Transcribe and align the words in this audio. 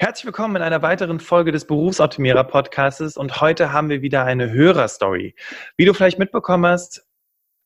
Herzlich 0.00 0.26
willkommen 0.26 0.54
in 0.54 0.62
einer 0.62 0.80
weiteren 0.80 1.18
Folge 1.18 1.50
des 1.50 1.66
Berufsoptimierer 1.66 2.44
Podcasts 2.44 3.16
und 3.16 3.40
heute 3.40 3.72
haben 3.72 3.88
wir 3.88 4.00
wieder 4.00 4.24
eine 4.24 4.52
Hörerstory. 4.52 5.34
Wie 5.76 5.84
du 5.86 5.92
vielleicht 5.92 6.20
mitbekommen 6.20 6.66
hast, 6.66 7.04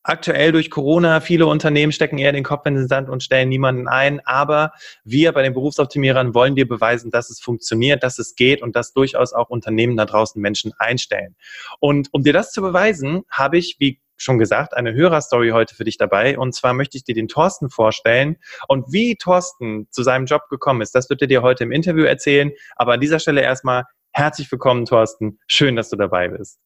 aktuell 0.01 0.51
durch 0.51 0.71
Corona, 0.71 1.19
viele 1.19 1.45
Unternehmen 1.45 1.91
stecken 1.91 2.17
eher 2.17 2.31
den 2.31 2.43
Kopf 2.43 2.65
in 2.65 2.73
den 2.73 2.87
Sand 2.87 3.07
und 3.07 3.21
stellen 3.21 3.49
niemanden 3.49 3.87
ein, 3.87 4.19
aber 4.25 4.71
wir 5.03 5.31
bei 5.31 5.43
den 5.43 5.53
Berufsoptimierern 5.53 6.33
wollen 6.33 6.55
dir 6.55 6.67
beweisen, 6.67 7.11
dass 7.11 7.29
es 7.29 7.39
funktioniert, 7.39 8.01
dass 8.01 8.17
es 8.17 8.33
geht 8.33 8.63
und 8.63 8.75
dass 8.75 8.93
durchaus 8.93 9.33
auch 9.33 9.51
Unternehmen 9.51 9.95
da 9.95 10.05
draußen 10.05 10.41
Menschen 10.41 10.73
einstellen. 10.79 11.35
Und 11.79 12.09
um 12.13 12.23
dir 12.23 12.33
das 12.33 12.51
zu 12.51 12.63
beweisen, 12.63 13.25
habe 13.29 13.59
ich, 13.59 13.75
wie 13.77 14.01
schon 14.23 14.39
gesagt, 14.39 14.73
eine 14.75 14.93
Hörerstory 14.93 15.49
heute 15.49 15.75
für 15.75 15.83
dich 15.83 15.97
dabei. 15.97 16.37
Und 16.37 16.53
zwar 16.53 16.73
möchte 16.73 16.97
ich 16.97 17.03
dir 17.03 17.15
den 17.15 17.27
Thorsten 17.27 17.69
vorstellen. 17.69 18.37
Und 18.67 18.91
wie 18.91 19.15
Thorsten 19.15 19.87
zu 19.91 20.03
seinem 20.03 20.25
Job 20.25 20.43
gekommen 20.49 20.81
ist, 20.81 20.95
das 20.95 21.09
wird 21.09 21.21
er 21.21 21.27
dir 21.27 21.41
heute 21.41 21.63
im 21.63 21.71
Interview 21.71 22.05
erzählen. 22.05 22.51
Aber 22.75 22.93
an 22.93 22.99
dieser 22.99 23.19
Stelle 23.19 23.41
erstmal 23.41 23.83
herzlich 24.11 24.51
willkommen, 24.51 24.85
Thorsten. 24.85 25.39
Schön, 25.47 25.75
dass 25.75 25.89
du 25.89 25.95
dabei 25.95 26.29
bist. 26.29 26.59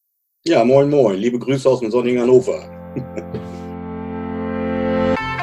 Ja, 0.44 0.64
moin, 0.64 0.88
moin. 0.88 1.16
Liebe 1.16 1.38
Grüße 1.38 1.68
aus 1.68 1.80
dem 1.80 1.90
sonnigen 1.90 2.22
Hannover. 2.22 2.60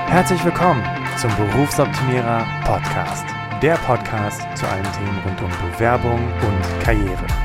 herzlich 0.08 0.44
willkommen 0.46 0.84
zum 1.18 1.30
Berufsoptimierer 1.36 2.46
Podcast. 2.66 3.26
Der 3.62 3.76
Podcast 3.76 4.41
zu 4.58 4.66
allen 4.68 4.84
Themen 4.94 5.20
rund 5.26 5.41
um 5.41 5.72
Bewerbung 5.72 6.20
und 6.20 6.84
Karriere. 6.84 7.45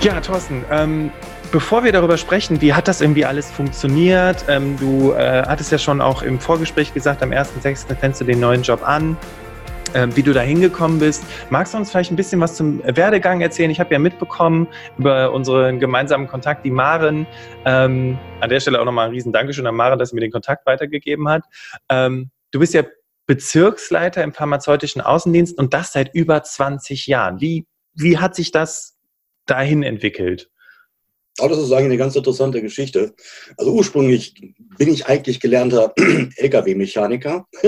Ja, 0.00 0.20
Thorsten, 0.20 0.64
ähm, 0.70 1.10
bevor 1.50 1.82
wir 1.82 1.90
darüber 1.90 2.16
sprechen, 2.16 2.60
wie 2.60 2.72
hat 2.72 2.86
das 2.86 3.00
irgendwie 3.00 3.24
alles 3.24 3.50
funktioniert? 3.50 4.44
Ähm, 4.46 4.76
du 4.78 5.12
äh, 5.12 5.42
hattest 5.44 5.72
ja 5.72 5.78
schon 5.78 6.00
auch 6.00 6.22
im 6.22 6.38
Vorgespräch 6.38 6.94
gesagt, 6.94 7.20
am 7.20 7.30
1.6. 7.30 7.96
fängst 7.96 8.20
du 8.20 8.24
den 8.24 8.38
neuen 8.38 8.62
Job 8.62 8.86
an. 8.86 9.16
Ähm, 9.94 10.14
wie 10.14 10.22
du 10.22 10.34
da 10.34 10.42
hingekommen 10.42 10.98
bist. 10.98 11.24
Magst 11.48 11.72
du 11.72 11.78
uns 11.78 11.90
vielleicht 11.90 12.12
ein 12.12 12.16
bisschen 12.16 12.40
was 12.40 12.54
zum 12.54 12.82
Werdegang 12.84 13.40
erzählen? 13.40 13.70
Ich 13.70 13.80
habe 13.80 13.90
ja 13.90 13.98
mitbekommen 13.98 14.68
über 14.98 15.32
unseren 15.32 15.80
gemeinsamen 15.80 16.28
Kontakt, 16.28 16.64
die 16.66 16.70
Maren. 16.70 17.26
Ähm, 17.64 18.18
an 18.40 18.50
der 18.50 18.60
Stelle 18.60 18.80
auch 18.80 18.84
nochmal 18.84 19.06
ein 19.06 19.12
riesen 19.12 19.32
Dankeschön 19.32 19.66
an 19.66 19.74
Maren, 19.74 19.98
dass 19.98 20.10
sie 20.10 20.14
mir 20.14 20.20
den 20.20 20.30
Kontakt 20.30 20.66
weitergegeben 20.66 21.26
hat. 21.28 21.42
Ähm, 21.88 22.30
du 22.50 22.60
bist 22.60 22.74
ja 22.74 22.82
Bezirksleiter 23.26 24.22
im 24.22 24.34
pharmazeutischen 24.34 25.00
Außendienst 25.00 25.58
und 25.58 25.72
das 25.72 25.92
seit 25.92 26.14
über 26.14 26.42
20 26.42 27.06
Jahren. 27.06 27.40
Wie, 27.40 27.66
wie 27.94 28.18
hat 28.18 28.36
sich 28.36 28.52
das 28.52 28.97
dahin 29.50 29.82
entwickelt? 29.82 30.50
Oh, 31.40 31.46
das 31.46 31.58
ist 31.58 31.70
eigentlich 31.70 31.84
eine 31.84 31.96
ganz 31.98 32.16
interessante 32.16 32.60
Geschichte. 32.60 33.14
Also 33.56 33.72
ursprünglich 33.72 34.34
bin 34.76 34.92
ich 34.92 35.06
eigentlich 35.06 35.38
gelernter 35.38 35.94
Lkw-Mechaniker 36.36 37.46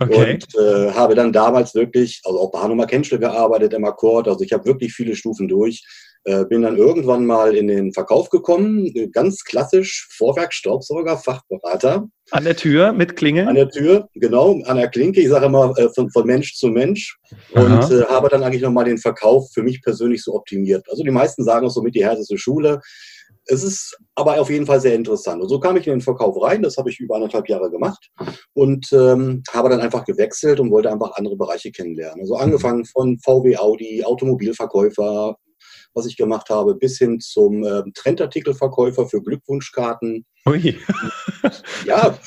okay. 0.00 0.32
und 0.32 0.46
äh, 0.56 0.90
habe 0.90 1.14
dann 1.14 1.32
damals 1.32 1.74
wirklich, 1.76 2.22
also 2.24 2.40
auch 2.40 2.50
bei 2.50 2.58
Hannover 2.58 2.86
Kenschel 2.86 3.20
gearbeitet 3.20 3.72
im 3.72 3.84
Akkord. 3.84 4.26
Also 4.26 4.42
ich 4.42 4.52
habe 4.52 4.64
wirklich 4.64 4.92
viele 4.92 5.14
Stufen 5.14 5.46
durch. 5.46 5.84
Äh, 6.26 6.46
bin 6.46 6.62
dann 6.62 6.78
irgendwann 6.78 7.26
mal 7.26 7.54
in 7.54 7.68
den 7.68 7.92
Verkauf 7.92 8.30
gekommen, 8.30 8.90
ganz 9.12 9.44
klassisch 9.44 10.08
Vorwerkstaubsauger, 10.16 11.18
Fachberater. 11.18 12.08
An 12.30 12.44
der 12.44 12.56
Tür 12.56 12.94
mit 12.94 13.14
Klingel? 13.14 13.46
An 13.46 13.56
der 13.56 13.68
Tür, 13.68 14.08
genau, 14.14 14.58
an 14.64 14.78
der 14.78 14.88
Klinke. 14.88 15.20
Ich 15.20 15.28
sage 15.28 15.46
immer 15.46 15.74
äh, 15.76 15.90
von, 15.90 16.10
von, 16.10 16.24
Mensch 16.26 16.54
zu 16.54 16.68
Mensch 16.68 17.18
und 17.52 17.90
äh, 17.90 18.04
habe 18.06 18.30
dann 18.30 18.42
eigentlich 18.42 18.62
nochmal 18.62 18.86
den 18.86 18.96
Verkauf 18.96 19.50
für 19.52 19.62
mich 19.62 19.82
persönlich 19.82 20.22
so 20.24 20.34
optimiert. 20.34 20.86
Also 20.90 21.02
die 21.02 21.10
meisten 21.10 21.44
sagen 21.44 21.66
auch 21.66 21.70
so 21.70 21.82
mit 21.82 21.94
die 21.94 22.04
härteste 22.04 22.38
Schule. 22.38 22.80
Es 23.46 23.62
ist 23.62 23.98
aber 24.14 24.40
auf 24.40 24.48
jeden 24.48 24.64
Fall 24.64 24.80
sehr 24.80 24.94
interessant. 24.94 25.42
Und 25.42 25.50
so 25.50 25.60
kam 25.60 25.76
ich 25.76 25.86
in 25.86 25.92
den 25.92 26.00
Verkauf 26.00 26.40
rein. 26.40 26.62
Das 26.62 26.78
habe 26.78 26.88
ich 26.88 26.98
über 27.00 27.16
anderthalb 27.16 27.46
Jahre 27.50 27.70
gemacht 27.70 28.08
und 28.54 28.90
ähm, 28.94 29.42
habe 29.52 29.68
dann 29.68 29.80
einfach 29.80 30.06
gewechselt 30.06 30.60
und 30.60 30.70
wollte 30.70 30.90
einfach 30.90 31.12
andere 31.16 31.36
Bereiche 31.36 31.70
kennenlernen. 31.70 32.22
Also 32.22 32.36
angefangen 32.36 32.86
von 32.86 33.18
VW, 33.18 33.58
Audi, 33.58 34.02
Automobilverkäufer, 34.02 35.36
was 35.94 36.06
ich 36.06 36.16
gemacht 36.16 36.50
habe, 36.50 36.74
bis 36.74 36.98
hin 36.98 37.20
zum 37.20 37.64
äh, 37.64 37.82
Trendartikelverkäufer 37.94 39.06
für 39.06 39.22
Glückwunschkarten. 39.22 40.26
Ui. 40.46 40.78
ja, 41.86 42.18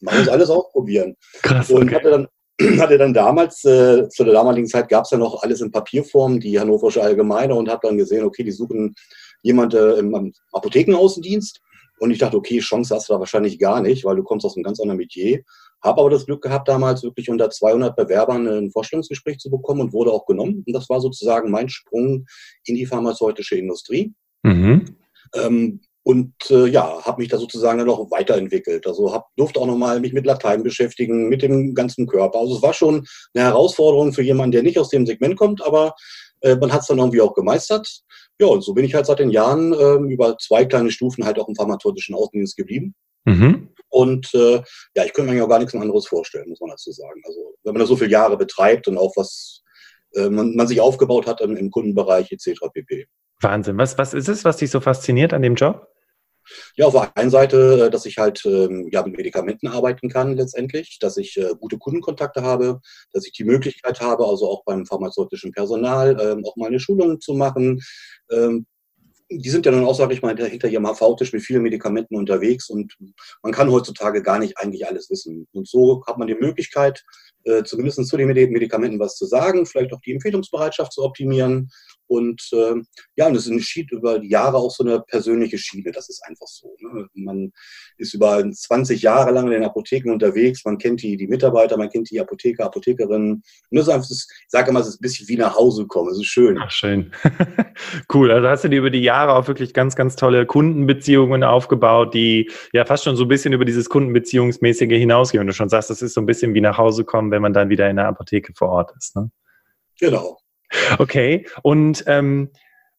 man 0.00 0.18
muss 0.18 0.28
alles 0.28 0.50
ausprobieren. 0.50 1.16
Krass. 1.42 1.70
Und 1.70 1.84
okay. 1.84 1.94
hatte 1.94 2.10
dann 2.10 2.28
hatte 2.78 2.98
dann 2.98 3.14
damals, 3.14 3.64
äh, 3.64 4.08
zu 4.08 4.24
der 4.24 4.34
damaligen 4.34 4.66
Zeit 4.66 4.88
gab 4.88 5.04
es 5.04 5.10
ja 5.10 5.18
noch 5.18 5.42
alles 5.42 5.60
in 5.60 5.70
Papierform, 5.70 6.38
die 6.38 6.58
Hannoversche 6.58 7.02
Allgemeine, 7.02 7.54
und 7.54 7.68
habe 7.68 7.86
dann 7.86 7.96
gesehen, 7.96 8.24
okay, 8.24 8.44
die 8.44 8.50
suchen 8.50 8.94
jemanden 9.42 9.76
äh, 9.76 9.98
im 9.98 10.32
Apothekenaußendienst. 10.52 11.60
Und 11.98 12.10
ich 12.10 12.18
dachte, 12.18 12.36
okay, 12.36 12.58
Chance 12.58 12.94
hast 12.94 13.08
du 13.08 13.14
da 13.14 13.20
wahrscheinlich 13.20 13.58
gar 13.58 13.80
nicht, 13.80 14.04
weil 14.04 14.16
du 14.16 14.22
kommst 14.22 14.44
aus 14.44 14.56
einem 14.56 14.64
ganz 14.64 14.80
anderen 14.80 14.98
Metier. 14.98 15.42
Habe 15.82 16.00
aber 16.00 16.10
das 16.10 16.26
Glück 16.26 16.42
gehabt, 16.42 16.68
damals 16.68 17.02
wirklich 17.02 17.28
unter 17.28 17.50
200 17.50 17.96
Bewerbern 17.96 18.46
ein 18.46 18.70
Vorstellungsgespräch 18.70 19.38
zu 19.38 19.50
bekommen 19.50 19.80
und 19.80 19.92
wurde 19.92 20.12
auch 20.12 20.26
genommen. 20.26 20.62
Und 20.66 20.72
das 20.72 20.88
war 20.88 21.00
sozusagen 21.00 21.50
mein 21.50 21.68
Sprung 21.68 22.26
in 22.64 22.74
die 22.74 22.86
pharmazeutische 22.86 23.56
Industrie. 23.56 24.12
Mhm. 24.42 24.96
Ähm, 25.34 25.80
und 26.04 26.34
äh, 26.50 26.66
ja, 26.66 27.00
habe 27.04 27.22
mich 27.22 27.30
da 27.30 27.38
sozusagen 27.38 27.78
dann 27.78 27.88
auch 27.88 28.10
weiterentwickelt. 28.10 28.86
Also 28.86 29.12
hab, 29.12 29.28
durfte 29.36 29.60
auch 29.60 29.66
nochmal 29.66 30.00
mich 30.00 30.12
mit 30.12 30.26
Latein 30.26 30.62
beschäftigen, 30.62 31.28
mit 31.28 31.42
dem 31.42 31.74
ganzen 31.74 32.06
Körper. 32.06 32.40
Also 32.40 32.56
es 32.56 32.62
war 32.62 32.74
schon 32.74 33.06
eine 33.34 33.44
Herausforderung 33.44 34.12
für 34.12 34.22
jemanden, 34.22 34.52
der 34.52 34.62
nicht 34.64 34.78
aus 34.78 34.88
dem 34.88 35.06
Segment 35.06 35.36
kommt, 35.36 35.64
aber 35.64 35.94
äh, 36.40 36.56
man 36.56 36.72
hat 36.72 36.80
es 36.80 36.88
dann 36.88 36.98
irgendwie 36.98 37.20
auch 37.20 37.34
gemeistert. 37.34 38.02
Ja, 38.40 38.48
und 38.48 38.62
so 38.62 38.74
bin 38.74 38.84
ich 38.84 38.94
halt 38.94 39.06
seit 39.06 39.20
den 39.20 39.30
Jahren 39.30 39.72
äh, 39.72 40.12
über 40.12 40.36
zwei 40.38 40.64
kleine 40.64 40.90
Stufen 40.90 41.24
halt 41.24 41.38
auch 41.38 41.48
im 41.48 41.54
pharmazeutischen 41.54 42.16
Außendienst 42.16 42.56
geblieben. 42.56 42.94
Mhm. 43.24 43.68
Und 43.92 44.32
äh, 44.34 44.62
ja, 44.94 45.04
ich 45.04 45.12
könnte 45.12 45.30
mir 45.30 45.38
ja 45.38 45.44
auch 45.44 45.48
gar 45.48 45.58
nichts 45.58 45.74
anderes 45.74 46.06
vorstellen, 46.06 46.48
muss 46.48 46.60
man 46.60 46.70
dazu 46.70 46.90
sagen. 46.92 47.20
Also 47.24 47.54
wenn 47.62 47.74
man 47.74 47.80
das 47.80 47.88
so 47.90 47.96
viele 47.96 48.10
Jahre 48.10 48.38
betreibt 48.38 48.88
und 48.88 48.96
auch 48.96 49.12
was 49.16 49.62
äh, 50.14 50.30
man, 50.30 50.56
man, 50.56 50.66
sich 50.66 50.80
aufgebaut 50.80 51.26
hat 51.26 51.42
im, 51.42 51.56
im 51.56 51.70
Kundenbereich 51.70 52.32
etc. 52.32 52.58
pp. 52.72 53.06
Wahnsinn. 53.40 53.76
Was, 53.76 53.98
was 53.98 54.14
ist 54.14 54.28
es, 54.28 54.44
was 54.46 54.56
dich 54.56 54.70
so 54.70 54.80
fasziniert 54.80 55.34
an 55.34 55.42
dem 55.42 55.56
Job? 55.56 55.88
Ja, 56.76 56.86
auf 56.86 56.94
der 56.94 57.16
einen 57.16 57.30
Seite, 57.30 57.86
äh, 57.86 57.90
dass 57.90 58.06
ich 58.06 58.16
halt 58.16 58.42
ähm, 58.46 58.88
ja, 58.90 59.02
mit 59.02 59.16
Medikamenten 59.16 59.68
arbeiten 59.68 60.08
kann 60.08 60.36
letztendlich, 60.36 60.98
dass 60.98 61.18
ich 61.18 61.36
äh, 61.36 61.50
gute 61.60 61.76
Kundenkontakte 61.76 62.42
habe, 62.42 62.80
dass 63.12 63.26
ich 63.26 63.32
die 63.32 63.44
Möglichkeit 63.44 64.00
habe, 64.00 64.26
also 64.26 64.48
auch 64.48 64.64
beim 64.64 64.86
pharmazeutischen 64.86 65.52
Personal 65.52 66.18
ähm, 66.18 66.44
auch 66.46 66.56
mal 66.56 66.68
eine 66.68 66.80
Schulung 66.80 67.20
zu 67.20 67.34
machen, 67.34 67.82
ähm, 68.30 68.66
die 69.38 69.50
sind 69.50 69.66
ja 69.66 69.72
dann 69.72 69.84
auch, 69.84 69.94
sage 69.94 70.14
ich 70.14 70.22
mal, 70.22 70.36
hinter 70.36 70.68
ihrem 70.68 70.86
HV-Tisch 70.86 71.32
mit 71.32 71.42
vielen 71.42 71.62
Medikamenten 71.62 72.16
unterwegs 72.16 72.68
und 72.68 72.96
man 73.42 73.52
kann 73.52 73.70
heutzutage 73.70 74.22
gar 74.22 74.38
nicht 74.38 74.58
eigentlich 74.58 74.86
alles 74.86 75.10
wissen. 75.10 75.46
Und 75.52 75.68
so 75.68 76.04
hat 76.06 76.18
man 76.18 76.28
die 76.28 76.34
Möglichkeit, 76.34 77.04
äh, 77.44 77.62
zumindest 77.64 78.04
zu 78.06 78.16
den 78.16 78.28
Medikamenten 78.28 78.98
was 78.98 79.16
zu 79.16 79.26
sagen, 79.26 79.66
vielleicht 79.66 79.92
auch 79.92 80.00
die 80.00 80.12
Empfehlungsbereitschaft 80.12 80.92
zu 80.92 81.02
optimieren. 81.02 81.70
Und 82.12 82.46
äh, 82.52 82.74
ja, 83.16 83.26
und 83.26 83.36
es 83.36 83.48
entschied 83.48 83.90
über 83.90 84.18
die 84.18 84.28
Jahre 84.28 84.58
auch 84.58 84.70
so 84.70 84.84
eine 84.84 85.00
persönliche 85.00 85.56
Schiene. 85.56 85.92
Das 85.92 86.10
ist 86.10 86.22
einfach 86.28 86.46
so. 86.46 86.76
Ne? 86.80 87.08
Man 87.14 87.52
ist 87.96 88.12
über 88.12 88.44
20 88.50 89.00
Jahre 89.00 89.30
lang 89.30 89.46
in 89.46 89.52
den 89.52 89.64
Apotheken 89.64 90.12
unterwegs. 90.12 90.62
Man 90.66 90.76
kennt 90.76 91.02
die, 91.02 91.16
die 91.16 91.26
Mitarbeiter, 91.26 91.78
man 91.78 91.88
kennt 91.88 92.10
die 92.10 92.20
Apotheker, 92.20 92.66
Apothekerinnen. 92.66 93.32
Und 93.32 93.42
das 93.70 93.88
ist 93.88 93.94
einfach, 93.94 94.10
ich 94.10 94.26
sage 94.48 94.70
immer, 94.70 94.80
es 94.80 94.88
ist 94.88 95.00
ein 95.00 95.02
bisschen 95.02 95.26
wie 95.28 95.36
nach 95.36 95.56
Hause 95.56 95.86
kommen. 95.86 96.10
Es 96.10 96.18
ist 96.18 96.26
schön. 96.26 96.58
Ach, 96.60 96.70
schön. 96.70 97.12
cool. 98.12 98.30
Also 98.30 98.46
hast 98.46 98.64
du 98.64 98.68
dir 98.68 98.80
über 98.80 98.90
die 98.90 99.02
Jahre 99.02 99.34
auch 99.34 99.48
wirklich 99.48 99.72
ganz, 99.72 99.96
ganz 99.96 100.14
tolle 100.14 100.44
Kundenbeziehungen 100.44 101.42
aufgebaut, 101.42 102.12
die 102.12 102.50
ja 102.74 102.84
fast 102.84 103.04
schon 103.04 103.16
so 103.16 103.24
ein 103.24 103.28
bisschen 103.28 103.54
über 103.54 103.64
dieses 103.64 103.88
Kundenbeziehungsmäßige 103.88 104.98
hinausgehen. 104.98 105.40
Und 105.40 105.46
du 105.46 105.54
schon 105.54 105.70
sagst, 105.70 105.88
das 105.88 106.02
ist 106.02 106.12
so 106.12 106.20
ein 106.20 106.26
bisschen 106.26 106.52
wie 106.52 106.60
nach 106.60 106.76
Hause 106.76 107.04
kommen, 107.04 107.30
wenn 107.32 107.42
man 107.42 107.52
dann 107.52 107.68
wieder 107.68 107.90
in 107.90 107.96
der 107.96 108.06
Apotheke 108.06 108.52
vor 108.54 108.68
Ort 108.68 108.92
ist. 108.96 109.16
Ne? 109.16 109.30
Genau. 109.98 110.38
Okay, 110.98 111.46
und 111.62 112.04
ähm, 112.06 112.50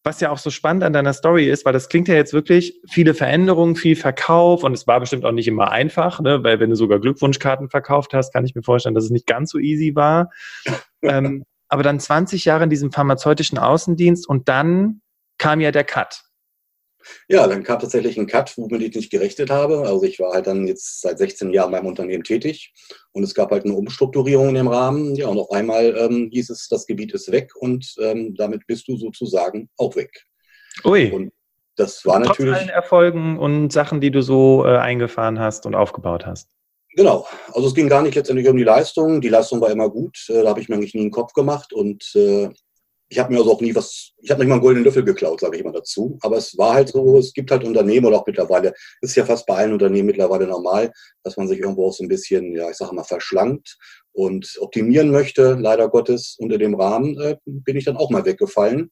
was 0.04 0.20
ja 0.20 0.32
auch 0.32 0.38
so 0.38 0.50
spannend 0.50 0.84
an 0.84 0.94
deiner 0.94 1.14
Story 1.14 1.50
ist, 1.50 1.66
weil 1.66 1.74
das 1.74 1.88
klingt 1.88 2.10
ja 2.10 2.16
jetzt 2.16 2.34
wirklich 2.34 2.80
viele 2.90 3.14
Veränderungen, 3.14 3.76
viel 3.76 3.96
Verkauf 3.96 4.64
und 4.64 4.74
es 4.74 4.86
war 4.86 5.00
bestimmt 5.00 5.24
auch 5.24 5.32
nicht 5.32 5.48
immer 5.48 5.72
einfach, 5.72 6.20
ne? 6.20 6.44
weil 6.44 6.60
wenn 6.60 6.70
du 6.70 6.76
sogar 6.76 7.00
Glückwunschkarten 7.00 7.70
verkauft 7.70 8.14
hast, 8.14 8.34
kann 8.34 8.46
ich 8.46 8.54
mir 8.54 8.64
vorstellen, 8.64 8.96
dass 8.96 9.06
es 9.06 9.12
nicht 9.12 9.28
ganz 9.28 9.52
so 9.52 9.60
easy 9.60 9.96
war. 9.96 10.30
ähm, 11.02 11.46
aber 11.70 11.84
dann 11.84 12.00
20 12.00 12.46
Jahre 12.46 12.66
in 12.66 12.70
diesem 12.70 12.92
pharmazeutischen 12.92 13.58
Außendienst 13.58 14.28
und 14.28 14.50
dann 14.50 15.02
kam 15.38 15.62
ja 15.62 15.72
der 15.72 15.86
Cut. 15.86 16.24
Ja, 17.28 17.48
dann 17.48 17.64
kam 17.64 17.80
tatsächlich 17.80 18.18
ein 18.18 18.28
Cut, 18.28 18.54
womit 18.58 18.82
ich 18.82 18.96
nicht 18.96 19.12
gerechnet 19.12 19.50
habe. 19.50 19.80
Also 19.80 20.04
ich 20.04 20.20
war 20.20 20.34
halt 20.34 20.48
dann 20.48 20.68
jetzt 20.68 21.02
seit 21.02 21.18
16 21.18 21.54
Jahren 21.54 21.72
beim 21.72 21.86
Unternehmen 21.86 22.24
tätig 22.24 22.74
und 23.12 23.24
es 23.24 23.34
gab 23.34 23.52
halt 23.52 23.66
eine 23.66 23.74
Umstrukturierung 23.74 24.50
in 24.50 24.56
dem 24.56 24.68
Rahmen. 24.68 25.16
Ja, 25.16 25.28
und 25.28 25.40
auf 25.40 25.52
einmal 25.52 25.96
ähm, 25.98 26.30
hieß 26.32 26.50
es, 26.50 26.68
das 26.68 26.86
Gebiet 26.86 27.14
ist 27.14 27.32
weg 27.32 27.52
und 27.56 27.94
ähm, 28.00 28.36
damit 28.36 28.66
bist 28.68 28.88
du 28.88 28.98
sozusagen 28.98 29.70
auch 29.78 29.96
weg. 29.96 30.26
Ui. 30.86 31.12
Und 31.12 31.32
das 31.76 32.06
war 32.06 32.18
Trotz 32.18 32.40
natürlich. 32.40 32.56
allen 32.56 32.70
Erfolgen 32.70 33.40
und 33.40 33.72
Sachen, 33.72 34.00
die 34.00 34.12
du 34.12 34.22
so 34.22 34.66
äh, 34.66 34.78
eingefahren 34.78 35.40
hast 35.40 35.66
und 35.66 35.76
aufgebaut 35.76 36.26
hast. 36.26 36.50
Genau, 36.96 37.26
also 37.54 37.68
es 37.68 37.74
ging 37.74 37.90
gar 37.90 38.04
nicht 38.04 38.14
letztendlich 38.14 38.48
um 38.48 38.58
die 38.58 38.64
Leistung. 38.64 39.20
Die 39.20 39.30
Leistung 39.30 39.60
war 39.62 39.72
immer 39.72 39.90
gut. 39.90 40.26
Äh, 40.30 40.44
da 40.44 40.50
habe 40.50 40.60
ich 40.60 40.70
mir 40.70 40.76
eigentlich 40.76 40.94
nie 40.94 41.02
einen 41.02 41.12
Kopf 41.12 41.34
gemacht 41.34 41.74
und 41.74 42.04
äh, 42.16 42.50
ich 43.10 43.20
habe 43.20 43.32
mir 43.32 43.40
also 43.40 43.54
auch 43.54 43.62
nie 43.62 43.76
was, 43.76 44.12
ich 44.18 44.32
habe 44.32 44.42
nicht 44.42 44.50
mal 44.50 44.56
einen 44.56 44.64
goldenen 44.64 44.86
Löffel 44.86 45.04
geklaut, 45.04 45.40
sage 45.40 45.56
ich 45.56 45.62
immer 45.62 45.72
dazu. 45.72 46.18
Aber 46.22 46.38
es 46.38 46.58
war 46.58 46.74
halt 46.74 46.90
so, 46.90 47.18
es 47.18 47.34
gibt 47.34 47.52
halt 47.52 47.64
Unternehmen 47.64 48.06
oder 48.06 48.18
auch 48.18 48.26
mittlerweile, 48.26 48.74
ist 49.02 49.16
ja 49.16 49.26
fast 49.26 49.46
bei 49.46 49.56
allen 49.56 49.74
Unternehmen 49.74 50.08
mittlerweile 50.08 50.48
normal, 50.48 50.92
dass 51.24 51.38
man 51.38 51.48
sich 51.48 51.60
irgendwo 51.60 51.88
auch 51.88 51.94
so 51.94 52.04
ein 52.04 52.08
bisschen, 52.08 52.56
ja, 52.56 52.70
ich 52.70 52.78
sage 52.78 52.96
mal, 52.96 53.04
verschlankt 53.04 53.78
und 54.14 54.58
optimieren 54.60 55.12
möchte. 55.12 55.54
Leider 55.60 55.90
Gottes 55.90 56.36
unter 56.40 56.58
dem 56.58 56.76
Rahmen 56.76 57.20
äh, 57.20 57.38
bin 57.46 57.78
ich 57.78 57.86
dann 57.86 57.98
auch 57.98 58.10
mal 58.10 58.26
weggefallen. 58.26 58.92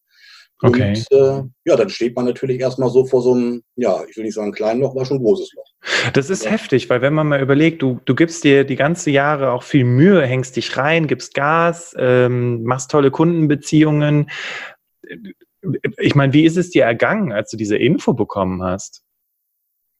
Okay. 0.64 0.90
Und 0.90 1.12
äh, 1.12 1.44
ja, 1.66 1.76
dann 1.76 1.90
steht 1.90 2.16
man 2.16 2.26
natürlich 2.26 2.60
erstmal 2.60 2.90
so 2.90 3.06
vor 3.06 3.24
so 3.24 3.34
einem, 3.34 3.64
ja, 3.76 4.04
ich 4.08 4.16
will 4.16 4.24
nicht 4.24 4.36
sagen 4.36 4.52
kleinen 4.52 4.82
Loch, 4.82 4.96
war 4.96 5.06
schon 5.06 5.18
ein 5.18 5.24
großes 5.24 5.54
Loch. 5.54 5.66
Das 6.14 6.30
ist 6.30 6.46
ja. 6.46 6.52
heftig, 6.52 6.90
weil 6.90 7.02
wenn 7.02 7.16
man 7.16 7.28
mal 7.28 7.42
überlegt, 7.42 7.82
du, 7.82 8.00
du 8.06 8.14
gibst 8.14 8.44
dir 8.44 8.64
die 8.64 8.76
ganze 8.76 9.10
Jahre 9.10 9.52
auch 9.52 9.64
viel 9.64 9.86
Mühe, 9.86 10.24
hängst 10.24 10.56
dich 10.56 10.78
rein, 10.78 11.08
gibst 11.08 11.34
Gas, 11.34 11.96
ähm, 11.98 12.64
machst 12.64 12.92
tolle 12.92 13.10
Kundenbeziehungen. 13.10 14.30
Ich 15.98 16.14
meine, 16.14 16.34
wie 16.34 16.46
ist 16.46 16.58
es 16.58 16.70
dir 16.70 16.84
ergangen, 16.84 17.32
als 17.32 17.50
du 17.50 17.58
diese 17.58 17.78
Info 17.78 18.14
bekommen 18.14 18.62
hast? 18.62 19.04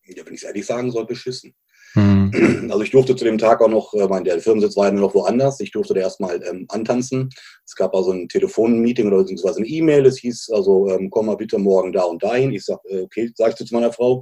Ja, 0.06 0.26
wenn 0.26 0.34
ich 0.34 0.42
es 0.42 0.48
ehrlich 0.48 0.66
sagen 0.66 0.92
soll, 0.92 1.06
beschissen. 1.06 1.56
Mhm. 1.96 2.32
Also 2.72 2.84
ich 2.84 2.92
durfte 2.92 3.18
zu 3.18 3.26
dem 3.26 3.38
Tag 3.38 3.62
auch 3.62 3.68
noch, 3.68 3.94
äh, 3.94 4.08
mein, 4.08 4.24
der 4.24 4.40
Firmensitz 4.40 4.78
war 4.78 4.86
ja 4.86 4.92
noch 4.94 5.14
woanders, 5.14 5.60
ich 5.60 5.72
durfte 5.72 5.94
da 5.94 6.00
erstmal 6.00 6.42
ähm, 6.44 6.66
antanzen. 6.70 7.30
Es 7.66 7.76
gab 7.76 7.94
also 7.94 8.12
ein 8.12 8.30
Telefonmeeting 8.30 9.08
oder 9.08 9.18
beziehungsweise 9.18 9.58
eine 9.58 9.68
E-Mail, 9.68 10.06
es 10.06 10.20
hieß 10.20 10.52
also, 10.54 10.88
ähm, 10.90 11.10
komm 11.10 11.26
mal 11.26 11.36
bitte 11.36 11.58
morgen 11.58 11.92
da 11.92 12.04
und 12.04 12.24
dahin. 12.24 12.54
Ich 12.54 12.64
sage, 12.64 12.82
äh, 12.88 13.02
okay, 13.02 13.30
sag 13.36 13.50
ich 13.50 13.68
zu 13.68 13.74
meiner 13.74 13.92
Frau, 13.92 14.22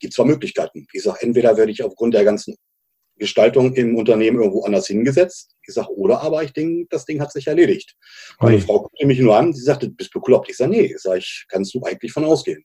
gibt 0.00 0.14
zwei 0.14 0.24
Möglichkeiten. 0.24 0.86
Ich 0.92 1.02
sage, 1.02 1.18
entweder 1.20 1.56
werde 1.58 1.72
ich 1.72 1.82
aufgrund 1.82 2.14
der 2.14 2.24
ganzen 2.24 2.56
Gestaltung 3.18 3.74
im 3.74 3.96
Unternehmen 3.96 4.38
irgendwo 4.38 4.64
anders 4.64 4.86
hingesetzt. 4.86 5.54
Ich 5.66 5.74
sage, 5.74 5.92
oder 5.94 6.22
aber 6.22 6.42
ich 6.42 6.52
denke, 6.52 6.86
das 6.88 7.04
Ding 7.04 7.20
hat 7.20 7.30
sich 7.30 7.46
erledigt. 7.46 7.94
Meine 8.40 8.56
okay. 8.56 8.64
Frau 8.64 8.80
guckte 8.80 9.06
mich 9.06 9.20
nur 9.20 9.36
an, 9.36 9.52
sie 9.52 9.62
sagte, 9.62 9.90
bist 9.90 10.14
du 10.14 10.20
bekloppt? 10.20 10.48
Ich 10.48 10.56
sage, 10.56 10.70
nee, 10.70 10.96
ich, 11.16 11.44
kannst 11.48 11.74
du 11.74 11.82
eigentlich 11.82 12.12
von 12.12 12.24
ausgehen. 12.24 12.64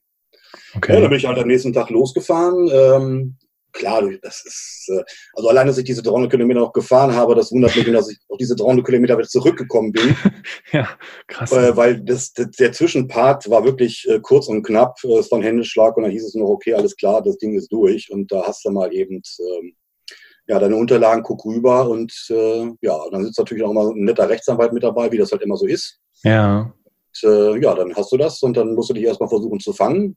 Okay. 0.74 0.94
Ja, 0.94 1.00
dann 1.00 1.10
bin 1.10 1.18
ich 1.18 1.26
halt 1.26 1.38
am 1.38 1.46
nächsten 1.46 1.72
Tag 1.72 1.90
losgefahren. 1.90 2.70
Ähm, 2.72 3.36
klar, 3.76 4.02
das 4.22 4.44
ist, 4.44 4.88
äh, 4.88 5.02
also 5.34 5.48
alleine, 5.48 5.70
dass 5.70 5.78
ich 5.78 5.84
diese 5.84 6.02
300 6.02 6.30
Kilometer 6.30 6.60
noch 6.60 6.72
gefahren 6.72 7.14
habe, 7.14 7.34
das 7.34 7.52
wundert 7.52 7.76
mich, 7.76 7.84
dass 7.92 8.10
ich 8.10 8.18
auf 8.28 8.38
diese 8.38 8.56
300 8.56 8.84
Kilometer 8.84 9.16
wieder 9.18 9.28
zurückgekommen 9.28 9.92
bin. 9.92 10.16
ja, 10.72 10.88
krass. 11.26 11.52
Äh, 11.52 11.76
weil 11.76 12.00
das, 12.00 12.32
der 12.32 12.72
Zwischenpart 12.72 13.48
war 13.50 13.64
wirklich 13.64 14.06
äh, 14.08 14.20
kurz 14.20 14.48
und 14.48 14.62
knapp. 14.62 14.96
Es 15.04 15.30
war 15.30 15.38
ein 15.38 15.44
Händeschlag 15.44 15.96
und 15.96 16.04
dann 16.04 16.12
hieß 16.12 16.24
es 16.24 16.34
noch, 16.34 16.48
okay, 16.48 16.74
alles 16.74 16.96
klar, 16.96 17.22
das 17.22 17.38
Ding 17.38 17.54
ist 17.54 17.70
durch. 17.70 18.10
Und 18.10 18.32
da 18.32 18.46
hast 18.46 18.64
du 18.64 18.70
mal 18.70 18.92
eben, 18.92 19.22
ähm, 19.40 19.74
ja, 20.48 20.58
deine 20.58 20.76
Unterlagen, 20.76 21.22
guck 21.22 21.44
rüber 21.44 21.88
und 21.88 22.12
äh, 22.30 22.70
ja, 22.80 22.98
dann 23.10 23.24
sitzt 23.24 23.38
natürlich 23.38 23.64
auch 23.64 23.72
mal 23.72 23.90
ein 23.90 24.04
netter 24.04 24.28
Rechtsanwalt 24.28 24.72
mit 24.72 24.82
dabei, 24.82 25.10
wie 25.10 25.18
das 25.18 25.32
halt 25.32 25.42
immer 25.42 25.56
so 25.56 25.66
ist. 25.66 25.98
Ja. 26.22 26.72
Und, 27.22 27.30
äh, 27.30 27.60
ja, 27.60 27.74
dann 27.74 27.94
hast 27.94 28.12
du 28.12 28.16
das 28.16 28.42
und 28.42 28.56
dann 28.56 28.74
musst 28.74 28.90
du 28.90 28.94
dich 28.94 29.04
erstmal 29.04 29.28
versuchen 29.28 29.60
zu 29.60 29.72
fangen. 29.72 30.16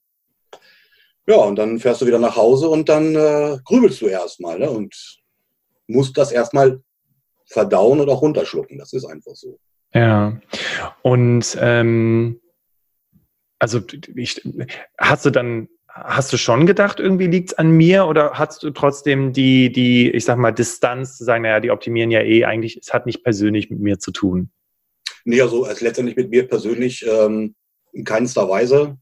Ja, 1.30 1.36
und 1.36 1.58
dann 1.58 1.78
fährst 1.78 2.02
du 2.02 2.08
wieder 2.08 2.18
nach 2.18 2.36
Hause 2.36 2.70
und 2.70 2.90
dann 2.90 3.14
äh, 3.14 3.60
grübelst 3.64 4.02
du 4.02 4.08
erstmal 4.08 4.58
ne? 4.58 4.68
und 4.68 5.20
musst 5.86 6.18
das 6.18 6.32
erstmal 6.32 6.82
verdauen 7.46 8.00
und 8.00 8.10
auch 8.10 8.24
runterschlucken. 8.24 8.80
Das 8.80 8.94
ist 8.94 9.06
einfach 9.06 9.36
so. 9.36 9.60
Ja, 9.94 10.42
und 11.04 11.56
ähm, 11.62 12.42
also 13.60 13.80
ich, 14.16 14.42
hast 14.98 15.24
du 15.24 15.30
dann, 15.30 15.70
hast 15.88 16.34
du 16.34 16.38
schon 16.38 16.66
gedacht, 16.66 17.00
irgendwie 17.00 17.28
liegt 17.28 17.52
es 17.52 17.58
an 17.60 17.70
mir 17.70 18.08
oder 18.08 18.32
hast 18.34 18.64
du 18.64 18.72
trotzdem 18.72 19.32
die, 19.32 19.72
die, 19.72 20.10
ich 20.10 20.26
sag 20.26 20.40
mal, 20.40 20.52
Distanz 20.52 21.16
zu 21.16 21.26
sagen, 21.26 21.44
naja, 21.44 21.60
die 21.60 21.70
optimieren 21.70 22.10
ja 22.10 22.22
eh 22.22 22.46
eigentlich, 22.46 22.78
es 22.78 22.92
hat 22.92 23.06
nicht 23.06 23.24
persönlich 23.24 23.70
mit 23.70 23.80
mir 23.80 24.00
zu 24.00 24.10
tun? 24.10 24.50
Nee, 25.26 25.42
also, 25.42 25.66
also 25.66 25.86
letztendlich 25.86 26.18
mit 26.18 26.32
mir 26.32 26.48
persönlich 26.48 27.06
ähm, 27.08 27.54
in 27.92 28.04
keinster 28.04 28.50
Weise 28.50 28.98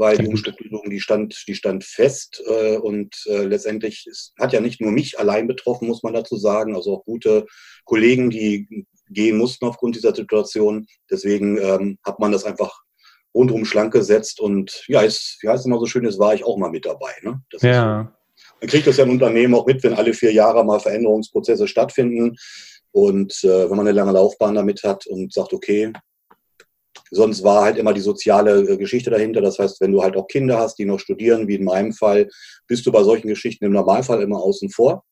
weil 0.00 0.16
die 0.16 0.26
Umstrukturierung, 0.26 0.88
die 0.88 0.98
stand, 0.98 1.44
die 1.46 1.54
stand 1.54 1.84
fest 1.84 2.42
äh, 2.46 2.78
und 2.78 3.14
äh, 3.26 3.44
letztendlich 3.44 4.06
ist, 4.06 4.32
hat 4.38 4.54
ja 4.54 4.60
nicht 4.60 4.80
nur 4.80 4.92
mich 4.92 5.18
allein 5.18 5.46
betroffen, 5.46 5.86
muss 5.86 6.02
man 6.02 6.14
dazu 6.14 6.36
sagen, 6.36 6.74
also 6.74 6.94
auch 6.96 7.04
gute 7.04 7.46
Kollegen, 7.84 8.30
die 8.30 8.86
gehen 9.10 9.36
mussten 9.36 9.66
aufgrund 9.66 9.96
dieser 9.96 10.14
Situation. 10.14 10.86
Deswegen 11.10 11.58
ähm, 11.58 11.98
hat 12.02 12.18
man 12.18 12.32
das 12.32 12.44
einfach 12.44 12.80
rundum 13.34 13.66
schlank 13.66 13.92
gesetzt 13.92 14.40
und 14.40 14.84
ja, 14.88 15.04
es, 15.04 15.36
wie 15.42 15.48
heißt 15.48 15.60
es 15.60 15.66
immer 15.66 15.78
so 15.78 15.86
schön, 15.86 16.06
es 16.06 16.18
war 16.18 16.34
ich 16.34 16.44
auch 16.44 16.56
mal 16.56 16.70
mit 16.70 16.86
dabei. 16.86 17.12
Ne? 17.22 17.42
Das 17.50 17.60
ja. 17.60 18.10
So. 18.10 18.46
Man 18.62 18.70
kriegt 18.70 18.86
das 18.86 18.96
ja 18.96 19.04
im 19.04 19.10
Unternehmen 19.10 19.54
auch 19.54 19.66
mit, 19.66 19.82
wenn 19.82 19.94
alle 19.94 20.14
vier 20.14 20.32
Jahre 20.32 20.64
mal 20.64 20.80
Veränderungsprozesse 20.80 21.68
stattfinden. 21.68 22.36
Und 22.92 23.44
äh, 23.44 23.68
wenn 23.70 23.76
man 23.76 23.80
eine 23.80 23.92
lange 23.92 24.12
Laufbahn 24.12 24.54
damit 24.54 24.82
hat 24.82 25.06
und 25.06 25.32
sagt, 25.32 25.52
okay, 25.52 25.92
Sonst 27.10 27.42
war 27.42 27.64
halt 27.64 27.76
immer 27.76 27.92
die 27.92 28.00
soziale 28.00 28.60
äh, 28.60 28.76
Geschichte 28.76 29.10
dahinter. 29.10 29.40
Das 29.40 29.58
heißt, 29.58 29.80
wenn 29.80 29.92
du 29.92 30.02
halt 30.02 30.16
auch 30.16 30.28
Kinder 30.28 30.58
hast, 30.58 30.78
die 30.78 30.84
noch 30.84 31.00
studieren, 31.00 31.48
wie 31.48 31.56
in 31.56 31.64
meinem 31.64 31.92
Fall, 31.92 32.28
bist 32.66 32.86
du 32.86 32.92
bei 32.92 33.02
solchen 33.02 33.28
Geschichten 33.28 33.64
im 33.64 33.72
Normalfall 33.72 34.22
immer 34.22 34.38
außen 34.38 34.70
vor. 34.70 35.04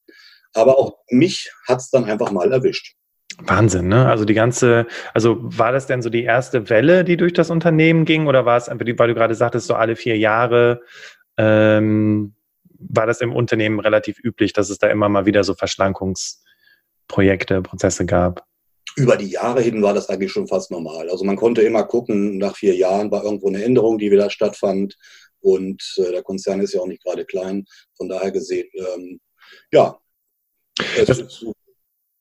Aber 0.54 0.78
auch 0.78 0.98
mich 1.10 1.50
hat 1.66 1.80
es 1.80 1.90
dann 1.90 2.04
einfach 2.04 2.30
mal 2.30 2.52
erwischt. 2.52 2.94
Wahnsinn, 3.40 3.88
ne? 3.88 4.08
Also 4.08 4.24
die 4.24 4.34
ganze, 4.34 4.86
also 5.14 5.38
war 5.40 5.72
das 5.72 5.86
denn 5.86 6.02
so 6.02 6.10
die 6.10 6.24
erste 6.24 6.68
Welle, 6.70 7.04
die 7.04 7.16
durch 7.16 7.32
das 7.32 7.50
Unternehmen 7.50 8.04
ging, 8.04 8.26
oder 8.26 8.44
war 8.44 8.56
es 8.56 8.68
einfach, 8.68 8.86
weil 8.96 9.08
du 9.08 9.14
gerade 9.14 9.34
sagtest, 9.34 9.68
so 9.68 9.74
alle 9.74 9.96
vier 9.96 10.18
Jahre, 10.18 10.82
ähm, 11.36 12.34
war 12.78 13.06
das 13.06 13.20
im 13.20 13.32
Unternehmen 13.32 13.80
relativ 13.80 14.18
üblich, 14.22 14.52
dass 14.52 14.70
es 14.70 14.78
da 14.78 14.86
immer 14.88 15.08
mal 15.08 15.26
wieder 15.26 15.42
so 15.44 15.54
Verschlankungsprojekte, 15.54 17.62
Prozesse 17.62 18.06
gab? 18.06 18.44
Über 18.98 19.16
die 19.16 19.30
Jahre 19.30 19.62
hin 19.62 19.82
war 19.82 19.94
das 19.94 20.08
eigentlich 20.08 20.32
schon 20.32 20.48
fast 20.48 20.70
normal. 20.70 21.08
Also 21.10 21.24
man 21.24 21.36
konnte 21.36 21.62
immer 21.62 21.84
gucken, 21.84 22.38
nach 22.38 22.56
vier 22.56 22.74
Jahren 22.74 23.10
war 23.10 23.24
irgendwo 23.24 23.48
eine 23.48 23.62
Änderung, 23.62 23.98
die 23.98 24.10
wieder 24.10 24.30
stattfand. 24.30 24.96
Und 25.40 25.82
äh, 25.98 26.10
der 26.10 26.22
Konzern 26.22 26.60
ist 26.60 26.74
ja 26.74 26.80
auch 26.80 26.86
nicht 26.86 27.02
gerade 27.02 27.24
klein. 27.24 27.64
Von 27.96 28.08
daher 28.08 28.30
gesehen, 28.30 28.68
ähm, 28.74 29.20
ja. 29.72 29.98
Das, 31.06 31.44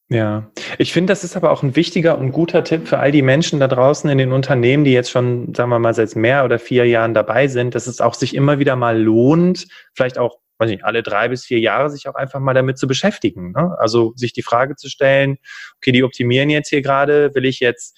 ja, 0.10 0.50
ich 0.78 0.94
finde, 0.94 1.12
das 1.12 1.24
ist 1.24 1.36
aber 1.36 1.52
auch 1.52 1.64
ein 1.64 1.76
wichtiger 1.76 2.18
und 2.18 2.32
guter 2.32 2.64
Tipp 2.64 2.88
für 2.88 3.00
all 3.00 3.12
die 3.12 3.22
Menschen 3.22 3.60
da 3.60 3.68
draußen 3.68 4.10
in 4.10 4.18
den 4.18 4.32
Unternehmen, 4.32 4.86
die 4.86 4.94
jetzt 4.94 5.12
schon, 5.12 5.54
sagen 5.54 5.70
wir 5.70 5.80
mal, 5.80 5.94
seit 5.94 6.16
mehr 6.16 6.46
oder 6.46 6.60
vier 6.60 6.86
Jahren 6.86 7.14
dabei 7.14 7.50
sind, 7.50 7.76
dass 7.76 7.88
es 7.88 8.00
auch 8.00 8.14
sich 8.14 8.34
immer 8.34 8.58
wieder 8.58 8.78
mal 8.78 9.02
lohnt, 9.02 9.68
vielleicht 9.94 10.18
auch 10.18 10.40
weiß 10.60 10.70
nicht, 10.70 10.84
alle 10.84 11.04
drei 11.04 11.28
bis 11.28 11.46
vier 11.46 11.60
Jahre 11.60 11.90
sich 11.90 12.08
auch 12.08 12.16
einfach 12.16 12.40
mal 12.40 12.54
damit 12.54 12.78
zu 12.78 12.88
beschäftigen. 12.88 13.52
Ne? 13.52 13.76
Also 13.80 14.14
sich 14.16 14.34
die 14.34 14.42
Frage 14.42 14.76
zu 14.76 14.90
stellen, 14.90 15.38
okay, 15.78 15.92
die 15.92 16.04
optimieren 16.04 16.50
jetzt 16.50 16.70
hier 16.70 16.82
gerade, 16.82 17.34
will 17.36 17.46
ich 17.46 17.60
jetzt, 17.60 17.98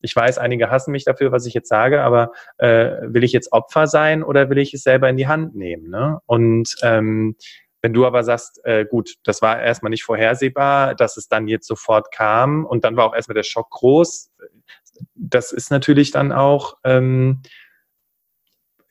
ich 0.00 0.14
weiß, 0.14 0.38
einige 0.38 0.70
hassen 0.70 0.92
mich 0.92 1.04
dafür, 1.04 1.32
was 1.32 1.46
ich 1.46 1.54
jetzt 1.54 1.68
sage, 1.68 2.02
aber 2.02 2.32
äh, 2.58 2.90
will 3.02 3.24
ich 3.24 3.32
jetzt 3.32 3.52
Opfer 3.52 3.86
sein 3.86 4.22
oder 4.22 4.50
will 4.50 4.58
ich 4.58 4.74
es 4.74 4.82
selber 4.82 5.08
in 5.08 5.16
die 5.16 5.28
Hand 5.28 5.54
nehmen? 5.54 5.88
Ne? 5.88 6.18
Und 6.26 6.74
ähm, 6.82 7.36
wenn 7.80 7.92
du 7.92 8.06
aber 8.06 8.24
sagst, 8.24 8.64
äh, 8.64 8.86
gut, 8.86 9.14
das 9.24 9.42
war 9.42 9.60
erstmal 9.60 9.90
nicht 9.90 10.04
vorhersehbar, 10.04 10.94
dass 10.94 11.16
es 11.18 11.28
dann 11.28 11.48
jetzt 11.48 11.66
sofort 11.66 12.10
kam 12.10 12.64
und 12.64 12.82
dann 12.82 12.96
war 12.96 13.04
auch 13.06 13.14
erstmal 13.14 13.34
der 13.34 13.42
Schock 13.42 13.70
groß, 13.70 14.30
das 15.14 15.52
ist 15.52 15.70
natürlich 15.70 16.10
dann 16.10 16.32
auch 16.32 16.78
ähm, 16.84 17.42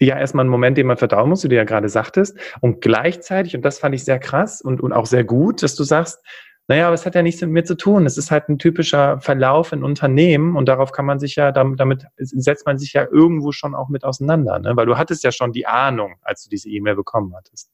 ja 0.05 0.17
erstmal 0.17 0.45
ein 0.45 0.49
Moment, 0.49 0.77
den 0.77 0.87
man 0.87 0.97
verdauen 0.97 1.29
muss, 1.29 1.43
wie 1.43 1.49
du 1.49 1.55
ja 1.55 1.63
gerade 1.63 1.89
sagtest. 1.89 2.37
Und 2.61 2.81
gleichzeitig, 2.81 3.55
und 3.55 3.63
das 3.63 3.79
fand 3.79 3.95
ich 3.95 4.03
sehr 4.03 4.19
krass 4.19 4.61
und, 4.61 4.81
und 4.81 4.93
auch 4.93 5.05
sehr 5.05 5.23
gut, 5.23 5.63
dass 5.63 5.75
du 5.75 5.83
sagst, 5.83 6.19
naja, 6.67 6.87
aber 6.87 6.93
es 6.93 7.05
hat 7.05 7.15
ja 7.15 7.21
nichts 7.21 7.41
mit 7.41 7.49
mir 7.49 7.63
zu 7.65 7.75
tun. 7.75 8.05
Es 8.05 8.17
ist 8.17 8.31
halt 8.31 8.47
ein 8.47 8.57
typischer 8.57 9.19
Verlauf 9.19 9.73
in 9.73 9.83
Unternehmen 9.83 10.55
und 10.55 10.67
darauf 10.67 10.93
kann 10.93 11.05
man 11.05 11.19
sich 11.19 11.35
ja, 11.35 11.51
damit, 11.51 11.79
damit 11.79 12.05
setzt 12.17 12.65
man 12.65 12.77
sich 12.77 12.93
ja 12.93 13.05
irgendwo 13.11 13.51
schon 13.51 13.75
auch 13.75 13.89
mit 13.89 14.05
auseinander, 14.05 14.59
ne? 14.59 14.71
weil 14.75 14.85
du 14.85 14.97
hattest 14.97 15.23
ja 15.23 15.31
schon 15.31 15.51
die 15.51 15.65
Ahnung, 15.65 16.15
als 16.21 16.43
du 16.43 16.49
diese 16.49 16.69
E-Mail 16.69 16.95
bekommen 16.95 17.33
hattest. 17.35 17.69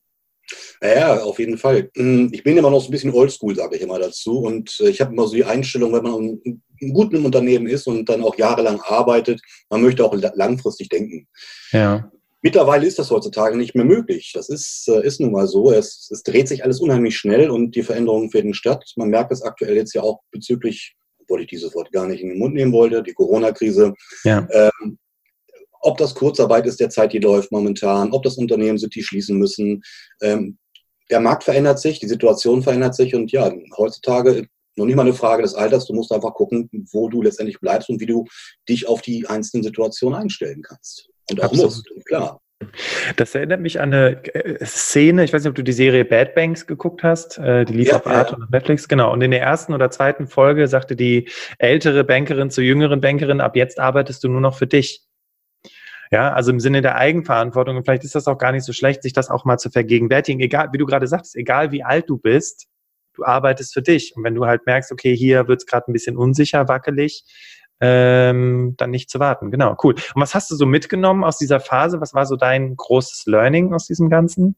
Ja, 0.81 1.21
auf 1.21 1.37
jeden 1.37 1.57
Fall. 1.57 1.91
Hm, 1.95 2.29
ich 2.31 2.43
bin 2.43 2.57
immer 2.57 2.71
noch 2.71 2.81
so 2.81 2.87
ein 2.87 2.91
bisschen 2.91 3.13
oldschool, 3.13 3.55
sage 3.55 3.75
ich 3.75 3.81
immer 3.81 3.99
dazu. 3.99 4.39
Und 4.39 4.79
äh, 4.79 4.89
ich 4.89 4.99
habe 5.01 5.13
immer 5.13 5.27
so 5.27 5.35
die 5.35 5.45
Einstellung, 5.45 5.93
wenn 5.93 6.03
man 6.03 6.41
gut 6.91 7.13
im 7.13 7.25
Unternehmen 7.25 7.67
ist 7.67 7.87
und 7.87 8.07
dann 8.09 8.23
auch 8.23 8.35
jahrelang 8.37 8.79
arbeitet, 8.81 9.41
man 9.69 9.81
möchte 9.81 10.03
auch 10.03 10.15
langfristig 10.35 10.89
denken. 10.89 11.27
Ja. 11.71 12.11
Mittlerweile 12.41 12.85
ist 12.85 12.97
das 12.97 13.11
heutzutage 13.11 13.57
nicht 13.57 13.75
mehr 13.75 13.85
möglich. 13.85 14.31
Das 14.33 14.49
ist, 14.49 14.87
äh, 14.87 15.05
ist 15.05 15.19
nun 15.19 15.31
mal 15.31 15.47
so. 15.47 15.71
Es, 15.71 16.09
es 16.11 16.23
dreht 16.23 16.47
sich 16.47 16.63
alles 16.63 16.79
unheimlich 16.79 17.17
schnell 17.17 17.49
und 17.49 17.75
die 17.75 17.83
Veränderungen 17.83 18.31
finden 18.31 18.53
statt. 18.53 18.83
Man 18.95 19.09
merkt 19.09 19.31
es 19.31 19.41
aktuell 19.41 19.75
jetzt 19.75 19.93
ja 19.93 20.01
auch 20.01 20.21
bezüglich, 20.31 20.95
obwohl 21.19 21.41
ich 21.41 21.47
dieses 21.47 21.75
Wort 21.75 21.91
gar 21.91 22.07
nicht 22.07 22.21
in 22.21 22.29
den 22.29 22.39
Mund 22.39 22.53
nehmen 22.53 22.71
wollte, 22.71 23.03
die 23.03 23.13
Corona-Krise. 23.13 23.93
Ja. 24.23 24.47
Ähm, 24.51 24.97
ob 25.81 25.97
das 25.97 26.15
Kurzarbeit 26.15 26.65
ist 26.65 26.79
der 26.79 26.89
Zeit, 26.89 27.13
die 27.13 27.19
läuft 27.19 27.51
momentan, 27.51 28.11
ob 28.11 28.23
das 28.23 28.37
Unternehmen 28.37 28.77
sind, 28.77 28.95
die 28.95 29.03
schließen 29.03 29.37
müssen. 29.37 29.81
Ähm, 30.21 30.57
der 31.09 31.19
Markt 31.19 31.43
verändert 31.43 31.79
sich, 31.79 31.99
die 31.99 32.07
Situation 32.07 32.61
verändert 32.61 32.95
sich 32.95 33.15
und 33.15 33.31
ja, 33.31 33.51
heutzutage 33.77 34.47
noch 34.75 34.85
nicht 34.85 34.95
mal 34.95 35.03
eine 35.03 35.13
Frage 35.13 35.43
des 35.43 35.55
Alters, 35.55 35.85
du 35.87 35.93
musst 35.93 36.11
einfach 36.11 36.33
gucken, 36.33 36.69
wo 36.91 37.09
du 37.09 37.21
letztendlich 37.21 37.59
bleibst 37.59 37.89
und 37.89 37.99
wie 37.99 38.05
du 38.05 38.25
dich 38.67 38.87
auf 38.87 39.01
die 39.01 39.27
einzelnen 39.27 39.63
Situationen 39.63 40.17
einstellen 40.17 40.61
kannst. 40.61 41.09
Und 41.31 41.39
auch 41.41 41.45
Absolut. 41.45 41.65
musst, 41.65 42.05
klar. 42.05 42.41
Das 43.15 43.35
erinnert 43.35 43.61
mich 43.61 43.79
an 43.79 43.93
eine 43.93 44.23
äh, 44.35 44.65
Szene, 44.65 45.23
ich 45.23 45.31
weiß 45.31 45.43
nicht, 45.43 45.49
ob 45.49 45.55
du 45.55 45.63
die 45.63 45.71
Serie 45.71 46.03
Bad 46.03 46.35
Banks 46.35 46.67
geguckt 46.67 47.03
hast, 47.03 47.37
äh, 47.37 47.63
die 47.63 47.73
lief 47.73 47.87
ja, 47.87 47.95
auf 47.95 48.07
Art 48.07 48.31
ja. 48.31 48.37
und 48.37 48.51
Netflix, 48.51 48.87
genau. 48.89 49.13
Und 49.13 49.21
in 49.21 49.31
der 49.31 49.41
ersten 49.41 49.73
oder 49.73 49.89
zweiten 49.91 50.27
Folge 50.27 50.67
sagte 50.67 50.97
die 50.97 51.29
ältere 51.57 52.03
Bankerin 52.03 52.49
zur 52.49 52.65
jüngeren 52.65 52.99
Bankerin, 52.99 53.39
ab 53.39 53.55
jetzt 53.55 53.79
arbeitest 53.79 54.23
du 54.25 54.27
nur 54.27 54.41
noch 54.41 54.57
für 54.57 54.67
dich. 54.67 55.05
Ja, 56.11 56.33
also 56.33 56.51
im 56.51 56.59
Sinne 56.59 56.81
der 56.81 56.95
Eigenverantwortung. 56.95 57.77
Und 57.77 57.83
vielleicht 57.83 58.03
ist 58.03 58.15
das 58.15 58.27
auch 58.27 58.37
gar 58.37 58.51
nicht 58.51 58.65
so 58.65 58.73
schlecht, 58.73 59.03
sich 59.03 59.13
das 59.13 59.29
auch 59.29 59.45
mal 59.45 59.57
zu 59.57 59.69
vergegenwärtigen. 59.69 60.41
Egal, 60.41 60.69
wie 60.73 60.79
du 60.79 60.85
gerade 60.85 61.07
sagst, 61.07 61.35
egal 61.35 61.71
wie 61.71 61.83
alt 61.83 62.09
du 62.09 62.17
bist, 62.17 62.67
du 63.13 63.23
arbeitest 63.23 63.73
für 63.73 63.83
dich. 63.83 64.13
Und 64.15 64.23
wenn 64.23 64.33
du 64.33 64.45
halt 64.45 64.65
merkst, 64.65 64.91
okay, 64.91 65.15
hier 65.15 65.47
wird 65.47 65.61
es 65.61 65.67
gerade 65.67 65.89
ein 65.89 65.93
bisschen 65.93 66.17
unsicher, 66.17 66.67
wackelig, 66.67 67.23
ähm, 67.81 68.75
dann 68.77 68.91
nicht 68.91 69.09
zu 69.09 69.19
warten. 69.19 69.51
Genau, 69.51 69.75
cool. 69.83 69.93
Und 69.93 70.21
was 70.21 70.35
hast 70.35 70.51
du 70.51 70.55
so 70.55 70.65
mitgenommen 70.65 71.23
aus 71.23 71.37
dieser 71.37 71.59
Phase? 71.59 72.01
Was 72.01 72.13
war 72.13 72.25
so 72.25 72.35
dein 72.35 72.75
großes 72.75 73.25
Learning 73.25 73.73
aus 73.73 73.87
diesem 73.87 74.09
Ganzen? 74.09 74.55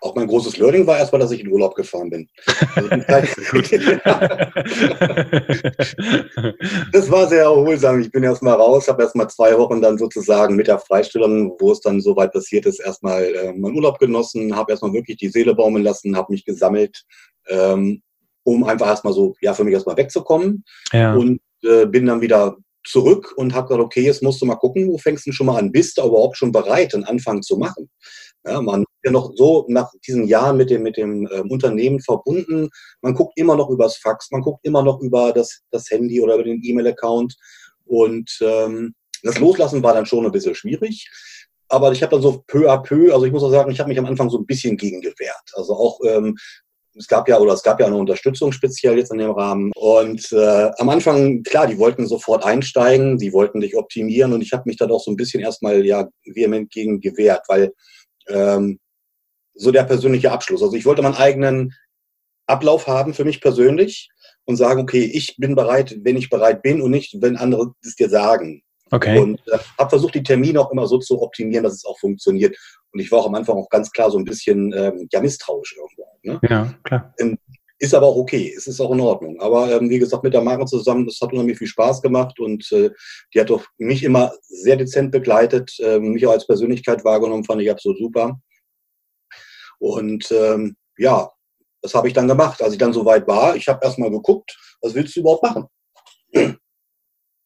Auch 0.00 0.14
mein 0.14 0.26
großes 0.26 0.58
Learning 0.58 0.86
war 0.86 0.98
erstmal, 0.98 1.20
dass 1.20 1.30
ich 1.30 1.40
in 1.40 1.50
Urlaub 1.50 1.74
gefahren 1.74 2.10
bin. 2.10 2.28
Also 2.74 2.88
das 6.92 7.10
war 7.10 7.26
sehr 7.28 7.44
erholsam. 7.44 8.00
Ich 8.00 8.10
bin 8.10 8.22
erstmal 8.22 8.54
raus, 8.54 8.88
habe 8.88 9.02
erstmal 9.02 9.30
zwei 9.30 9.56
Wochen 9.56 9.80
dann 9.80 9.96
sozusagen 9.96 10.56
mit 10.56 10.66
der 10.66 10.78
Freistellung, 10.78 11.56
wo 11.58 11.72
es 11.72 11.80
dann 11.80 12.00
soweit 12.00 12.32
passiert 12.32 12.66
ist, 12.66 12.80
erstmal 12.80 13.22
äh, 13.22 13.52
meinen 13.52 13.76
Urlaub 13.76 13.98
genossen, 13.98 14.54
habe 14.54 14.72
erstmal 14.72 14.92
wirklich 14.92 15.16
die 15.16 15.28
Seele 15.28 15.54
baumeln 15.54 15.84
lassen, 15.84 16.16
habe 16.16 16.32
mich 16.32 16.44
gesammelt, 16.44 17.04
ähm, 17.48 18.02
um 18.44 18.64
einfach 18.64 18.88
erstmal 18.88 19.12
so, 19.12 19.34
ja, 19.40 19.54
für 19.54 19.64
mich 19.64 19.74
erstmal 19.74 19.96
wegzukommen. 19.96 20.64
Ja. 20.92 21.14
Und 21.14 21.40
äh, 21.62 21.86
bin 21.86 22.06
dann 22.06 22.20
wieder 22.20 22.56
zurück 22.84 23.34
und 23.36 23.54
habe 23.54 23.68
gesagt, 23.68 23.84
okay, 23.84 24.02
jetzt 24.02 24.22
musst 24.22 24.40
du 24.40 24.46
mal 24.46 24.56
gucken, 24.56 24.88
wo 24.88 24.98
fängst 24.98 25.26
du 25.26 25.32
schon 25.32 25.46
mal 25.46 25.58
an? 25.58 25.72
Bist 25.72 25.98
du 25.98 26.02
überhaupt 26.02 26.36
schon 26.36 26.52
bereit, 26.52 26.94
einen 26.94 27.04
Anfang 27.04 27.42
zu 27.42 27.56
machen? 27.56 27.90
Ja, 28.44 28.62
man 28.62 28.82
ist 28.82 29.04
ja 29.04 29.10
noch 29.10 29.32
so 29.34 29.66
nach 29.68 29.90
diesen 30.06 30.24
Jahren 30.26 30.56
mit 30.56 30.70
dem, 30.70 30.82
mit 30.82 30.96
dem 30.96 31.28
ähm, 31.30 31.50
Unternehmen 31.50 32.00
verbunden. 32.00 32.68
Man 33.02 33.14
guckt 33.14 33.32
immer 33.36 33.56
noch 33.56 33.68
übers 33.68 33.96
Fax, 33.98 34.30
man 34.30 34.40
guckt 34.40 34.60
immer 34.62 34.82
noch 34.82 35.00
über 35.00 35.32
das, 35.32 35.60
das 35.70 35.90
Handy 35.90 36.20
oder 36.20 36.34
über 36.34 36.44
den 36.44 36.62
E-Mail-Account. 36.62 37.36
Und 37.84 38.30
ähm, 38.40 38.94
das 39.22 39.38
Loslassen 39.38 39.82
war 39.82 39.94
dann 39.94 40.06
schon 40.06 40.24
ein 40.24 40.32
bisschen 40.32 40.54
schwierig. 40.54 41.08
Aber 41.68 41.92
ich 41.92 42.02
habe 42.02 42.12
dann 42.12 42.22
so 42.22 42.42
peu 42.46 42.70
à 42.70 42.82
peu, 42.82 43.12
also 43.12 43.26
ich 43.26 43.32
muss 43.32 43.42
auch 43.42 43.50
sagen, 43.50 43.70
ich 43.70 43.78
habe 43.78 43.88
mich 43.88 43.98
am 43.98 44.06
Anfang 44.06 44.30
so 44.30 44.38
ein 44.38 44.46
bisschen 44.46 44.76
gegen 44.76 45.02
gewehrt. 45.02 45.52
Also 45.54 45.74
auch 45.74 46.00
ähm, 46.06 46.36
es 46.98 47.06
gab 47.06 47.28
ja 47.28 47.38
oder 47.38 47.52
es 47.52 47.62
gab 47.62 47.80
ja 47.80 47.86
eine 47.86 47.96
Unterstützung 47.96 48.52
speziell 48.52 48.98
jetzt 48.98 49.12
in 49.12 49.18
dem 49.18 49.30
Rahmen. 49.30 49.70
Und 49.74 50.32
äh, 50.32 50.70
am 50.78 50.88
Anfang, 50.88 51.42
klar, 51.42 51.66
die 51.66 51.78
wollten 51.78 52.06
sofort 52.06 52.44
einsteigen, 52.44 53.18
die 53.18 53.32
wollten 53.32 53.60
dich 53.60 53.76
optimieren 53.76 54.32
und 54.32 54.42
ich 54.42 54.52
habe 54.52 54.64
mich 54.66 54.76
dann 54.76 54.90
auch 54.90 55.02
so 55.02 55.10
ein 55.10 55.16
bisschen 55.16 55.40
erstmal 55.40 55.84
ja 55.86 56.08
vehement 56.24 56.70
gegen 56.70 57.00
gewehrt, 57.00 57.44
weil 57.48 57.72
ähm, 58.28 58.78
so 59.54 59.70
der 59.70 59.84
persönliche 59.84 60.32
Abschluss. 60.32 60.62
Also 60.62 60.76
ich 60.76 60.86
wollte 60.86 61.02
meinen 61.02 61.14
eigenen 61.14 61.74
Ablauf 62.46 62.86
haben 62.86 63.14
für 63.14 63.24
mich 63.24 63.40
persönlich 63.40 64.08
und 64.44 64.56
sagen, 64.56 64.80
okay, 64.80 65.04
ich 65.04 65.36
bin 65.36 65.54
bereit, 65.54 65.96
wenn 66.02 66.16
ich 66.16 66.30
bereit 66.30 66.62
bin 66.62 66.80
und 66.80 66.90
nicht, 66.90 67.16
wenn 67.20 67.36
andere 67.36 67.74
es 67.84 67.96
dir 67.96 68.08
sagen. 68.08 68.62
Okay. 68.90 69.18
Und 69.18 69.40
äh, 69.48 69.58
habe 69.78 69.90
versucht, 69.90 70.14
die 70.14 70.22
Termine 70.22 70.60
auch 70.60 70.70
immer 70.70 70.86
so 70.86 70.98
zu 70.98 71.20
optimieren, 71.20 71.64
dass 71.64 71.74
es 71.74 71.84
auch 71.84 71.98
funktioniert. 71.98 72.56
Und 72.92 73.00
ich 73.00 73.10
war 73.12 73.20
auch 73.20 73.26
am 73.26 73.34
Anfang 73.34 73.56
auch 73.56 73.68
ganz 73.68 73.90
klar 73.90 74.10
so 74.10 74.18
ein 74.18 74.24
bisschen 74.24 74.72
ähm, 74.72 75.08
ja, 75.12 75.20
misstrauisch 75.20 75.76
irgendwo. 75.76 76.06
Ne? 76.22 76.40
Ja, 76.48 76.74
klar. 76.84 77.14
Ähm, 77.18 77.38
ist 77.80 77.94
aber 77.94 78.06
auch 78.06 78.16
okay, 78.16 78.52
es 78.56 78.66
ist 78.66 78.80
auch 78.80 78.90
in 78.90 79.00
Ordnung. 79.00 79.40
Aber 79.40 79.70
ähm, 79.70 79.88
wie 79.88 79.98
gesagt, 79.98 80.24
mit 80.24 80.34
der 80.34 80.40
Mara 80.40 80.66
zusammen, 80.66 81.06
das 81.06 81.20
hat 81.20 81.32
unheimlich 81.32 81.58
viel 81.58 81.68
Spaß 81.68 82.02
gemacht 82.02 82.40
und 82.40 82.70
äh, 82.72 82.90
die 83.32 83.40
hat 83.40 83.50
doch 83.50 83.64
mich 83.78 84.02
immer 84.02 84.32
sehr 84.42 84.76
dezent 84.76 85.12
begleitet, 85.12 85.76
äh, 85.78 86.00
mich 86.00 86.26
auch 86.26 86.32
als 86.32 86.46
Persönlichkeit 86.46 87.04
wahrgenommen, 87.04 87.44
fand 87.44 87.62
ich 87.62 87.70
absolut 87.70 87.98
super. 87.98 88.40
Und 89.78 90.28
ähm, 90.32 90.76
ja, 90.96 91.30
das 91.80 91.94
habe 91.94 92.08
ich 92.08 92.14
dann 92.14 92.26
gemacht. 92.26 92.60
Als 92.60 92.72
ich 92.72 92.78
dann 92.78 92.92
soweit 92.92 93.28
war, 93.28 93.54
ich 93.54 93.68
habe 93.68 93.84
erstmal 93.84 94.10
geguckt, 94.10 94.58
was 94.82 94.94
willst 94.94 95.14
du 95.14 95.20
überhaupt 95.20 95.44
machen? 95.44 95.66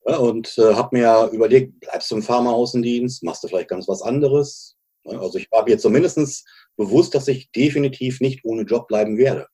Ja, 0.07 0.17
und 0.17 0.59
äh, 0.59 0.75
habe 0.75 0.97
mir 0.97 1.31
überlegt, 1.33 1.79
bleibst 1.81 2.11
du 2.11 2.17
im 2.17 2.23
Pharmaaußendienst, 2.23 3.23
machst 3.23 3.45
du 3.45 3.49
vielleicht 3.49 3.69
ganz 3.69 3.87
was 3.89 4.03
anderes? 4.03 4.77
Ja, 5.05 5.21
also 5.21 5.39
ich 5.39 5.49
habe 5.55 5.71
jetzt 5.71 5.83
zumindest 5.83 6.45
bewusst, 6.77 7.15
dass 7.15 7.29
ich 7.29 7.51
definitiv 7.53 8.21
nicht 8.21 8.45
ohne 8.45 8.63
Job 8.63 8.89
bleiben 8.89 9.17
werde. 9.17 9.47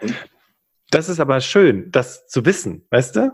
Und 0.00 0.14
das 0.90 1.08
ist 1.08 1.18
aber 1.18 1.40
schön, 1.40 1.90
das 1.90 2.26
zu 2.28 2.44
wissen, 2.44 2.86
weißt 2.90 3.16
du? 3.16 3.32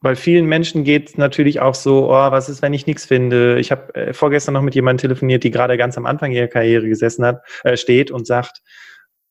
Weil 0.00 0.14
vielen 0.14 0.46
Menschen 0.46 0.84
geht 0.84 1.08
es 1.08 1.16
natürlich 1.16 1.60
auch 1.60 1.74
so, 1.74 2.10
oh, 2.10 2.30
was 2.30 2.48
ist, 2.48 2.62
wenn 2.62 2.72
ich 2.72 2.86
nichts 2.86 3.04
finde? 3.04 3.58
Ich 3.58 3.72
habe 3.72 3.94
äh, 3.94 4.12
vorgestern 4.12 4.54
noch 4.54 4.62
mit 4.62 4.74
jemandem 4.74 5.00
telefoniert, 5.00 5.42
die 5.42 5.50
gerade 5.50 5.76
ganz 5.76 5.96
am 5.96 6.06
Anfang 6.06 6.30
ihrer 6.30 6.46
Karriere 6.46 6.88
gesessen 6.88 7.24
hat, 7.24 7.42
äh, 7.64 7.76
steht 7.76 8.10
und 8.10 8.26
sagt, 8.26 8.62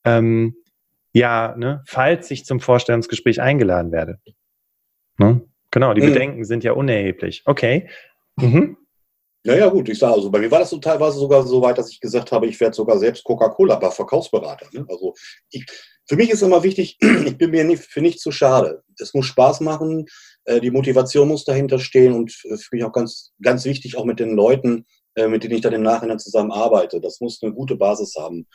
ähm, 0.04 0.56
ja, 1.14 1.56
ne, 1.58 1.84
falls 1.88 2.30
ich 2.32 2.46
zum 2.46 2.60
Vorstellungsgespräch 2.60 3.40
eingeladen 3.40 3.92
werde. 3.92 4.20
Ne? 5.18 5.42
Genau, 5.78 5.94
die 5.94 6.02
mhm. 6.02 6.08
Bedenken 6.08 6.44
sind 6.44 6.64
ja 6.64 6.72
unerheblich. 6.72 7.44
Okay. 7.46 7.88
Mhm. 8.36 8.78
Naja, 9.44 9.70
gut, 9.70 9.88
ich 9.90 10.00
sage 10.00 10.16
also, 10.16 10.32
bei 10.32 10.40
mir 10.40 10.50
war 10.50 10.58
das 10.58 10.72
so 10.72 10.80
teilweise 10.80 11.20
sogar 11.20 11.46
so 11.46 11.62
weit, 11.62 11.78
dass 11.78 11.92
ich 11.92 12.00
gesagt 12.00 12.32
habe, 12.32 12.48
ich 12.48 12.60
werde 12.60 12.76
sogar 12.76 12.98
selbst 12.98 13.24
Coca-Cola, 13.24 13.76
aber 13.76 13.92
Verkaufsberater. 13.92 14.68
Ne? 14.72 14.88
Also 14.90 15.14
ich, 15.52 15.64
für 16.08 16.16
mich 16.16 16.32
ist 16.32 16.42
immer 16.42 16.64
wichtig, 16.64 16.98
ich 17.26 17.38
bin 17.38 17.52
mir 17.52 17.64
nicht, 17.64 17.84
für 17.84 18.02
nichts 18.02 18.24
zu 18.24 18.32
schade. 18.32 18.82
Es 19.00 19.14
muss 19.14 19.28
Spaß 19.28 19.62
machen, 19.62 20.08
äh, 20.46 20.60
die 20.60 20.72
Motivation 20.72 21.28
muss 21.28 21.46
dahinter 21.46 21.78
stehen 21.78 22.14
und 22.14 22.32
für 22.32 22.58
mich 22.72 22.84
auch 22.84 22.92
ganz, 22.92 23.34
ganz 23.40 23.64
wichtig, 23.64 23.98
auch 23.98 24.06
mit 24.06 24.20
den 24.20 24.36
Leuten, 24.36 24.80
äh, 24.80 24.84
mit 25.26 25.44
denen 25.44 25.56
ich 25.56 25.62
dann 25.62 25.74
im 25.74 25.82
Nachhinein 25.82 26.20
zusammen 26.20 26.52
arbeite. 26.52 27.02
Das 27.02 27.20
muss 27.22 27.42
eine 27.42 27.54
gute 27.54 27.76
Basis 27.76 28.16
haben. 28.20 28.46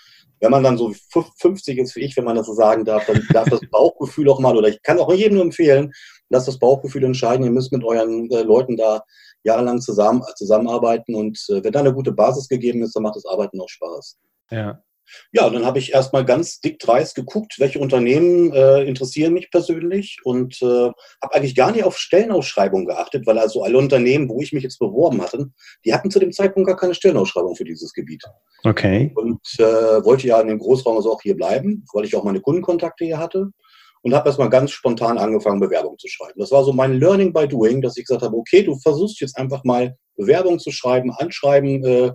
Wenn 0.41 0.51
man 0.51 0.63
dann 0.63 0.79
so 0.79 0.93
50 1.39 1.79
ist 1.79 1.97
wie 1.97 2.01
ich, 2.01 2.17
wenn 2.17 2.25
man 2.25 2.37
das 2.37 2.47
so 2.47 2.55
sagen 2.55 2.85
darf, 2.85 3.07
dann 3.07 3.27
darf 3.33 3.49
das 3.49 3.61
Bauchgefühl 3.71 4.29
auch 4.29 4.39
mal, 4.39 4.57
oder 4.57 4.69
ich 4.69 4.83
kann 4.83 4.99
auch 4.99 5.13
jedem 5.13 5.35
nur 5.35 5.45
empfehlen, 5.45 5.93
lasst 6.29 6.49
das 6.49 6.59
Bauchgefühl 6.59 7.05
entscheiden. 7.05 7.45
Ihr 7.45 7.51
müsst 7.51 7.73
mit 7.73 7.85
euren 7.85 8.31
äh, 8.31 8.43
Leuten 8.43 8.77
da 8.77 9.03
jahrelang 9.45 9.81
zusammen, 9.81 10.23
zusammenarbeiten 10.37 11.15
und 11.15 11.39
äh, 11.49 11.65
wenn 11.65 11.73
da 11.73 11.81
eine 11.81 11.95
gute 11.95 12.13
Basis 12.13 12.49
gegeben 12.49 12.83
ist, 12.83 12.95
dann 12.95 13.03
macht 13.03 13.17
das 13.17 13.27
Arbeiten 13.27 13.61
auch 13.61 13.69
Spaß. 13.69 14.19
Ja. 14.51 14.83
Ja, 15.33 15.49
dann 15.51 15.65
habe 15.65 15.79
ich 15.79 15.93
erstmal 15.93 16.25
ganz 16.25 16.61
dick 16.61 16.79
dreist 16.79 17.15
geguckt, 17.15 17.57
welche 17.59 17.79
Unternehmen 17.79 18.53
äh, 18.53 18.83
interessieren 18.83 19.33
mich 19.33 19.51
persönlich 19.51 20.19
und 20.25 20.61
äh, 20.63 20.67
habe 21.23 21.35
eigentlich 21.35 21.55
gar 21.55 21.73
nicht 21.73 21.85
auf 21.85 21.99
Stellenausschreibungen 21.99 22.87
geachtet, 22.87 23.27
weil 23.27 23.39
also 23.39 23.63
alle 23.63 23.79
Unternehmen, 23.79 24.29
wo 24.29 24.41
ich 24.41 24.53
mich 24.53 24.63
jetzt 24.63 24.79
beworben 24.79 25.23
hatte, 25.23 25.47
die 25.85 25.95
hatten 25.95 26.11
zu 26.11 26.19
dem 26.19 26.33
Zeitpunkt 26.33 26.69
gar 26.69 26.77
keine 26.77 26.95
Stellenausschreibung 26.95 27.57
für 27.57 27.65
dieses 27.65 27.93
Gebiet. 27.93 28.23
Okay. 28.65 29.13
Und 29.15 29.41
äh, 29.59 29.63
wollte 30.05 30.27
ja 30.27 30.41
in 30.41 30.49
dem 30.49 30.59
Großraum 30.59 30.97
also 30.97 31.13
auch 31.13 31.23
hier 31.23 31.37
bleiben, 31.37 31.85
weil 31.93 32.05
ich 32.05 32.15
auch 32.17 32.25
meine 32.25 32.41
Kundenkontakte 32.41 33.05
hier 33.05 33.19
hatte 33.19 33.51
und 34.03 34.15
habe 34.15 34.29
erstmal 34.29 34.51
ganz 34.51 34.73
spontan 34.73 35.19
angefangen, 35.19 35.61
Bewerbungen 35.61 35.99
zu 35.99 36.09
schreiben. 36.09 36.39
Das 36.39 36.51
war 36.51 36.65
so 36.65 36.73
mein 36.73 36.95
Learning 36.95 37.33
by 37.33 37.47
Doing, 37.47 37.81
dass 37.81 37.97
ich 37.97 38.05
gesagt 38.05 38.23
habe, 38.23 38.37
okay, 38.37 38.63
du 38.63 38.77
versuchst 38.79 39.21
jetzt 39.21 39.37
einfach 39.37 39.65
mal 39.65 39.97
Bewerbungen 40.17 40.59
zu 40.59 40.71
schreiben, 40.71 41.13
anschreiben, 41.13 41.85
äh, 41.85 42.13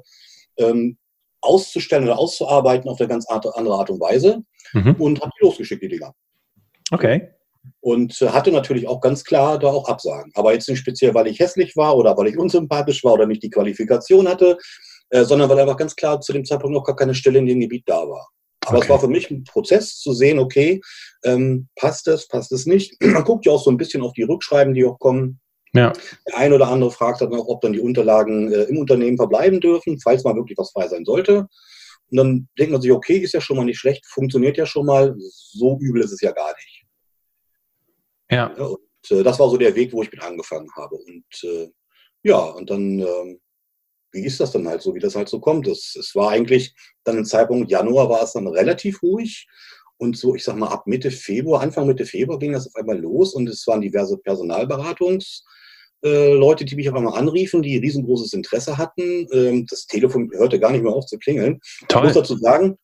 ähm, 0.57 0.97
auszustellen 1.47 2.03
oder 2.03 2.17
auszuarbeiten 2.17 2.89
auf 2.89 2.99
eine 2.99 3.07
ganz 3.07 3.27
andere 3.27 3.73
Art 3.73 3.89
und 3.89 3.99
Weise 3.99 4.43
mhm. 4.73 4.95
und 4.99 5.21
habe 5.21 5.31
die 5.39 5.45
losgeschickt, 5.45 5.81
die 5.81 5.87
Dinger. 5.87 6.13
Okay. 6.91 7.29
Und 7.81 8.21
äh, 8.21 8.29
hatte 8.29 8.51
natürlich 8.51 8.87
auch 8.87 9.01
ganz 9.01 9.23
klar 9.23 9.59
da 9.59 9.67
auch 9.67 9.89
Absagen. 9.89 10.31
Aber 10.35 10.53
jetzt 10.53 10.69
nicht 10.69 10.79
speziell, 10.79 11.13
weil 11.13 11.27
ich 11.27 11.39
hässlich 11.39 11.75
war 11.75 11.97
oder 11.97 12.17
weil 12.17 12.27
ich 12.27 12.37
unsympathisch 12.37 13.03
war 13.03 13.13
oder 13.13 13.25
nicht 13.25 13.43
die 13.43 13.49
Qualifikation 13.49 14.27
hatte, 14.27 14.57
äh, 15.09 15.23
sondern 15.23 15.49
weil 15.49 15.59
einfach 15.59 15.77
ganz 15.77 15.95
klar 15.95 16.21
zu 16.21 16.33
dem 16.33 16.45
Zeitpunkt 16.45 16.73
noch 16.73 16.83
gar 16.83 16.95
keine 16.95 17.15
Stelle 17.15 17.39
in 17.39 17.45
dem 17.45 17.59
Gebiet 17.59 17.83
da 17.87 18.07
war. 18.07 18.27
Aber 18.65 18.77
okay. 18.77 18.85
es 18.85 18.89
war 18.89 18.99
für 18.99 19.07
mich 19.07 19.31
ein 19.31 19.43
Prozess 19.45 19.97
zu 19.97 20.13
sehen, 20.13 20.39
okay, 20.39 20.81
ähm, 21.23 21.69
passt 21.75 22.07
es, 22.07 22.27
passt 22.27 22.51
es 22.51 22.65
nicht. 22.65 22.95
Man 23.01 23.23
guckt 23.23 23.45
ja 23.45 23.53
auch 23.53 23.63
so 23.63 23.71
ein 23.71 23.77
bisschen 23.77 24.01
auf 24.01 24.13
die 24.13 24.23
Rückschreiben, 24.23 24.73
die 24.73 24.85
auch 24.85 24.99
kommen. 24.99 25.39
Ja. 25.77 25.93
Der 26.27 26.37
ein 26.37 26.53
oder 26.53 26.69
andere 26.69 26.89
fragt 26.89 27.21
dann 27.21 27.33
auch, 27.35 27.47
ob 27.47 27.61
dann 27.61 27.73
die 27.73 27.79
Unterlagen 27.79 28.51
äh, 28.51 28.63
im 28.63 28.79
Unternehmen 28.79 29.15
verbleiben 29.15 29.61
dürfen, 29.61 29.99
falls 29.99 30.23
mal 30.23 30.35
wirklich 30.35 30.57
was 30.57 30.71
frei 30.71 30.87
sein 30.87 31.05
sollte. 31.05 31.47
Und 32.09 32.17
dann 32.17 32.49
denkt 32.57 32.71
man 32.71 32.81
sich, 32.81 32.91
okay, 32.91 33.17
ist 33.17 33.33
ja 33.33 33.41
schon 33.41 33.57
mal 33.57 33.65
nicht 33.65 33.77
schlecht, 33.77 34.03
funktioniert 34.07 34.57
ja 34.57 34.65
schon 34.65 34.87
mal, 34.87 35.13
so 35.19 35.77
übel 35.79 36.01
ist 36.01 36.13
es 36.13 36.21
ja 36.21 36.31
gar 36.31 36.51
nicht. 36.55 36.85
Ja. 38.31 38.55
ja 38.57 38.65
und 38.65 39.11
äh, 39.11 39.23
das 39.23 39.39
war 39.39 39.49
so 39.51 39.57
der 39.57 39.75
Weg, 39.75 39.93
wo 39.93 40.01
ich 40.01 40.11
mit 40.11 40.23
angefangen 40.23 40.69
habe. 40.75 40.95
Und 40.95 41.25
äh, 41.43 41.67
ja, 42.23 42.39
und 42.39 42.69
dann, 42.71 42.99
ähm, 42.99 43.39
wie 44.13 44.25
ist 44.25 44.39
das 44.39 44.51
dann 44.51 44.67
halt 44.67 44.81
so, 44.81 44.95
wie 44.95 44.99
das 44.99 45.15
halt 45.15 45.29
so 45.29 45.39
kommt? 45.39 45.67
Es, 45.67 45.95
es 45.95 46.15
war 46.15 46.31
eigentlich 46.31 46.73
dann 47.03 47.19
im 47.19 47.25
Zeitpunkt 47.25 47.69
Januar 47.69 48.09
war 48.09 48.23
es 48.23 48.33
dann 48.33 48.47
relativ 48.47 49.03
ruhig. 49.03 49.47
Und 49.97 50.17
so, 50.17 50.33
ich 50.33 50.43
sag 50.43 50.55
mal, 50.55 50.69
ab 50.69 50.87
Mitte 50.87 51.11
Februar, 51.11 51.61
Anfang 51.61 51.85
Mitte 51.85 52.05
Februar 52.05 52.39
ging 52.39 52.53
das 52.53 52.67
auf 52.67 52.75
einmal 52.75 52.99
los 52.99 53.33
und 53.35 53.47
es 53.47 53.67
waren 53.67 53.81
diverse 53.81 54.15
Personalberatungs- 54.15 55.43
äh, 56.03 56.33
Leute, 56.33 56.65
die 56.65 56.75
mich 56.75 56.89
auf 56.89 56.95
einmal 56.95 57.17
anriefen, 57.17 57.61
die 57.61 57.77
riesengroßes 57.77 58.33
Interesse 58.33 58.77
hatten. 58.77 59.27
Ähm, 59.31 59.65
das 59.69 59.87
Telefon 59.87 60.31
hörte 60.33 60.59
gar 60.59 60.71
nicht 60.71 60.83
mehr 60.83 60.93
auf 60.93 61.05
zu 61.05 61.17
klingeln. 61.17 61.59
Toll. 61.87 62.01
Ich 62.01 62.05
muss 62.05 62.15
dazu 62.15 62.37
sagen, 62.37 62.77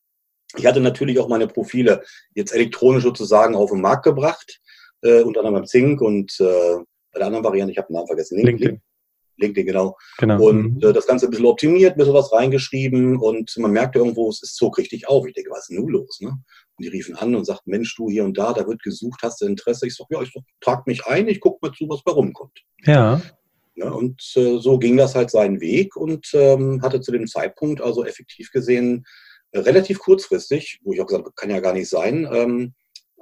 ich 0.57 0.65
hatte 0.65 0.79
natürlich 0.79 1.19
auch 1.19 1.27
meine 1.27 1.47
Profile 1.47 2.03
jetzt 2.35 2.53
elektronisch 2.53 3.03
sozusagen 3.03 3.55
auf 3.55 3.71
den 3.71 3.81
Markt 3.81 4.03
gebracht, 4.03 4.59
äh, 5.01 5.21
unter 5.21 5.39
anderem 5.39 5.55
beim 5.55 5.65
Zink 5.65 6.01
und 6.01 6.35
äh, 6.39 6.77
bei 7.11 7.19
der 7.19 7.27
anderen 7.27 7.43
Variante, 7.43 7.71
ich 7.71 7.77
habe 7.77 7.87
den 7.87 7.95
Namen 7.95 8.07
vergessen, 8.07 8.43
LinkedIn. 8.43 8.81
LinkedIn, 9.37 9.65
genau. 9.65 9.97
genau. 10.17 10.43
Und 10.43 10.75
mhm. 10.75 10.89
äh, 10.89 10.93
das 10.93 11.07
Ganze 11.07 11.25
ein 11.27 11.31
bisschen 11.31 11.45
optimiert, 11.45 11.93
ein 11.93 11.97
bisschen 11.97 12.13
was 12.13 12.31
reingeschrieben 12.31 13.17
und 13.17 13.55
man 13.57 13.71
merkte 13.71 13.99
irgendwo, 13.99 14.29
es 14.29 14.43
ist 14.43 14.55
zog 14.55 14.77
richtig 14.77 15.07
auf. 15.07 15.25
Ich 15.27 15.33
denke, 15.33 15.49
was 15.51 15.61
ist 15.61 15.69
denn 15.69 15.77
nun 15.77 15.89
los? 15.89 16.19
Ne? 16.21 16.37
Und 16.77 16.85
die 16.85 16.89
riefen 16.89 17.15
an 17.15 17.35
und 17.35 17.45
sagten, 17.45 17.69
Mensch, 17.69 17.95
du 17.95 18.09
hier 18.09 18.23
und 18.23 18.37
da, 18.37 18.53
da 18.53 18.67
wird 18.67 18.81
gesucht, 18.81 19.19
hast 19.21 19.41
du 19.41 19.45
Interesse? 19.45 19.87
Ich 19.87 19.95
sage, 19.95 20.15
ja, 20.15 20.21
ich 20.21 20.31
sag, 20.33 20.43
trag 20.61 20.87
mich 20.87 21.05
ein, 21.05 21.27
ich 21.27 21.39
gucke 21.39 21.59
mal 21.61 21.73
zu, 21.73 21.87
was 21.87 22.03
bei 22.03 22.11
rumkommt. 22.11 22.59
Ja. 22.85 23.21
ja 23.75 23.89
und 23.89 24.21
äh, 24.35 24.57
so 24.57 24.79
ging 24.79 24.97
das 24.97 25.15
halt 25.15 25.29
seinen 25.29 25.61
Weg 25.61 25.95
und 25.95 26.27
ähm, 26.33 26.81
hatte 26.81 27.01
zu 27.01 27.11
dem 27.11 27.27
Zeitpunkt 27.27 27.81
also 27.81 28.03
effektiv 28.03 28.51
gesehen 28.51 29.05
äh, 29.51 29.59
relativ 29.59 29.99
kurzfristig, 29.99 30.79
wo 30.83 30.93
ich 30.93 31.01
auch 31.01 31.05
gesagt 31.05 31.25
habe, 31.25 31.33
kann 31.35 31.51
ja 31.51 31.59
gar 31.59 31.73
nicht 31.73 31.89
sein, 31.89 32.27
ähm, 32.31 32.73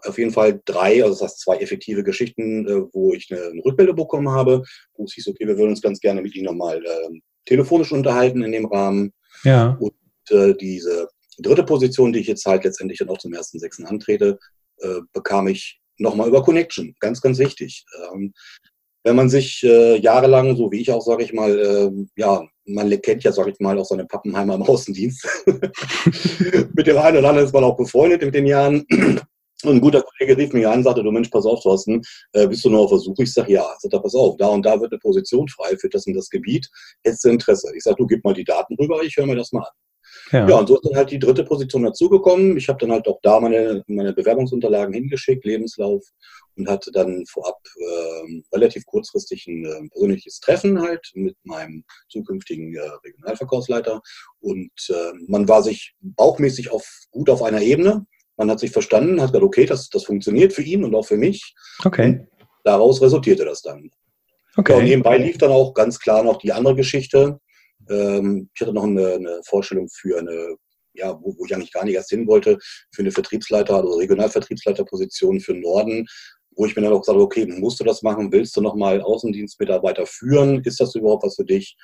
auf 0.04 0.18
jeden 0.18 0.32
Fall 0.32 0.62
drei, 0.66 1.04
also 1.04 1.14
das 1.14 1.22
heißt 1.22 1.40
zwei 1.42 1.58
effektive 1.58 2.04
Geschichten, 2.04 2.68
äh, 2.68 2.82
wo 2.94 3.14
ich 3.14 3.28
eine, 3.30 3.48
eine, 3.48 3.66
Rückmeldung 3.66 3.96
bekommen 3.96 4.30
habe, 4.30 4.64
wo 4.96 5.04
es 5.04 5.14
hieß, 5.14 5.28
okay, 5.28 5.46
wir 5.46 5.58
würden 5.58 5.72
uns 5.72 5.82
ganz 5.82 6.00
gerne 6.00 6.22
mit 6.22 6.36
Ihnen 6.36 6.46
nochmal 6.46 6.84
äh, 6.84 7.20
telefonisch 7.46 7.92
unterhalten 7.92 8.44
in 8.44 8.52
dem 8.52 8.66
Rahmen. 8.66 9.14
Ja. 9.44 9.78
Und 9.80 9.94
äh, 10.30 10.54
diese 11.42 11.56
dritte 11.56 11.64
Position, 11.64 12.14
die 12.14 12.20
ich 12.20 12.28
jetzt 12.28 12.46
halt 12.46 12.64
letztendlich 12.64 13.00
dann 13.00 13.10
auch 13.10 13.18
zum 13.18 13.34
ersten 13.34 13.60
Sechsten 13.60 13.86
antrete, 13.86 14.40
äh, 14.78 15.00
bekam 15.14 15.48
ich 15.48 15.80
nochmal 15.98 16.28
über 16.28 16.44
Connection. 16.44 16.96
Ganz, 17.00 17.22
ganz 17.22 17.40
wichtig. 17.40 17.86
Ähm, 18.14 18.34
wenn 19.04 19.16
man 19.16 19.30
sich 19.30 19.64
äh, 19.64 19.98
jahrelang, 19.98 20.56
so 20.56 20.72
wie 20.72 20.82
ich 20.82 20.92
auch, 20.92 21.02
sage 21.02 21.24
ich 21.24 21.34
mal, 21.34 21.60
äh, 21.60 21.92
ja, 22.16 22.44
man 22.66 23.02
kennt 23.02 23.24
ja, 23.24 23.32
sage 23.32 23.52
ich 23.52 23.60
mal, 23.60 23.78
auch 23.80 23.86
seine 23.86 24.06
Pappenheimer 24.06 24.56
im 24.56 24.64
Außendienst. 24.64 25.26
mit 26.76 26.88
dem 26.88 26.98
einen 26.98 27.18
oder 27.18 27.30
anderen 27.30 27.48
ist 27.48 27.54
man 27.54 27.64
auch 27.64 27.76
befreundet 27.76 28.22
mit 28.22 28.36
den 28.36 28.46
Jahren. 28.46 28.86
Und 29.64 29.76
ein 29.76 29.82
guter 29.82 30.02
Kollege 30.02 30.38
rief 30.38 30.54
mich 30.54 30.66
an 30.66 30.80
und 30.80 30.84
sagte, 30.84 31.04
du 31.04 31.12
Mensch, 31.12 31.30
pass 31.30 31.46
auf, 31.46 31.62
Thorsten, 31.62 32.02
äh, 32.34 32.48
bist 32.48 32.66
du 32.66 32.70
noch 32.70 32.82
auf 32.82 32.90
Versuch? 32.90 33.16
Ich 33.20 33.34
sage, 33.34 33.54
ja. 33.54 33.64
Ich 33.76 33.92
sage, 33.92 34.02
pass 34.02 34.16
auf, 34.16 34.38
da 34.38 34.48
und 34.48 34.66
da 34.66 34.80
wird 34.80 34.92
eine 34.92 35.00
Position 35.00 35.48
frei 35.48 35.76
für 35.78 35.90
das 35.90 36.08
und 36.08 36.16
das 36.16 36.30
Gebiet. 36.30 36.68
Hättest 37.04 37.24
du 37.24 37.30
Interesse? 37.30 37.72
Ich 37.76 37.84
sage, 37.84 37.98
du 37.98 38.08
gib 38.08 38.24
mal 38.24 38.34
die 38.34 38.44
Daten 38.44 38.76
rüber, 38.76 39.02
ich 39.04 39.16
höre 39.18 39.28
mir 39.28 39.36
das 39.36 39.52
mal 39.52 39.62
an. 39.62 39.91
Ja. 40.32 40.48
ja, 40.48 40.56
und 40.56 40.68
so 40.68 40.76
ist 40.76 40.86
dann 40.86 40.96
halt 40.96 41.12
die 41.12 41.20
dritte 41.20 41.44
Position 41.44 41.84
dazugekommen. 41.84 42.56
Ich 42.56 42.70
habe 42.70 42.80
dann 42.80 42.92
halt 42.92 43.08
auch 43.08 43.20
da 43.22 43.40
meine, 43.40 43.84
meine 43.88 44.14
Bewerbungsunterlagen 44.14 44.94
hingeschickt, 44.94 45.46
Lebenslauf, 45.46 46.04
und 46.56 46.70
hatte 46.70 46.92
dann 46.92 47.26
vorab 47.28 47.58
äh, 47.76 48.42
relativ 48.54 48.86
kurzfristig 48.86 49.48
ein 49.48 49.66
äh, 49.66 49.90
persönliches 49.90 50.40
Treffen 50.40 50.82
halt 50.82 51.12
mit 51.14 51.36
meinem 51.44 51.84
zukünftigen 52.10 52.76
äh, 52.76 52.82
Regionalverkaufsleiter. 53.06 54.02
Und 54.40 54.72
äh, 54.90 55.14
man 55.28 55.48
war 55.48 55.64
sich 55.64 55.94
bauchmäßig 56.02 56.72
auf, 56.72 56.88
gut 57.12 57.30
auf 57.30 57.42
einer 57.42 57.62
Ebene. 57.62 58.06
Man 58.38 58.50
hat 58.50 58.60
sich 58.60 58.72
verstanden, 58.72 59.22
hat 59.22 59.30
gesagt, 59.32 59.44
okay, 59.44 59.66
das, 59.66 59.90
das 59.90 60.04
funktioniert 60.04 60.54
für 60.54 60.64
ihn 60.64 60.84
und 60.84 60.96
auch 60.96 61.06
für 61.06 61.18
mich. 61.18 61.54
Okay. 61.84 62.06
Und 62.06 62.28
daraus 62.64 63.02
resultierte 63.02 63.46
das 63.46 63.62
dann. 63.62 63.90
Okay. 64.58 64.74
Ja, 64.74 64.80
und 64.80 64.86
nebenbei 64.86 65.18
lief 65.18 65.38
dann 65.38 65.52
auch 65.52 65.74
ganz 65.74 66.00
klar 66.00 66.24
noch 66.24 66.38
die 66.38 66.52
andere 66.52 66.76
Geschichte. 66.76 67.40
Ähm, 67.92 68.50
ich 68.54 68.62
hatte 68.62 68.74
noch 68.74 68.84
eine, 68.84 69.14
eine, 69.14 69.42
Vorstellung 69.46 69.90
für 69.90 70.20
eine, 70.20 70.56
ja, 70.94 71.18
wo, 71.22 71.36
wo, 71.38 71.46
ich 71.46 71.54
eigentlich 71.54 71.74
gar 71.74 71.86
nicht 71.86 71.96
erst 71.96 72.10
hin 72.10 72.28
wollte, 72.28 72.58
für 72.94 73.02
eine 73.02 73.12
Vertriebsleiter- 73.12 73.84
oder 73.84 73.98
Regionalvertriebsleiterposition 73.98 75.40
für 75.40 75.54
den 75.54 75.62
Norden, 75.62 76.08
wo 76.56 76.66
ich 76.66 76.76
mir 76.76 76.82
dann 76.82 76.94
auch 76.94 77.02
gesagt 77.02 77.16
habe, 77.16 77.24
okay, 77.24 77.46
musst 77.46 77.80
du 77.80 77.84
das 77.84 78.02
machen? 78.02 78.32
Willst 78.32 78.56
du 78.56 78.62
nochmal 78.62 79.02
Außendienstmitarbeiter 79.02 80.06
führen? 80.06 80.62
Ist 80.64 80.80
das 80.80 80.96
überhaupt 80.96 81.24
was 81.24 81.36
für 81.36 81.46
dich? 81.46 81.78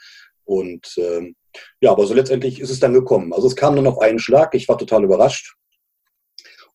Und 0.43 0.93
ähm, 0.97 1.35
ja, 1.81 1.91
aber 1.91 2.05
so 2.05 2.13
letztendlich 2.13 2.59
ist 2.59 2.69
es 2.69 2.79
dann 2.79 2.93
gekommen. 2.93 3.33
Also 3.33 3.47
es 3.47 3.55
kam 3.55 3.75
dann 3.75 3.87
auf 3.87 3.99
einen 3.99 4.19
Schlag. 4.19 4.53
Ich 4.55 4.67
war 4.67 4.77
total 4.77 5.03
überrascht 5.03 5.55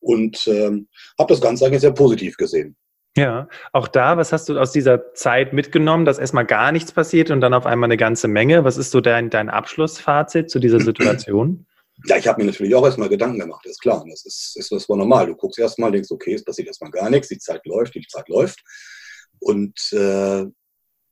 und 0.00 0.46
ähm, 0.46 0.88
habe 1.18 1.32
das 1.32 1.40
Ganze 1.40 1.64
eigentlich 1.64 1.80
sehr 1.80 1.92
positiv 1.92 2.36
gesehen. 2.36 2.76
Ja, 3.16 3.48
auch 3.72 3.88
da, 3.88 4.16
was 4.16 4.32
hast 4.32 4.48
du 4.48 4.58
aus 4.58 4.72
dieser 4.72 5.12
Zeit 5.12 5.52
mitgenommen, 5.52 6.06
dass 6.06 6.18
erstmal 6.18 6.46
gar 6.46 6.72
nichts 6.72 6.92
passiert 6.92 7.30
und 7.30 7.42
dann 7.42 7.52
auf 7.52 7.66
einmal 7.66 7.88
eine 7.88 7.98
ganze 7.98 8.26
Menge? 8.26 8.64
Was 8.64 8.78
ist 8.78 8.90
so 8.90 9.02
dein, 9.02 9.28
dein 9.28 9.50
Abschlussfazit 9.50 10.50
zu 10.50 10.58
dieser 10.58 10.80
Situation? 10.80 11.66
Ja, 12.06 12.16
ich 12.16 12.26
habe 12.26 12.40
mir 12.40 12.50
natürlich 12.50 12.74
auch 12.74 12.84
erstmal 12.84 13.10
Gedanken 13.10 13.38
gemacht, 13.38 13.66
ist 13.66 13.82
klar. 13.82 14.02
Das 14.08 14.24
ist, 14.24 14.56
ist 14.56 14.72
das 14.72 14.88
war 14.88 14.96
normal. 14.96 15.26
Du 15.26 15.36
guckst 15.36 15.58
erstmal, 15.58 15.92
denkst, 15.92 16.10
okay, 16.10 16.34
es 16.34 16.44
passiert 16.44 16.68
erstmal 16.68 16.90
gar 16.90 17.10
nichts, 17.10 17.28
die 17.28 17.38
Zeit 17.38 17.64
läuft, 17.66 17.94
die 17.94 18.06
Zeit 18.08 18.28
läuft. 18.28 18.60
Und 19.40 19.92
äh, 19.92 20.46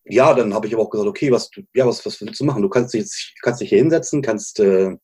ja, 0.05 0.35
dann 0.35 0.55
habe 0.55 0.67
ich 0.67 0.75
aber 0.75 0.83
auch 0.83 0.91
gesagt, 0.91 1.09
okay, 1.09 1.31
was, 1.31 1.51
ja, 1.75 1.87
was, 1.87 2.05
was 2.07 2.21
willst 2.21 2.41
du 2.41 2.45
machen? 2.45 2.63
Du 2.63 2.71
kannst 2.71 2.95
dich, 2.95 3.35
kannst 3.43 3.61
dich 3.61 3.69
hier 3.69 3.79
hinsetzen, 3.79 4.23
kannst 4.23 4.59
äh, 4.61 4.97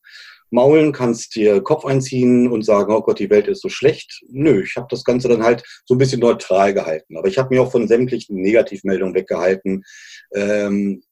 maulen, 0.51 0.93
kannst 0.93 1.35
dir 1.35 1.61
Kopf 1.61 1.85
einziehen 1.85 2.51
und 2.51 2.65
sagen, 2.65 2.93
oh 2.93 3.03
Gott, 3.03 3.19
die 3.19 3.31
Welt 3.31 3.49
ist 3.49 3.63
so 3.63 3.69
schlecht. 3.69 4.23
Nö, 4.29 4.63
ich 4.63 4.77
habe 4.77 4.87
das 4.91 5.05
Ganze 5.05 5.29
dann 5.29 5.43
halt 5.43 5.63
so 5.85 5.95
ein 5.95 5.99
bisschen 5.99 6.21
neutral 6.21 6.73
gehalten. 6.73 7.17
Aber 7.17 7.29
ich 7.29 7.39
habe 7.39 7.51
mich 7.51 7.59
auch 7.59 7.73
von 7.73 7.89
sämtlichen 7.89 8.37
Negativmeldungen 8.41 9.15
weggehalten, 9.15 9.85
ähm, 10.35 11.03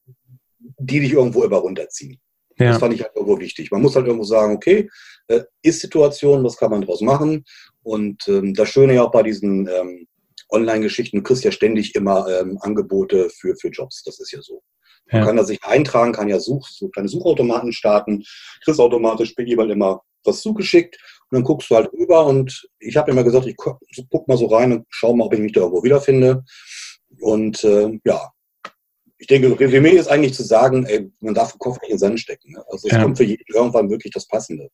die 0.78 1.00
dich 1.00 1.12
irgendwo 1.12 1.42
immer 1.42 1.58
runterziehen. 1.58 2.20
Ja. 2.58 2.70
Das 2.70 2.78
fand 2.78 2.94
ich 2.94 3.02
halt 3.02 3.12
irgendwo 3.14 3.38
wichtig. 3.40 3.70
Man 3.70 3.82
muss 3.82 3.96
halt 3.96 4.06
irgendwo 4.06 4.24
sagen, 4.24 4.54
okay, 4.54 4.88
äh, 5.28 5.42
ist 5.62 5.80
Situation, 5.80 6.44
was 6.44 6.56
kann 6.56 6.70
man 6.70 6.82
daraus 6.82 7.00
machen? 7.00 7.44
Und 7.82 8.26
ähm, 8.28 8.54
das 8.54 8.68
Schöne 8.68 8.94
ja 8.94 9.02
auch 9.02 9.10
bei 9.10 9.22
diesen 9.22 9.68
ähm, 9.68 10.06
Online-Geschichten, 10.50 11.18
du 11.18 11.22
kriegst 11.22 11.44
ja 11.44 11.50
ständig 11.50 11.94
immer 11.94 12.26
ähm, 12.28 12.58
Angebote 12.60 13.28
für, 13.30 13.56
für 13.56 13.68
Jobs. 13.68 14.04
Das 14.04 14.20
ist 14.20 14.32
ja 14.32 14.40
so. 14.40 14.62
Man 15.10 15.20
ja. 15.20 15.26
kann 15.26 15.36
da 15.36 15.44
sich 15.44 15.62
eintragen, 15.64 16.12
kann 16.12 16.28
ja 16.28 16.40
Such, 16.40 16.68
so 16.68 16.88
kleine 16.88 17.08
Suchautomaten 17.08 17.72
starten, 17.72 18.24
kriegst 18.64 18.80
automatisch 18.80 19.32
per 19.32 19.46
E-Mail 19.46 19.70
immer 19.70 20.02
was 20.24 20.40
zugeschickt 20.40 20.98
und 21.30 21.36
dann 21.36 21.44
guckst 21.44 21.70
du 21.70 21.76
halt 21.76 21.92
rüber 21.92 22.26
und 22.26 22.66
ich 22.78 22.96
habe 22.96 23.10
immer 23.10 23.24
gesagt, 23.24 23.46
ich 23.46 23.56
guck, 23.56 23.80
guck, 24.10 24.28
mal 24.28 24.38
so 24.38 24.46
rein 24.46 24.72
und 24.72 24.86
schau 24.88 25.14
mal, 25.14 25.24
ob 25.26 25.34
ich 25.34 25.40
mich 25.40 25.52
da 25.52 25.60
irgendwo 25.60 25.82
wiederfinde. 25.82 26.44
Und 27.20 27.62
äh, 27.64 27.98
ja, 28.04 28.30
ich 29.18 29.26
denke, 29.26 29.58
Resümee 29.58 29.90
ist 29.90 30.08
eigentlich 30.08 30.34
zu 30.34 30.42
sagen, 30.42 30.84
ey, 30.86 31.10
man 31.20 31.34
darf 31.34 31.52
den 31.52 31.58
Kopf 31.58 31.80
nicht 31.80 31.90
in 31.90 31.96
den 31.96 31.98
Sand 31.98 32.20
stecken. 32.20 32.52
Ne? 32.52 32.64
Also 32.68 32.88
es 32.88 32.94
ja. 32.94 33.02
kommt 33.02 33.16
für 33.16 33.24
jeden 33.24 33.44
irgendwann 33.48 33.90
wirklich 33.90 34.12
das 34.12 34.26
Passende. 34.26 34.68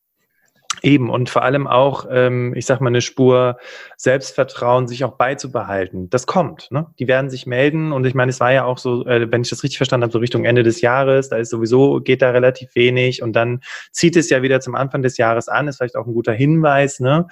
Eben 0.81 1.09
und 1.09 1.29
vor 1.29 1.43
allem 1.43 1.67
auch, 1.67 2.05
ähm, 2.09 2.53
ich 2.55 2.65
sag 2.65 2.81
mal, 2.81 2.87
eine 2.87 3.01
Spur 3.01 3.57
Selbstvertrauen 3.97 4.87
sich 4.87 5.03
auch 5.03 5.13
beizubehalten. 5.13 6.09
Das 6.09 6.25
kommt. 6.25 6.71
Ne? 6.71 6.87
Die 6.97 7.07
werden 7.07 7.29
sich 7.29 7.45
melden 7.45 7.91
und 7.91 8.05
ich 8.05 8.15
meine, 8.15 8.31
es 8.31 8.39
war 8.39 8.51
ja 8.51 8.65
auch 8.65 8.79
so, 8.79 9.05
äh, 9.05 9.31
wenn 9.31 9.41
ich 9.41 9.49
das 9.49 9.63
richtig 9.63 9.77
verstanden 9.77 10.03
habe, 10.03 10.11
so 10.11 10.19
Richtung 10.19 10.43
Ende 10.43 10.63
des 10.63 10.81
Jahres, 10.81 11.29
da 11.29 11.37
ist 11.37 11.49
sowieso, 11.49 11.99
geht 11.99 12.21
da 12.21 12.31
relativ 12.31 12.73
wenig 12.73 13.21
und 13.21 13.33
dann 13.33 13.61
zieht 13.91 14.15
es 14.15 14.29
ja 14.31 14.41
wieder 14.41 14.59
zum 14.59 14.73
Anfang 14.73 15.03
des 15.03 15.17
Jahres 15.17 15.47
an, 15.47 15.67
ist 15.67 15.77
vielleicht 15.77 15.95
auch 15.95 16.07
ein 16.07 16.13
guter 16.13 16.33
Hinweis, 16.33 16.99
ne? 16.99 17.27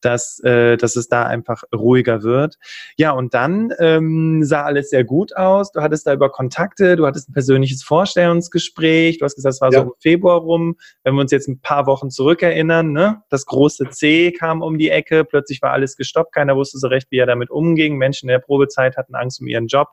dass, 0.00 0.38
äh, 0.44 0.76
dass 0.76 0.94
es 0.94 1.08
da 1.08 1.24
einfach 1.24 1.64
ruhiger 1.74 2.22
wird. 2.22 2.58
Ja, 2.96 3.10
und 3.10 3.34
dann 3.34 3.72
ähm, 3.78 4.44
sah 4.44 4.62
alles 4.62 4.90
sehr 4.90 5.04
gut 5.04 5.36
aus. 5.36 5.72
Du 5.72 5.80
hattest 5.80 6.06
da 6.06 6.12
über 6.12 6.30
Kontakte, 6.30 6.96
du 6.96 7.06
hattest 7.06 7.30
ein 7.30 7.32
persönliches 7.32 7.82
Vorstellungsgespräch, 7.82 9.18
du 9.18 9.24
hast 9.24 9.34
gesagt, 9.34 9.54
es 9.54 9.60
war 9.60 9.72
ja. 9.72 9.80
so 9.80 9.84
im 9.86 9.92
Februar 9.98 10.38
rum. 10.38 10.76
Wenn 11.02 11.14
wir 11.14 11.20
uns 11.20 11.32
jetzt 11.32 11.48
ein 11.48 11.60
paar 11.60 11.86
Wochen 11.86 12.10
zurückerinnern, 12.10 12.91
ne? 12.92 13.22
Das 13.30 13.46
große 13.46 13.90
C 13.90 14.32
kam 14.32 14.62
um 14.62 14.78
die 14.78 14.90
Ecke, 14.90 15.24
plötzlich 15.24 15.62
war 15.62 15.72
alles 15.72 15.96
gestoppt, 15.96 16.34
keiner 16.34 16.56
wusste 16.56 16.78
so 16.78 16.88
recht, 16.88 17.08
wie 17.10 17.18
er 17.18 17.26
damit 17.26 17.50
umging. 17.50 17.96
Menschen 17.96 18.28
in 18.28 18.32
der 18.32 18.38
Probezeit 18.38 18.96
hatten 18.96 19.14
Angst 19.14 19.40
um 19.40 19.46
ihren 19.46 19.66
Job. 19.66 19.88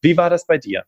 Wie 0.00 0.16
war 0.16 0.30
das 0.30 0.46
bei 0.46 0.58
dir? 0.58 0.84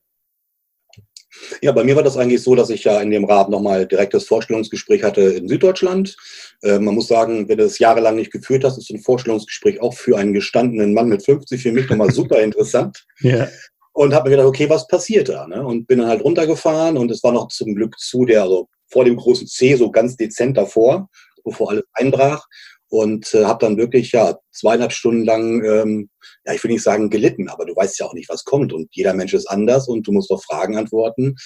Ja, 1.61 1.73
bei 1.73 1.85
mir 1.85 1.95
war 1.95 2.03
das 2.03 2.17
eigentlich 2.17 2.43
so, 2.43 2.55
dass 2.55 2.71
ich 2.71 2.85
ja 2.85 3.01
in 3.01 3.11
dem 3.11 3.25
Rat 3.25 3.51
nochmal 3.51 3.87
direktes 3.87 4.25
Vorstellungsgespräch 4.27 5.03
hatte 5.03 5.21
in 5.23 5.49
Süddeutschland. 5.49 6.17
Äh, 6.63 6.79
man 6.79 6.95
muss 6.95 7.09
sagen, 7.09 7.49
wenn 7.49 7.59
du 7.59 7.65
das 7.65 7.79
jahrelang 7.79 8.17
nicht 8.17 8.33
geführt 8.33 8.65
hast, 8.65 8.79
ist 8.79 8.91
ein 8.91 9.01
Vorstellungsgespräch 9.01 9.81
auch 9.81 9.95
für 9.95 10.17
einen 10.17 10.33
gestandenen 10.33 10.95
Mann 10.95 11.09
mit 11.09 11.25
50 11.25 11.63
für 11.63 11.73
mich 11.73 11.89
nochmal 11.89 12.11
super 12.13 12.41
interessant. 12.41 13.05
ja. 13.21 13.49
Und 13.93 14.15
habe 14.15 14.29
mir 14.29 14.37
gedacht, 14.37 14.49
okay, 14.49 14.71
was 14.71 14.87
passiert 14.87 15.29
da? 15.29 15.47
Ne? 15.47 15.65
Und 15.65 15.87
bin 15.87 15.99
dann 15.99 16.09
halt 16.09 16.25
runtergefahren 16.25 16.97
und 16.97 17.11
es 17.11 17.23
war 17.23 17.33
noch 17.33 17.49
zum 17.49 17.75
Glück 17.75 17.99
zu 17.99 18.25
der, 18.25 18.43
also 18.43 18.69
vor 18.87 19.05
dem 19.05 19.17
großen 19.17 19.47
C, 19.47 19.75
so 19.75 19.91
ganz 19.91 20.17
dezent 20.17 20.57
davor 20.57 21.09
bevor 21.49 21.71
alles 21.71 21.85
einbrach. 21.93 22.47
Und 22.91 23.35
äh, 23.35 23.45
habe 23.45 23.67
dann 23.67 23.77
wirklich 23.77 24.13
ja 24.13 24.39
zweieinhalb 24.51 24.93
Stunden 24.93 25.25
lang, 25.25 25.63
ähm, 25.63 26.09
ja, 26.47 26.55
ich 26.55 26.65
will 26.65 26.71
nicht 26.71 26.83
sagen 26.83 27.11
gelitten, 27.11 27.51
aber 27.51 27.67
du 27.67 27.77
weißt 27.77 27.99
ja 27.99 28.07
auch 28.07 28.15
nicht, 28.15 28.31
was 28.31 28.45
kommt. 28.45 28.73
Und 28.73 28.89
jeder 28.93 29.13
Mensch 29.13 29.35
ist 29.35 29.47
anders 29.47 29.89
und 29.89 30.07
du 30.07 30.13
musst 30.13 30.31
auf 30.31 30.43
Fragen 30.45 30.77
antworten. 30.77 31.37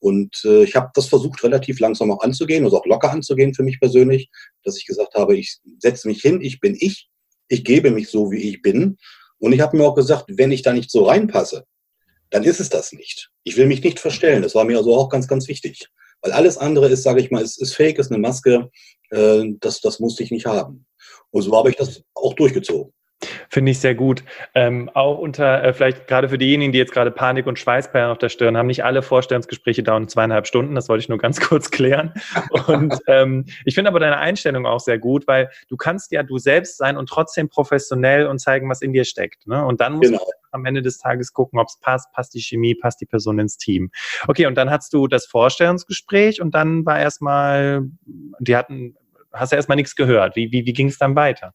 Und 0.00 0.42
äh, 0.44 0.64
ich 0.64 0.74
habe 0.74 0.90
das 0.94 1.06
versucht, 1.06 1.42
relativ 1.44 1.80
langsam 1.80 2.10
auch 2.10 2.20
anzugehen, 2.20 2.64
also 2.64 2.78
auch 2.78 2.86
locker 2.86 3.10
anzugehen 3.10 3.54
für 3.54 3.62
mich 3.62 3.80
persönlich, 3.80 4.28
dass 4.64 4.76
ich 4.76 4.86
gesagt 4.86 5.14
habe, 5.14 5.36
ich 5.36 5.58
setze 5.78 6.08
mich 6.08 6.20
hin, 6.20 6.40
ich 6.40 6.60
bin 6.60 6.76
ich, 6.78 7.08
ich 7.48 7.64
gebe 7.64 7.90
mich 7.90 8.08
so, 8.08 8.30
wie 8.30 8.48
ich 8.48 8.62
bin. 8.62 8.96
Und 9.38 9.52
ich 9.52 9.60
habe 9.60 9.76
mir 9.76 9.84
auch 9.84 9.94
gesagt, 9.94 10.26
wenn 10.28 10.52
ich 10.52 10.62
da 10.62 10.72
nicht 10.72 10.90
so 10.90 11.04
reinpasse, 11.04 11.64
dann 12.30 12.44
ist 12.44 12.60
es 12.60 12.68
das 12.68 12.92
nicht. 12.92 13.30
Ich 13.44 13.56
will 13.56 13.66
mich 13.66 13.82
nicht 13.82 14.00
verstellen. 14.00 14.42
Das 14.42 14.54
war 14.54 14.64
mir 14.64 14.78
also 14.78 14.94
auch 14.94 15.08
ganz, 15.08 15.28
ganz 15.28 15.48
wichtig. 15.48 15.88
Weil 16.22 16.32
alles 16.32 16.58
andere 16.58 16.88
ist, 16.88 17.02
sage 17.02 17.20
ich 17.20 17.30
mal, 17.30 17.42
ist, 17.42 17.60
ist 17.60 17.74
fake, 17.74 17.98
ist 17.98 18.10
eine 18.10 18.20
Maske. 18.20 18.70
Äh, 19.10 19.44
das, 19.60 19.80
das 19.80 20.00
musste 20.00 20.22
ich 20.22 20.30
nicht 20.30 20.46
haben. 20.46 20.86
Und 21.30 21.42
so 21.42 21.56
habe 21.56 21.70
ich 21.70 21.76
das 21.76 22.02
auch 22.14 22.34
durchgezogen. 22.34 22.92
Finde 23.48 23.72
ich 23.72 23.80
sehr 23.80 23.94
gut. 23.94 24.22
Ähm, 24.54 24.90
auch 24.94 25.18
unter, 25.18 25.64
äh, 25.64 25.72
vielleicht 25.72 26.06
gerade 26.06 26.28
für 26.28 26.38
diejenigen, 26.38 26.70
die 26.70 26.78
jetzt 26.78 26.92
gerade 26.92 27.10
Panik 27.10 27.46
und 27.46 27.58
Schweißperlen 27.58 28.10
auf 28.10 28.18
der 28.18 28.28
Stirn 28.28 28.56
haben, 28.56 28.68
nicht 28.68 28.84
alle 28.84 29.02
Vorstellungsgespräche 29.02 29.82
dauern 29.82 30.08
zweieinhalb 30.08 30.46
Stunden. 30.46 30.74
Das 30.74 30.88
wollte 30.88 31.02
ich 31.02 31.08
nur 31.08 31.18
ganz 31.18 31.40
kurz 31.40 31.70
klären. 31.70 32.12
Und 32.66 32.94
ähm, 33.08 33.46
ich 33.64 33.74
finde 33.74 33.90
aber 33.90 33.98
deine 33.98 34.18
Einstellung 34.18 34.66
auch 34.66 34.80
sehr 34.80 34.98
gut, 34.98 35.26
weil 35.26 35.50
du 35.68 35.76
kannst 35.76 36.12
ja 36.12 36.22
du 36.22 36.38
selbst 36.38 36.78
sein 36.78 36.96
und 36.96 37.08
trotzdem 37.08 37.48
professionell 37.48 38.26
und 38.26 38.38
zeigen, 38.38 38.68
was 38.70 38.82
in 38.82 38.92
dir 38.92 39.04
steckt. 39.04 39.46
Ne? 39.46 39.64
Und 39.64 39.80
dann 39.80 39.94
musst 39.94 40.10
genau. 40.10 40.24
du 40.24 40.32
am 40.52 40.64
Ende 40.64 40.82
des 40.82 40.98
Tages 40.98 41.32
gucken, 41.32 41.58
ob 41.58 41.68
es 41.68 41.78
passt, 41.80 42.12
passt 42.12 42.34
die 42.34 42.40
Chemie, 42.40 42.74
passt 42.74 43.00
die 43.00 43.06
Person 43.06 43.38
ins 43.38 43.56
Team. 43.56 43.90
Okay, 44.28 44.46
und 44.46 44.54
dann 44.54 44.70
hast 44.70 44.92
du 44.92 45.08
das 45.08 45.26
Vorstellungsgespräch 45.26 46.40
und 46.40 46.54
dann 46.54 46.86
war 46.86 46.98
erstmal, 46.98 47.82
die 48.38 48.56
hatten, 48.56 48.96
hast 49.32 49.52
du 49.52 49.56
erstmal 49.56 49.76
nichts 49.76 49.96
gehört. 49.96 50.36
Wie, 50.36 50.52
wie, 50.52 50.64
wie 50.64 50.72
ging 50.72 50.88
es 50.88 50.98
dann 50.98 51.16
weiter? 51.16 51.52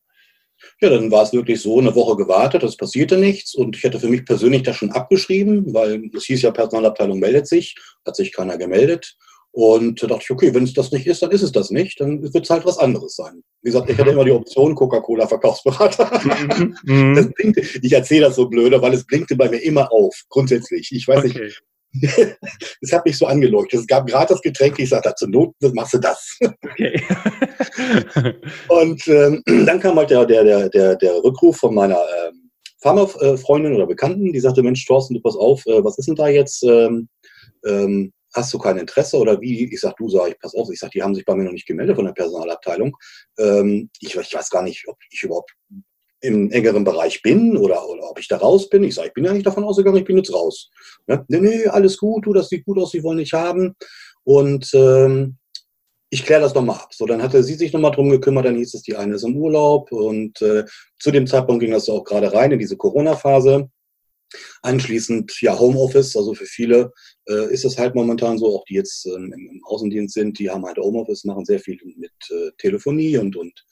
Ja, 0.82 0.90
dann 0.90 1.12
war 1.12 1.24
es 1.24 1.34
wirklich 1.34 1.62
so, 1.62 1.80
eine 1.80 1.96
Woche 1.96 2.16
gewartet, 2.18 2.64
es 2.64 2.78
passierte 2.78 3.18
nichts 3.18 3.56
und 3.56 3.78
ich 3.78 3.84
hätte 3.84 4.00
für 4.00 4.10
mich 4.10 4.26
persönlich 4.26 4.64
das 4.64 4.76
schon 4.76 4.92
abgeschrieben, 4.92 5.74
weil 5.74 6.10
es 6.16 6.26
hieß 6.26 6.42
ja, 6.42 6.52
Personalabteilung 6.52 7.20
meldet 7.20 7.48
sich, 7.48 7.76
hat 8.06 8.16
sich 8.16 8.34
keiner 8.34 8.58
gemeldet. 8.58 9.16
Und 9.56 10.02
da 10.02 10.08
dachte 10.08 10.24
ich, 10.24 10.32
okay, 10.32 10.54
wenn 10.56 10.64
es 10.64 10.74
das 10.74 10.92
nicht 10.92 11.06
ist, 11.06 11.22
dann 11.22 11.30
ist 11.30 11.44
es 11.44 11.52
das 11.52 11.70
nicht, 11.70 12.00
dann 12.00 12.24
wird 12.24 12.44
es 12.44 12.50
halt 12.50 12.66
was 12.66 12.80
anderes 12.80 13.16
sein. 13.16 13.44
Wie 13.62 13.70
gesagt, 13.70 13.88
ich 13.88 13.98
hatte 14.00 14.10
immer 14.10 14.26
die 14.26 14.32
Option 14.32 14.74
Coca-Cola-Verkaufsberater. 14.74 16.10
Mhm. 16.86 17.34
blinkte, 17.36 17.62
ich 17.62 17.94
erzähle 17.94 18.26
das 18.26 18.36
so 18.36 18.50
blöde, 18.50 18.82
weil 18.82 18.96
es 18.96 19.06
blinkte 19.06 19.36
bei 19.36 19.48
mir 19.50 19.60
immer 19.60 19.92
auf, 19.92 20.24
grundsätzlich. 20.30 20.92
Ich 20.92 21.08
weiß 21.08 21.26
okay. 21.26 21.44
nicht, 21.44 21.62
es 22.82 22.92
hat 22.92 23.06
mich 23.06 23.18
so 23.18 23.26
angeleuchtet. 23.28 23.82
Es 23.82 23.88
gab 23.88 24.08
gerade 24.08 24.34
das 24.34 24.42
Getränk, 24.42 24.80
ich 24.80 24.90
sagte, 24.90 25.14
zur 25.16 25.30
Not 25.30 25.54
machst 25.74 25.94
du 25.94 26.00
das. 26.00 26.38
Okay. 26.42 27.02
und 28.70 29.08
ähm, 29.08 29.44
dann 29.46 29.80
kam 29.80 29.98
halt 29.98 30.10
der, 30.10 30.26
der, 30.26 30.70
der, 30.70 30.96
der 30.96 31.24
Rückruf 31.24 31.58
von 31.58 31.76
meiner 31.76 31.98
ähm, 31.98 32.50
Pharmafreundin 32.82 33.76
oder 33.76 33.88
Bekannten, 33.88 34.34
die 34.34 34.40
sagte, 34.40 34.64
Mensch, 34.64 34.86
Thorsten, 34.86 35.14
du 35.14 35.22
pass 35.22 35.36
auf, 35.36 35.66
äh, 35.68 35.84
was 35.84 35.98
ist 35.98 36.08
denn 36.08 36.16
da 36.16 36.28
jetzt? 36.28 36.64
Ähm, 36.64 37.08
ähm, 37.66 38.12
hast 38.34 38.54
du 38.54 38.58
kein 38.58 38.78
Interesse 38.78 39.18
oder 39.18 39.40
wie? 39.40 39.72
Ich 39.72 39.80
sag, 39.80 39.96
du 39.98 40.10
sag 40.10 40.30
ich, 40.30 40.40
pass 40.40 40.56
auf, 40.56 40.70
ich 40.72 40.80
sag, 40.80 40.92
die 40.92 41.02
haben 41.02 41.16
sich 41.16 41.26
bei 41.26 41.36
mir 41.36 41.44
noch 41.44 41.52
nicht 41.52 41.68
gemeldet 41.68 41.96
von 41.96 42.06
der 42.06 42.14
Personalabteilung. 42.14 42.96
Ähm, 43.38 43.90
ich, 44.00 44.16
ich 44.16 44.36
weiß 44.36 44.50
gar 44.50 44.64
nicht, 44.64 44.88
ob 44.88 44.98
ich 45.12 45.24
überhaupt 45.24 45.52
im 46.24 46.52
engeren 46.52 46.86
Bereich 46.86 47.22
bin 47.22 47.58
oder, 47.58 47.88
oder 47.90 48.10
ob 48.10 48.18
ich 48.18 48.30
da 48.30 48.38
raus 48.38 48.70
bin. 48.70 48.84
Ich 48.86 48.96
sage, 48.96 49.10
ich 49.10 49.14
bin 49.14 49.26
ja 49.26 49.34
nicht 49.34 49.46
davon 49.46 49.66
ausgegangen, 49.66 49.98
ich 49.98 50.06
bin 50.06 50.18
jetzt 50.18 50.34
raus. 50.34 50.70
Ne? 51.06 51.24
Nee, 51.28 51.40
nee, 51.40 51.68
alles 51.68 51.98
gut, 51.98 52.26
du, 52.26 52.34
das 52.34 52.48
sieht 52.48 52.66
gut 52.66 52.80
aus, 52.80 52.92
sie 52.92 53.04
wollen 53.04 53.18
nicht 53.18 53.34
haben. 53.34 53.76
Und 54.24 54.72
ähm, 54.74 55.38
ich 56.10 56.26
kläre 56.26 56.42
das 56.42 56.54
nochmal 56.54 56.78
ab. 56.78 56.94
So, 56.94 57.06
dann 57.06 57.22
hatte 57.22 57.44
sie 57.44 57.56
sich 57.56 57.74
nochmal 57.74 57.92
drum 57.92 58.10
gekümmert, 58.10 58.46
dann 58.46 58.56
hieß 58.56 58.74
es, 58.74 58.84
die 58.84 58.96
eine 58.96 59.16
ist 59.16 59.24
im 59.24 59.36
Urlaub 59.36 59.92
und 59.92 60.42
äh, 60.42 60.64
zu 60.98 61.12
dem 61.12 61.28
Zeitpunkt 61.28 61.62
ging 61.62 61.72
das 61.72 61.90
auch 61.90 62.06
gerade 62.06 62.32
rein 62.32 62.52
in 62.52 62.60
diese 62.60 62.78
Corona-Phase. 62.78 63.70
Anschließend 64.62 65.42
ja 65.42 65.60
Homeoffice, 65.60 66.16
also 66.16 66.34
für 66.34 66.46
viele 66.46 66.92
äh, 67.28 67.52
ist 67.52 67.66
es 67.66 67.78
halt 67.78 67.96
momentan 67.96 68.38
so, 68.38 68.56
auch 68.56 68.64
die 68.64 68.76
jetzt 68.76 69.06
ähm, 69.08 69.34
im, 69.34 69.62
Außendienst 69.66 70.14
sind, 70.14 70.40
die 70.40 70.50
haben 70.50 70.66
halt 70.66 70.78
Homeoffice, 70.78 71.26
machen 71.26 71.46
sehr 71.46 71.60
viel 71.60 71.78
mit 71.98 72.12
äh, 72.30 72.52
Telefonie 72.58 73.18
und, 73.18 73.36
und 73.36 73.66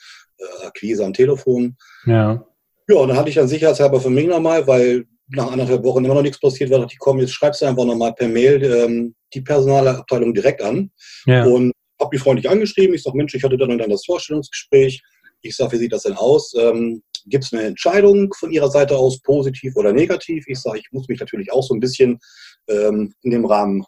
Akquise 0.66 1.06
am 1.06 1.14
Telefon. 1.14 1.76
Ja. 2.06 2.46
Ja, 2.88 2.96
und 2.98 3.08
dann 3.08 3.18
hatte 3.18 3.30
ich 3.30 3.36
dann 3.36 3.48
sicherheitshalber 3.48 4.02
für 4.02 4.10
mich 4.10 4.28
nochmal, 4.28 4.68
weil 4.68 5.06
nach 5.30 5.52
anderthalb 5.52 5.84
Wochen 5.84 6.04
immer 6.04 6.16
noch 6.16 6.22
nichts 6.22 6.40
passiert 6.40 6.70
war, 6.70 6.80
dachte 6.80 6.94
ich, 6.94 7.00
komm, 7.00 7.20
jetzt 7.20 7.32
schreibst 7.32 7.62
du 7.62 7.66
einfach 7.66 7.86
nochmal 7.86 8.14
per 8.14 8.28
Mail 8.28 8.62
ähm, 8.64 9.16
die 9.34 9.42
Personalabteilung 9.42 10.34
direkt 10.34 10.62
an. 10.62 10.92
Ja. 11.26 11.46
Und 11.46 11.72
habe 12.00 12.16
die 12.16 12.22
freundlich 12.22 12.50
angeschrieben. 12.50 12.96
Ich 12.96 13.04
sage, 13.04 13.16
Mensch, 13.16 13.34
ich 13.34 13.44
hatte 13.44 13.58
dann 13.58 13.72
und 13.72 13.78
dann 13.78 13.90
das 13.90 14.06
Vorstellungsgespräch. 14.06 15.02
Ich 15.42 15.56
sage, 15.56 15.74
wie 15.74 15.78
sieht 15.78 15.94
das 15.94 16.04
denn 16.04 16.16
aus? 16.16 16.54
Ähm, 16.60 17.02
Gibt 17.28 17.46
es 17.46 17.54
eine 17.54 17.64
Entscheidung 17.64 18.34
von 18.34 18.52
Ihrer 18.52 18.70
Seite 18.70 18.98
aus, 18.98 19.22
positiv 19.22 19.76
oder 19.76 19.94
negativ? 19.94 20.44
Ich 20.48 20.60
sage, 20.60 20.80
ich 20.80 20.88
muss 20.92 21.08
mich 21.08 21.20
natürlich 21.20 21.52
auch 21.54 21.64
so 21.64 21.74
ein 21.76 21.80
bisschen 21.80 22.20
ähm, 22.68 23.14
in 23.22 23.32
dem 23.32 23.46
Rahmen 23.46 23.86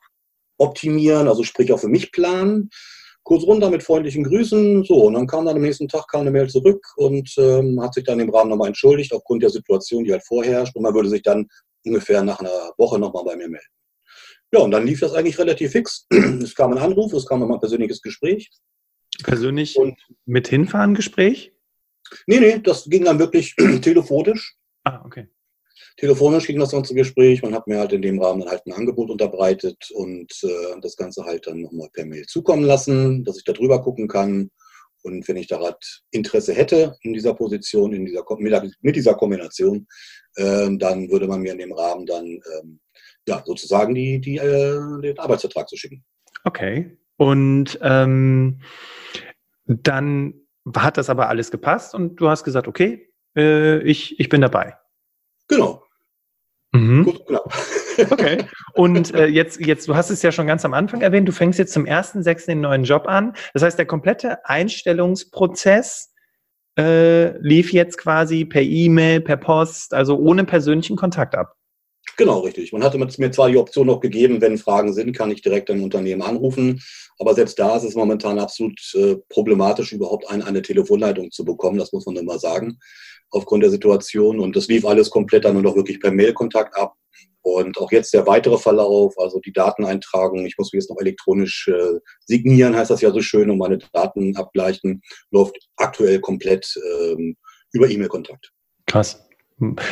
optimieren, 0.60 1.28
also 1.28 1.44
sprich 1.44 1.74
auch 1.74 1.80
für 1.80 1.90
mich 1.90 2.12
planen 2.12 2.70
kurz 3.24 3.44
runter 3.44 3.70
mit 3.70 3.84
freundlichen 3.84 4.24
Grüßen. 4.24 4.84
So, 4.84 5.06
und 5.06 5.14
dann 5.14 5.28
kam 5.28 5.46
dann 5.46 5.56
am 5.56 5.62
nächsten 5.62 5.88
Tag 5.88 6.08
kam 6.08 6.22
eine 6.22 6.32
Mail 6.32 6.50
zurück 6.50 6.86
und 6.98 7.34
ähm, 7.38 7.82
hat 7.82 7.94
sich 7.94 8.04
dann 8.04 8.20
im 8.20 8.30
Rahmen 8.30 8.50
nochmal 8.50 8.68
entschuldigt 8.68 9.14
aufgrund 9.14 9.44
der 9.44 9.50
Situation, 9.50 10.04
die 10.04 10.12
halt 10.12 10.26
vorherrscht. 10.26 10.76
Und 10.76 10.84
man 10.84 10.94
würde 10.94 11.10
sich 11.10 11.24
dann 11.24 11.48
ungefähr 11.86 12.24
nach 12.24 12.40
einer 12.40 12.72
Woche 12.78 13.00
nochmal 13.00 13.24
bei 13.24 13.36
mir 13.36 13.50
melden. 13.50 13.66
Ja, 14.54 14.60
und 14.60 14.72
dann 14.72 14.86
lief 14.86 15.00
das 15.00 15.14
eigentlich 15.14 15.40
relativ 15.40 15.72
fix. 15.72 16.06
Es 16.44 16.54
kam 16.54 16.72
ein 16.74 16.78
Anruf, 16.78 17.14
es 17.14 17.26
kam 17.26 17.40
nochmal 17.40 17.58
ein 17.58 17.62
persönliches 17.62 18.02
Gespräch. 18.02 18.52
Persönlich 19.24 19.78
und 19.78 20.00
mit 20.26 20.48
hinfahren 20.48 20.94
Gespräch? 20.94 21.54
Nee, 22.28 22.40
nee, 22.40 22.60
das 22.60 22.86
ging 22.86 23.06
dann 23.06 23.20
wirklich 23.20 23.56
telefonisch. 23.82 24.56
Ah, 24.84 25.02
okay. 25.06 25.28
Telefonisch 25.98 26.48
ging 26.48 26.60
das 26.60 26.72
ganze 26.72 26.96
Gespräch. 26.96 27.42
Man 27.42 27.54
hat 27.54 27.68
mir 27.68 27.80
halt 27.80 27.94
in 27.94 28.02
dem 28.02 28.22
Rahmen 28.22 28.42
dann 28.42 28.50
halt 28.50 28.66
ein 28.66 28.74
Angebot 28.74 29.10
unterbreitet 29.10 29.90
und 29.94 30.32
äh, 30.44 30.80
das 30.82 30.98
Ganze 30.98 31.24
halt 31.24 31.46
dann 31.48 31.62
nochmal 31.62 31.90
per 31.94 32.06
Mail 32.06 32.26
zukommen 32.26 32.64
lassen, 32.64 33.24
dass 33.24 33.38
ich 33.38 33.44
da 33.44 33.54
drüber 33.54 33.82
gucken 33.82 34.08
kann. 34.08 34.50
Und 35.04 35.28
wenn 35.28 35.38
ich 35.38 35.48
da 35.48 35.60
halt 35.60 36.02
Interesse 36.12 36.54
hätte 36.54 36.96
in 37.02 37.14
dieser 37.14 37.34
Position, 37.34 37.94
in 37.94 38.06
dieser, 38.06 38.24
mit 38.82 38.96
dieser 38.96 39.14
Kombination, 39.16 39.88
äh, 40.36 40.70
dann 40.78 41.12
würde 41.12 41.28
man 41.28 41.42
mir 41.42 41.52
in 41.52 41.60
dem 41.60 41.74
Rahmen 41.74 42.06
dann 42.06 42.26
ähm, 42.26 42.80
ja, 43.28 43.44
sozusagen 43.46 43.94
die, 43.94 44.20
die, 44.20 44.38
äh, 44.38 45.02
den 45.02 45.20
Arbeitsvertrag 45.20 45.68
zu 45.70 45.78
schicken. 45.78 46.04
Okay. 46.44 46.98
Und 47.18 47.78
ähm, 47.82 48.62
dann 49.66 50.34
hat 50.76 50.98
das 50.98 51.10
aber 51.10 51.30
alles 51.30 51.52
gepasst 51.52 51.94
und 51.94 52.16
du 52.16 52.30
hast 52.30 52.44
gesagt, 52.44 52.68
okay, 52.68 53.10
äh, 53.36 53.80
ich, 53.84 54.20
ich 54.20 54.30
bin 54.30 54.42
dabei. 54.42 54.76
Genau. 55.48 55.84
Mhm. 56.74 57.04
Gut, 57.06 57.26
genau. 57.28 57.44
Okay. 58.10 58.46
Und 58.74 59.14
äh, 59.14 59.28
jetzt, 59.28 59.60
jetzt, 59.60 59.88
du 59.88 59.96
hast 59.96 60.10
es 60.10 60.24
ja 60.24 60.32
schon 60.32 60.48
ganz 60.48 60.66
am 60.66 60.74
Anfang 60.74 61.02
erwähnt, 61.02 61.28
du 61.28 61.32
fängst 61.32 61.60
jetzt 61.60 61.74
zum 61.74 61.86
1.6. 61.86 62.48
den 62.48 62.62
neuen 62.62 62.86
Job 62.86 63.08
an. 63.08 63.34
Das 63.54 63.62
heißt, 63.62 63.78
der 63.78 63.86
komplette 63.86 64.44
Einstellungsprozess 64.50 66.12
äh, 66.76 67.38
lief 67.38 67.72
jetzt 67.72 68.00
quasi 68.00 68.46
per 68.46 68.64
E-Mail, 68.64 69.22
per 69.22 69.38
Post, 69.38 69.94
also 69.94 70.18
ohne 70.18 70.44
persönlichen 70.44 70.96
Kontakt 70.96 71.36
ab. 71.36 71.56
Genau, 72.18 72.40
richtig. 72.42 72.72
Man 72.72 72.84
hatte 72.84 72.98
mir 72.98 73.32
zwar 73.32 73.50
die 73.50 73.58
Option 73.58 73.88
noch 73.88 74.00
gegeben, 74.00 74.40
wenn 74.42 74.58
Fragen 74.58 74.94
sind, 74.94 75.14
kann 75.18 75.32
ich 75.32 75.42
direkt 75.42 75.70
ein 75.72 75.82
Unternehmen 75.82 76.22
anrufen. 76.22 76.82
Aber 77.18 77.34
selbst 77.34 77.58
da 77.58 77.76
ist 77.76 77.84
es 77.84 77.96
momentan 77.96 78.40
absolut 78.40 78.80
äh, 78.94 79.16
problematisch, 79.30 79.94
überhaupt 79.94 80.30
ein, 80.30 80.42
eine 80.42 80.62
Telefonleitung 80.62 81.32
zu 81.32 81.44
bekommen. 81.44 81.80
Das 81.80 81.92
muss 81.92 82.06
man 82.06 82.18
immer 82.18 82.38
sagen 82.38 82.78
aufgrund 83.32 83.64
der 83.64 83.72
Situation. 83.72 84.40
Und 84.40 84.56
das 84.56 84.68
lief 84.68 84.86
alles 84.86 85.10
komplett 85.10 85.46
dann 85.46 85.54
nur 85.54 85.64
noch 85.64 85.76
wirklich 85.76 86.00
per 86.00 86.12
Mailkontakt 86.12 86.76
ab. 86.78 86.94
Und 87.42 87.78
auch 87.78 87.92
jetzt 87.92 88.14
der 88.14 88.26
weitere 88.26 88.58
Verlauf, 88.58 89.20
also 89.20 89.40
die 89.40 89.52
Dateneintragung, 89.52 90.46
ich 90.46 90.58
muss 90.58 90.72
mich 90.72 90.82
jetzt 90.82 90.90
noch 90.90 91.02
elektronisch 91.02 91.68
äh, 91.68 92.00
signieren, 92.26 92.76
heißt 92.76 92.90
das 92.90 93.02
ja 93.02 93.12
so 93.12 93.22
schön, 93.22 93.50
und 93.50 93.58
meine 93.58 93.80
Daten 93.92 94.38
abgleichen, 94.38 95.02
läuft 95.30 95.58
aktuell 95.76 96.22
komplett 96.22 96.74
ähm, 96.78 97.36
über 97.74 97.90
E-Mail-Kontakt. 97.90 98.54
Krass. 98.86 99.23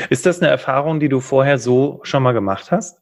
Ist 0.10 0.26
das 0.26 0.40
eine 0.40 0.50
Erfahrung, 0.50 1.00
die 1.00 1.10
du 1.10 1.20
vorher 1.20 1.58
so 1.58 2.00
schon 2.04 2.24
mal 2.24 2.34
gemacht 2.34 2.72
hast? 2.72 3.02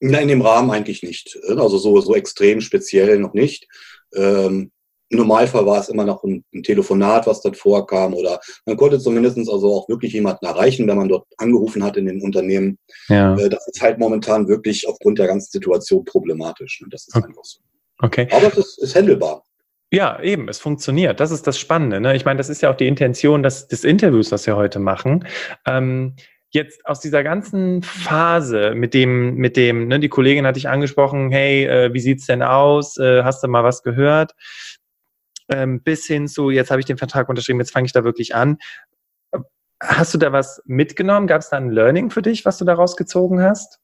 Nein, 0.00 0.22
in 0.22 0.28
dem 0.28 0.42
Rahmen 0.42 0.70
eigentlich 0.70 1.02
nicht. 1.02 1.38
Also 1.48 1.78
so, 1.78 2.00
so 2.00 2.14
extrem 2.14 2.60
speziell 2.60 3.18
noch 3.18 3.34
nicht. 3.34 3.66
Ähm, 4.14 4.70
im 5.08 5.18
Normalfall 5.18 5.64
war 5.64 5.80
es 5.80 5.88
immer 5.88 6.04
noch 6.04 6.24
ein, 6.24 6.44
ein, 6.52 6.62
Telefonat, 6.64 7.26
was 7.26 7.40
dort 7.40 7.56
vorkam, 7.56 8.12
oder 8.14 8.40
man 8.64 8.76
konnte 8.76 8.98
zumindest 8.98 9.38
also 9.38 9.72
auch 9.72 9.88
wirklich 9.88 10.12
jemanden 10.12 10.44
erreichen, 10.44 10.86
wenn 10.88 10.96
man 10.96 11.08
dort 11.08 11.26
angerufen 11.38 11.84
hat 11.84 11.96
in 11.96 12.06
den 12.06 12.20
Unternehmen. 12.22 12.78
Ja. 13.08 13.36
Äh, 13.36 13.48
das 13.48 13.66
ist 13.68 13.80
halt 13.80 13.98
momentan 13.98 14.48
wirklich 14.48 14.86
aufgrund 14.88 15.18
der 15.18 15.28
ganzen 15.28 15.50
Situation 15.50 16.04
problematisch. 16.04 16.80
Ne? 16.80 16.88
Das 16.90 17.06
ist 17.06 17.14
okay. 17.14 17.26
einfach 17.26 17.44
so. 17.44 17.60
Okay. 17.98 18.28
Aber 18.30 18.48
es 18.48 18.58
ist, 18.58 18.82
ist 18.82 18.96
handelbar. 18.96 19.45
Ja, 19.92 20.20
eben, 20.20 20.48
es 20.48 20.58
funktioniert. 20.58 21.20
Das 21.20 21.30
ist 21.30 21.46
das 21.46 21.58
Spannende. 21.58 22.00
Ne? 22.00 22.16
Ich 22.16 22.24
meine, 22.24 22.38
das 22.38 22.48
ist 22.48 22.60
ja 22.60 22.70
auch 22.70 22.76
die 22.76 22.88
Intention 22.88 23.42
des, 23.42 23.68
des 23.68 23.84
Interviews, 23.84 24.32
was 24.32 24.46
wir 24.46 24.56
heute 24.56 24.80
machen. 24.80 25.26
Ähm, 25.64 26.16
jetzt 26.50 26.84
aus 26.86 27.00
dieser 27.00 27.22
ganzen 27.22 27.82
Phase 27.82 28.74
mit 28.74 28.94
dem, 28.94 29.36
mit 29.36 29.56
dem, 29.56 29.88
ne, 29.88 30.00
die 30.00 30.08
Kollegin 30.08 30.46
hat 30.46 30.56
dich 30.56 30.68
angesprochen, 30.68 31.30
hey, 31.30 31.66
äh, 31.66 31.92
wie 31.92 32.00
sieht's 32.00 32.26
denn 32.26 32.42
aus? 32.42 32.96
Äh, 32.96 33.22
hast 33.22 33.42
du 33.42 33.48
mal 33.48 33.62
was 33.62 33.82
gehört? 33.82 34.34
ähm, 35.48 35.82
bis 35.82 36.06
hin 36.06 36.28
zu, 36.28 36.50
jetzt 36.50 36.70
habe 36.70 36.80
ich 36.80 36.86
den 36.86 36.98
Vertrag 36.98 37.28
unterschrieben, 37.28 37.60
jetzt 37.60 37.72
fange 37.72 37.86
ich 37.86 37.92
da 37.92 38.04
wirklich 38.04 38.34
an. 38.34 38.58
Hast 39.80 40.14
du 40.14 40.18
da 40.18 40.32
was 40.32 40.62
mitgenommen? 40.64 41.26
Gab 41.26 41.42
es 41.42 41.50
da 41.50 41.58
ein 41.58 41.70
Learning 41.70 42.10
für 42.10 42.22
dich, 42.22 42.44
was 42.44 42.58
du 42.58 42.64
daraus 42.64 42.96
gezogen 42.96 43.42
hast? 43.42 43.78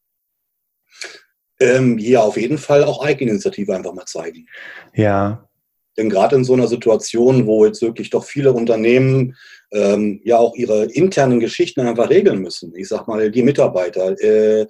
Ähm, 1.61 1.99
ja, 1.99 2.21
auf 2.21 2.37
jeden 2.37 2.59
Fall 2.59 2.85
auch 2.85 3.05
Eigeninitiative 3.05 3.75
einfach 3.75 3.93
mal 3.93 4.07
zeigen. 4.07 4.49
Ja. 4.95 5.49
Denn 5.97 6.09
gerade 6.09 6.37
in 6.37 6.45
so 6.45 6.55
einer 6.55 6.69
Situation, 6.69 7.47
wo 7.47 7.67
jetzt 7.67 7.83
wirklich 7.83 8.11
doch 8.11 8.25
viele 8.25 8.53
Unternehmen 8.53 9.37
ähm, 9.73 10.21
ja 10.25 10.39
auch 10.39 10.55
ihre 10.55 10.85
internen 10.85 11.41
Geschichten 11.41 11.81
einfach 11.81 12.11
regeln 12.11 12.41
müssen. 12.41 12.75
Ich 12.77 12.89
sag 12.89 13.07
mal, 13.07 13.31
die 13.31 13.43
Mitarbeiter, 13.43 14.19
äh, 14.21 14.67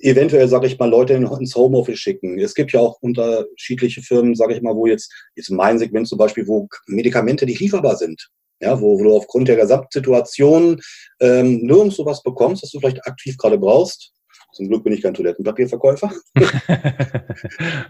eventuell, 0.00 0.48
sage 0.48 0.66
ich 0.66 0.78
mal, 0.78 0.90
Leute 0.90 1.14
ins 1.14 1.54
Homeoffice 1.54 1.98
schicken. 1.98 2.38
Es 2.38 2.54
gibt 2.54 2.72
ja 2.72 2.80
auch 2.80 2.98
unterschiedliche 3.00 4.02
Firmen, 4.02 4.34
sage 4.34 4.54
ich 4.54 4.62
mal, 4.62 4.74
wo 4.74 4.86
jetzt, 4.86 5.12
jetzt 5.36 5.50
mein 5.50 5.78
Segment 5.78 6.08
zum 6.08 6.18
Beispiel, 6.18 6.46
wo 6.46 6.68
Medikamente 6.86 7.46
nicht 7.46 7.60
lieferbar 7.60 7.96
sind. 7.96 8.28
ja, 8.60 8.80
wo, 8.80 8.98
wo 8.98 9.04
du 9.04 9.16
aufgrund 9.16 9.48
der 9.48 9.56
Gesamtsituation 9.56 10.80
ähm, 11.20 11.58
nirgends 11.62 11.96
sowas 11.96 12.22
bekommst, 12.22 12.62
was 12.62 12.70
du 12.70 12.80
vielleicht 12.80 13.06
aktiv 13.06 13.36
gerade 13.36 13.58
brauchst. 13.58 14.12
Zum 14.56 14.68
Glück 14.68 14.84
bin 14.84 14.94
ich 14.94 15.02
kein 15.02 15.12
Toilettenpapierverkäufer. 15.12 16.10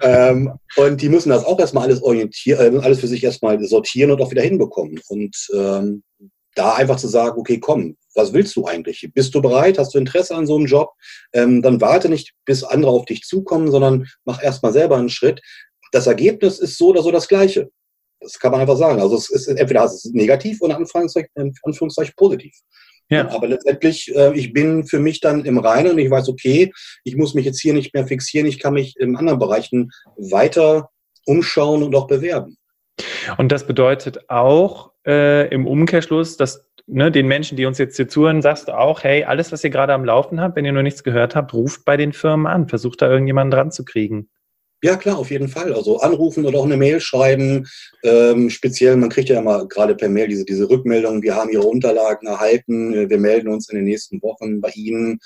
ähm, 0.02 0.52
und 0.76 1.00
die 1.00 1.08
müssen 1.08 1.28
das 1.28 1.44
auch 1.44 1.60
erstmal 1.60 1.84
alles 1.84 2.02
orientieren, 2.02 2.76
äh, 2.76 2.78
alles 2.80 2.98
für 2.98 3.06
sich 3.06 3.22
erstmal 3.22 3.62
sortieren 3.62 4.10
und 4.10 4.20
auch 4.20 4.32
wieder 4.32 4.42
hinbekommen. 4.42 5.00
Und 5.06 5.36
ähm, 5.54 6.02
da 6.56 6.74
einfach 6.74 6.96
zu 6.96 7.06
sagen, 7.06 7.38
okay, 7.38 7.60
komm, 7.60 7.96
was 8.16 8.32
willst 8.32 8.56
du 8.56 8.66
eigentlich? 8.66 9.08
Bist 9.14 9.32
du 9.34 9.40
bereit? 9.40 9.78
Hast 9.78 9.94
du 9.94 9.98
Interesse 9.98 10.34
an 10.34 10.46
so 10.46 10.56
einem 10.56 10.66
Job? 10.66 10.90
Ähm, 11.32 11.62
dann 11.62 11.80
warte 11.80 12.08
nicht, 12.08 12.32
bis 12.44 12.64
andere 12.64 12.90
auf 12.90 13.04
dich 13.04 13.22
zukommen, 13.22 13.70
sondern 13.70 14.08
mach 14.24 14.42
erstmal 14.42 14.72
selber 14.72 14.96
einen 14.96 15.08
Schritt. 15.08 15.40
Das 15.92 16.08
Ergebnis 16.08 16.58
ist 16.58 16.78
so 16.78 16.88
oder 16.88 17.02
so 17.02 17.12
das 17.12 17.28
gleiche. 17.28 17.70
Das 18.18 18.40
kann 18.40 18.50
man 18.50 18.60
einfach 18.60 18.76
sagen. 18.76 19.00
Also 19.00 19.16
es 19.16 19.30
ist 19.30 19.46
entweder 19.46 19.84
es 19.84 20.04
ist 20.04 20.14
negativ 20.14 20.60
oder 20.62 20.76
Anführungszeichen, 20.76 21.54
Anführungszeichen 21.62 22.14
positiv. 22.16 22.54
Ja. 23.08 23.30
Aber 23.30 23.46
letztendlich, 23.46 24.14
äh, 24.14 24.36
ich 24.36 24.52
bin 24.52 24.84
für 24.84 24.98
mich 24.98 25.20
dann 25.20 25.44
im 25.44 25.58
Reinen 25.58 25.92
und 25.92 25.98
ich 25.98 26.10
weiß, 26.10 26.28
okay, 26.28 26.72
ich 27.04 27.16
muss 27.16 27.34
mich 27.34 27.44
jetzt 27.44 27.60
hier 27.60 27.72
nicht 27.72 27.94
mehr 27.94 28.06
fixieren, 28.06 28.46
ich 28.46 28.58
kann 28.58 28.74
mich 28.74 28.96
in 28.98 29.16
anderen 29.16 29.38
Bereichen 29.38 29.90
weiter 30.16 30.90
umschauen 31.24 31.82
und 31.82 31.94
auch 31.94 32.06
bewerben. 32.06 32.56
Und 33.36 33.52
das 33.52 33.66
bedeutet 33.66 34.28
auch 34.30 34.92
äh, 35.06 35.48
im 35.48 35.66
Umkehrschluss, 35.66 36.36
dass 36.36 36.66
ne, 36.86 37.10
den 37.10 37.26
Menschen, 37.26 37.56
die 37.56 37.66
uns 37.66 37.78
jetzt 37.78 37.96
hier 37.96 38.08
zuhören, 38.08 38.42
sagst 38.42 38.68
du 38.68 38.78
auch, 38.78 39.04
hey, 39.04 39.24
alles, 39.24 39.52
was 39.52 39.62
ihr 39.64 39.70
gerade 39.70 39.92
am 39.92 40.04
Laufen 40.04 40.40
habt, 40.40 40.56
wenn 40.56 40.64
ihr 40.64 40.72
noch 40.72 40.82
nichts 40.82 41.04
gehört 41.04 41.36
habt, 41.36 41.52
ruft 41.52 41.84
bei 41.84 41.96
den 41.96 42.12
Firmen 42.12 42.46
an, 42.46 42.68
versucht 42.68 43.02
da 43.02 43.10
irgendjemanden 43.10 43.50
dran 43.50 43.70
zu 43.70 43.84
kriegen. 43.84 44.28
Ja, 44.86 44.94
klar, 44.94 45.18
auf 45.18 45.32
jeden 45.32 45.48
Fall. 45.48 45.74
Also 45.74 45.98
anrufen 45.98 46.46
oder 46.46 46.60
auch 46.60 46.64
eine 46.64 46.76
Mail 46.76 47.00
schreiben. 47.00 47.66
Ähm, 48.04 48.50
speziell, 48.50 48.96
man 48.96 49.08
kriegt 49.08 49.28
ja 49.28 49.40
immer 49.40 49.66
gerade 49.66 49.96
per 49.96 50.08
Mail 50.08 50.28
diese, 50.28 50.44
diese 50.44 50.70
Rückmeldung, 50.70 51.22
wir 51.22 51.34
haben 51.34 51.50
Ihre 51.50 51.66
Unterlagen 51.66 52.28
erhalten, 52.28 52.94
äh, 52.94 53.10
wir 53.10 53.18
melden 53.18 53.48
uns 53.48 53.68
in 53.68 53.78
den 53.78 53.84
nächsten 53.84 54.22
Wochen 54.22 54.60
bei 54.60 54.70
Ihnen. 54.76 55.18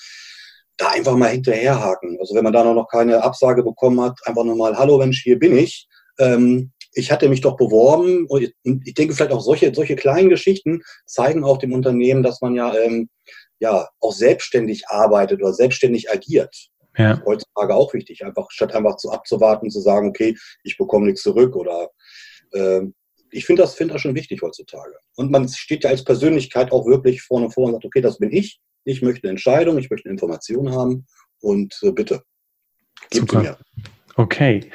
Da 0.78 0.88
einfach 0.92 1.14
mal 1.14 1.28
hinterherhaken. 1.28 2.16
Also 2.18 2.34
wenn 2.34 2.44
man 2.44 2.54
da 2.54 2.64
noch 2.64 2.88
keine 2.88 3.22
Absage 3.22 3.62
bekommen 3.62 4.00
hat, 4.00 4.18
einfach 4.24 4.44
nochmal, 4.44 4.78
hallo 4.78 4.96
Mensch, 4.96 5.22
hier 5.22 5.38
bin 5.38 5.54
ich. 5.54 5.86
Ähm, 6.18 6.72
ich 6.94 7.12
hatte 7.12 7.28
mich 7.28 7.42
doch 7.42 7.58
beworben 7.58 8.24
und 8.28 8.50
ich 8.62 8.94
denke 8.94 9.14
vielleicht 9.14 9.32
auch 9.32 9.42
solche, 9.42 9.74
solche 9.74 9.94
kleinen 9.94 10.30
Geschichten 10.30 10.80
zeigen 11.04 11.44
auch 11.44 11.58
dem 11.58 11.74
Unternehmen, 11.74 12.22
dass 12.22 12.40
man 12.40 12.54
ja, 12.54 12.74
ähm, 12.78 13.10
ja 13.58 13.90
auch 14.00 14.14
selbstständig 14.14 14.88
arbeitet 14.88 15.42
oder 15.42 15.52
selbstständig 15.52 16.10
agiert. 16.10 16.70
Ja. 16.96 17.22
Heutzutage 17.24 17.74
auch 17.74 17.94
wichtig, 17.94 18.24
einfach 18.24 18.50
statt 18.50 18.74
einfach 18.74 18.96
zu 18.96 19.10
abzuwarten, 19.10 19.70
zu 19.70 19.80
sagen, 19.80 20.08
okay, 20.08 20.36
ich 20.64 20.76
bekomme 20.76 21.06
nichts 21.06 21.22
zurück 21.22 21.54
oder 21.56 21.90
äh, 22.52 22.82
ich 23.30 23.46
finde 23.46 23.62
das, 23.62 23.74
find 23.74 23.92
das 23.92 24.00
schon 24.00 24.14
wichtig 24.14 24.42
heutzutage. 24.42 24.94
Und 25.16 25.30
man 25.30 25.48
steht 25.48 25.84
ja 25.84 25.90
als 25.90 26.04
Persönlichkeit 26.04 26.72
auch 26.72 26.86
wirklich 26.86 27.22
vorne 27.22 27.50
vor 27.50 27.66
und 27.66 27.72
sagt, 27.72 27.84
okay, 27.84 28.00
das 28.00 28.18
bin 28.18 28.32
ich, 28.32 28.60
ich 28.84 29.02
möchte 29.02 29.24
eine 29.24 29.30
Entscheidung, 29.30 29.78
ich 29.78 29.90
möchte 29.90 30.08
eine 30.08 30.14
Information 30.14 30.74
haben 30.74 31.06
und 31.40 31.78
äh, 31.82 31.92
bitte, 31.92 32.22
gib 33.10 33.32
mir. 33.32 33.56
Okay. 34.16 34.70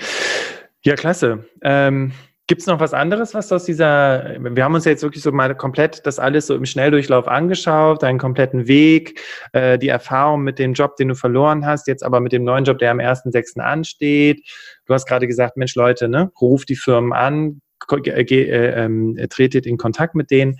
Ja, 0.84 0.96
klasse. 0.96 1.46
Ähm, 1.64 2.14
Gibt 2.48 2.62
es 2.62 2.68
noch 2.68 2.80
was 2.80 2.94
anderes, 2.94 3.34
was 3.34 3.52
aus 3.52 3.66
dieser, 3.66 4.36
wir 4.40 4.64
haben 4.64 4.76
uns 4.76 4.86
jetzt 4.86 5.02
wirklich 5.02 5.24
so 5.24 5.32
mal 5.32 5.56
komplett 5.56 6.06
das 6.06 6.20
alles 6.20 6.46
so 6.46 6.54
im 6.54 6.66
Schnelldurchlauf 6.66 7.28
angeschaut, 7.28 8.04
deinen 8.04 8.20
kompletten 8.20 8.68
Weg, 8.68 9.20
äh, 9.54 9.80
die 9.80 9.88
Erfahrung 9.88 10.44
mit 10.44 10.60
dem 10.60 10.74
Job, 10.74 10.96
den 10.96 11.08
du 11.08 11.16
verloren 11.16 11.66
hast, 11.66 11.88
jetzt 11.88 12.04
aber 12.04 12.20
mit 12.20 12.34
dem 12.34 12.44
neuen 12.44 12.64
Job, 12.64 12.78
der 12.78 12.92
am 12.92 13.00
1.6. 13.00 13.60
ansteht. 13.60 14.48
Du 14.86 14.94
hast 14.94 15.08
gerade 15.08 15.26
gesagt, 15.26 15.58
Mensch 15.58 15.74
Leute, 15.74 16.08
ne, 16.08 16.32
ruf 16.40 16.66
die 16.66 16.76
Firmen 16.76 17.14
an, 17.14 17.62
äh, 17.92 18.22
äh, 18.22 18.86
äh, 18.86 19.28
tretet 19.28 19.66
in 19.66 19.78
Kontakt 19.78 20.14
mit 20.14 20.30
denen. 20.30 20.58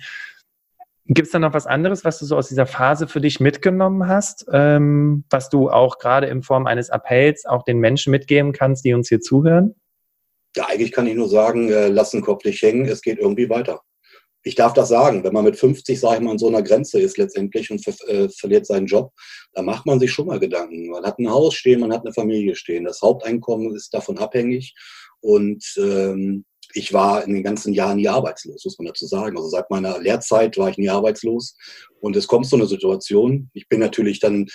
Gibt 1.06 1.26
es 1.26 1.32
da 1.32 1.38
noch 1.38 1.54
was 1.54 1.68
anderes, 1.68 2.04
was 2.04 2.18
du 2.18 2.26
so 2.26 2.36
aus 2.36 2.48
dieser 2.48 2.66
Phase 2.66 3.06
für 3.06 3.20
dich 3.20 3.38
mitgenommen 3.38 4.08
hast, 4.08 4.44
ähm, 4.52 5.22
was 5.30 5.50
du 5.50 5.70
auch 5.70 5.98
gerade 5.98 6.26
in 6.26 6.42
Form 6.42 6.66
eines 6.66 6.90
Appells 6.90 7.46
auch 7.46 7.62
den 7.62 7.78
Menschen 7.78 8.10
mitgeben 8.10 8.52
kannst, 8.52 8.84
die 8.84 8.92
uns 8.92 9.08
hier 9.08 9.20
zuhören? 9.20 9.76
Ja, 10.56 10.66
eigentlich 10.66 10.92
kann 10.92 11.06
ich 11.06 11.14
nur 11.14 11.28
sagen, 11.28 11.70
äh, 11.70 11.88
lass 11.88 12.10
den 12.10 12.22
Kopf 12.22 12.44
nicht 12.44 12.62
hängen, 12.62 12.86
es 12.86 13.02
geht 13.02 13.18
irgendwie 13.18 13.48
weiter. 13.48 13.82
Ich 14.42 14.54
darf 14.54 14.72
das 14.74 14.88
sagen, 14.88 15.24
wenn 15.24 15.32
man 15.32 15.44
mit 15.44 15.56
50, 15.56 15.98
sage 15.98 16.16
ich 16.16 16.22
mal, 16.22 16.30
an 16.30 16.38
so 16.38 16.46
einer 16.48 16.62
Grenze 16.62 17.00
ist 17.00 17.18
letztendlich 17.18 17.70
und 17.70 17.86
äh, 18.08 18.28
verliert 18.28 18.64
seinen 18.64 18.86
Job, 18.86 19.12
da 19.52 19.62
macht 19.62 19.86
man 19.86 19.98
sich 19.98 20.12
schon 20.12 20.28
mal 20.28 20.38
Gedanken. 20.38 20.88
Man 20.88 21.04
hat 21.04 21.18
ein 21.18 21.30
Haus 21.30 21.54
stehen, 21.54 21.80
man 21.80 21.92
hat 21.92 22.04
eine 22.04 22.14
Familie 22.14 22.54
stehen. 22.54 22.84
Das 22.84 23.02
Haupteinkommen 23.02 23.74
ist 23.74 23.92
davon 23.92 24.18
abhängig. 24.18 24.74
Und 25.20 25.64
ähm, 25.78 26.44
ich 26.74 26.92
war 26.92 27.24
in 27.24 27.34
den 27.34 27.42
ganzen 27.42 27.74
Jahren 27.74 27.96
nie 27.96 28.08
arbeitslos, 28.08 28.64
muss 28.64 28.78
man 28.78 28.86
dazu 28.86 29.06
sagen. 29.06 29.36
Also 29.36 29.48
seit 29.48 29.70
meiner 29.70 29.98
Lehrzeit 29.98 30.56
war 30.58 30.70
ich 30.70 30.78
nie 30.78 30.90
arbeitslos. 30.90 31.56
Und 32.00 32.16
es 32.16 32.26
kommt 32.26 32.46
so 32.46 32.56
eine 32.56 32.66
Situation. 32.66 33.50
Ich 33.52 33.68
bin 33.68 33.80
natürlich 33.80 34.20
dann 34.20 34.46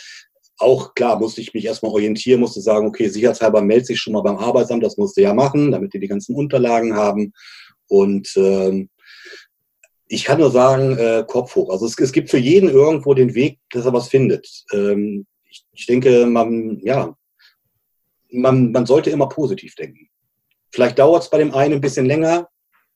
auch 0.57 0.93
klar, 0.93 1.19
musste 1.19 1.41
ich 1.41 1.53
mich 1.53 1.65
erstmal 1.65 1.91
orientieren, 1.91 2.39
musste 2.39 2.61
sagen, 2.61 2.87
okay, 2.87 3.07
sicherheitshalber 3.07 3.61
melde 3.61 3.85
sich 3.85 3.99
schon 3.99 4.13
mal 4.13 4.21
beim 4.21 4.37
Arbeitsamt, 4.37 4.83
das 4.83 4.97
musste 4.97 5.21
ja 5.21 5.33
machen, 5.33 5.71
damit 5.71 5.93
die 5.93 5.99
die 5.99 6.07
ganzen 6.07 6.35
Unterlagen 6.35 6.95
haben. 6.95 7.33
Und 7.87 8.31
ähm, 8.35 8.89
ich 10.07 10.23
kann 10.23 10.39
nur 10.39 10.51
sagen, 10.51 10.97
äh, 10.97 11.23
Kopf 11.27 11.55
hoch. 11.55 11.69
Also 11.69 11.85
es, 11.85 11.97
es, 11.97 12.11
gibt 12.11 12.29
für 12.29 12.37
jeden 12.37 12.69
irgendwo 12.69 13.13
den 13.13 13.33
Weg, 13.33 13.59
dass 13.71 13.85
er 13.85 13.93
was 13.93 14.09
findet. 14.09 14.47
Ähm, 14.73 15.25
ich, 15.49 15.65
ich, 15.71 15.85
denke, 15.85 16.25
man, 16.25 16.79
ja, 16.83 17.15
man, 18.31 18.71
man 18.71 18.85
sollte 18.85 19.09
immer 19.09 19.29
positiv 19.29 19.75
denken. 19.75 20.09
Vielleicht 20.71 20.99
dauert 20.99 21.23
es 21.23 21.29
bei 21.29 21.37
dem 21.37 21.53
einen 21.53 21.75
ein 21.75 21.81
bisschen 21.81 22.05
länger, 22.05 22.47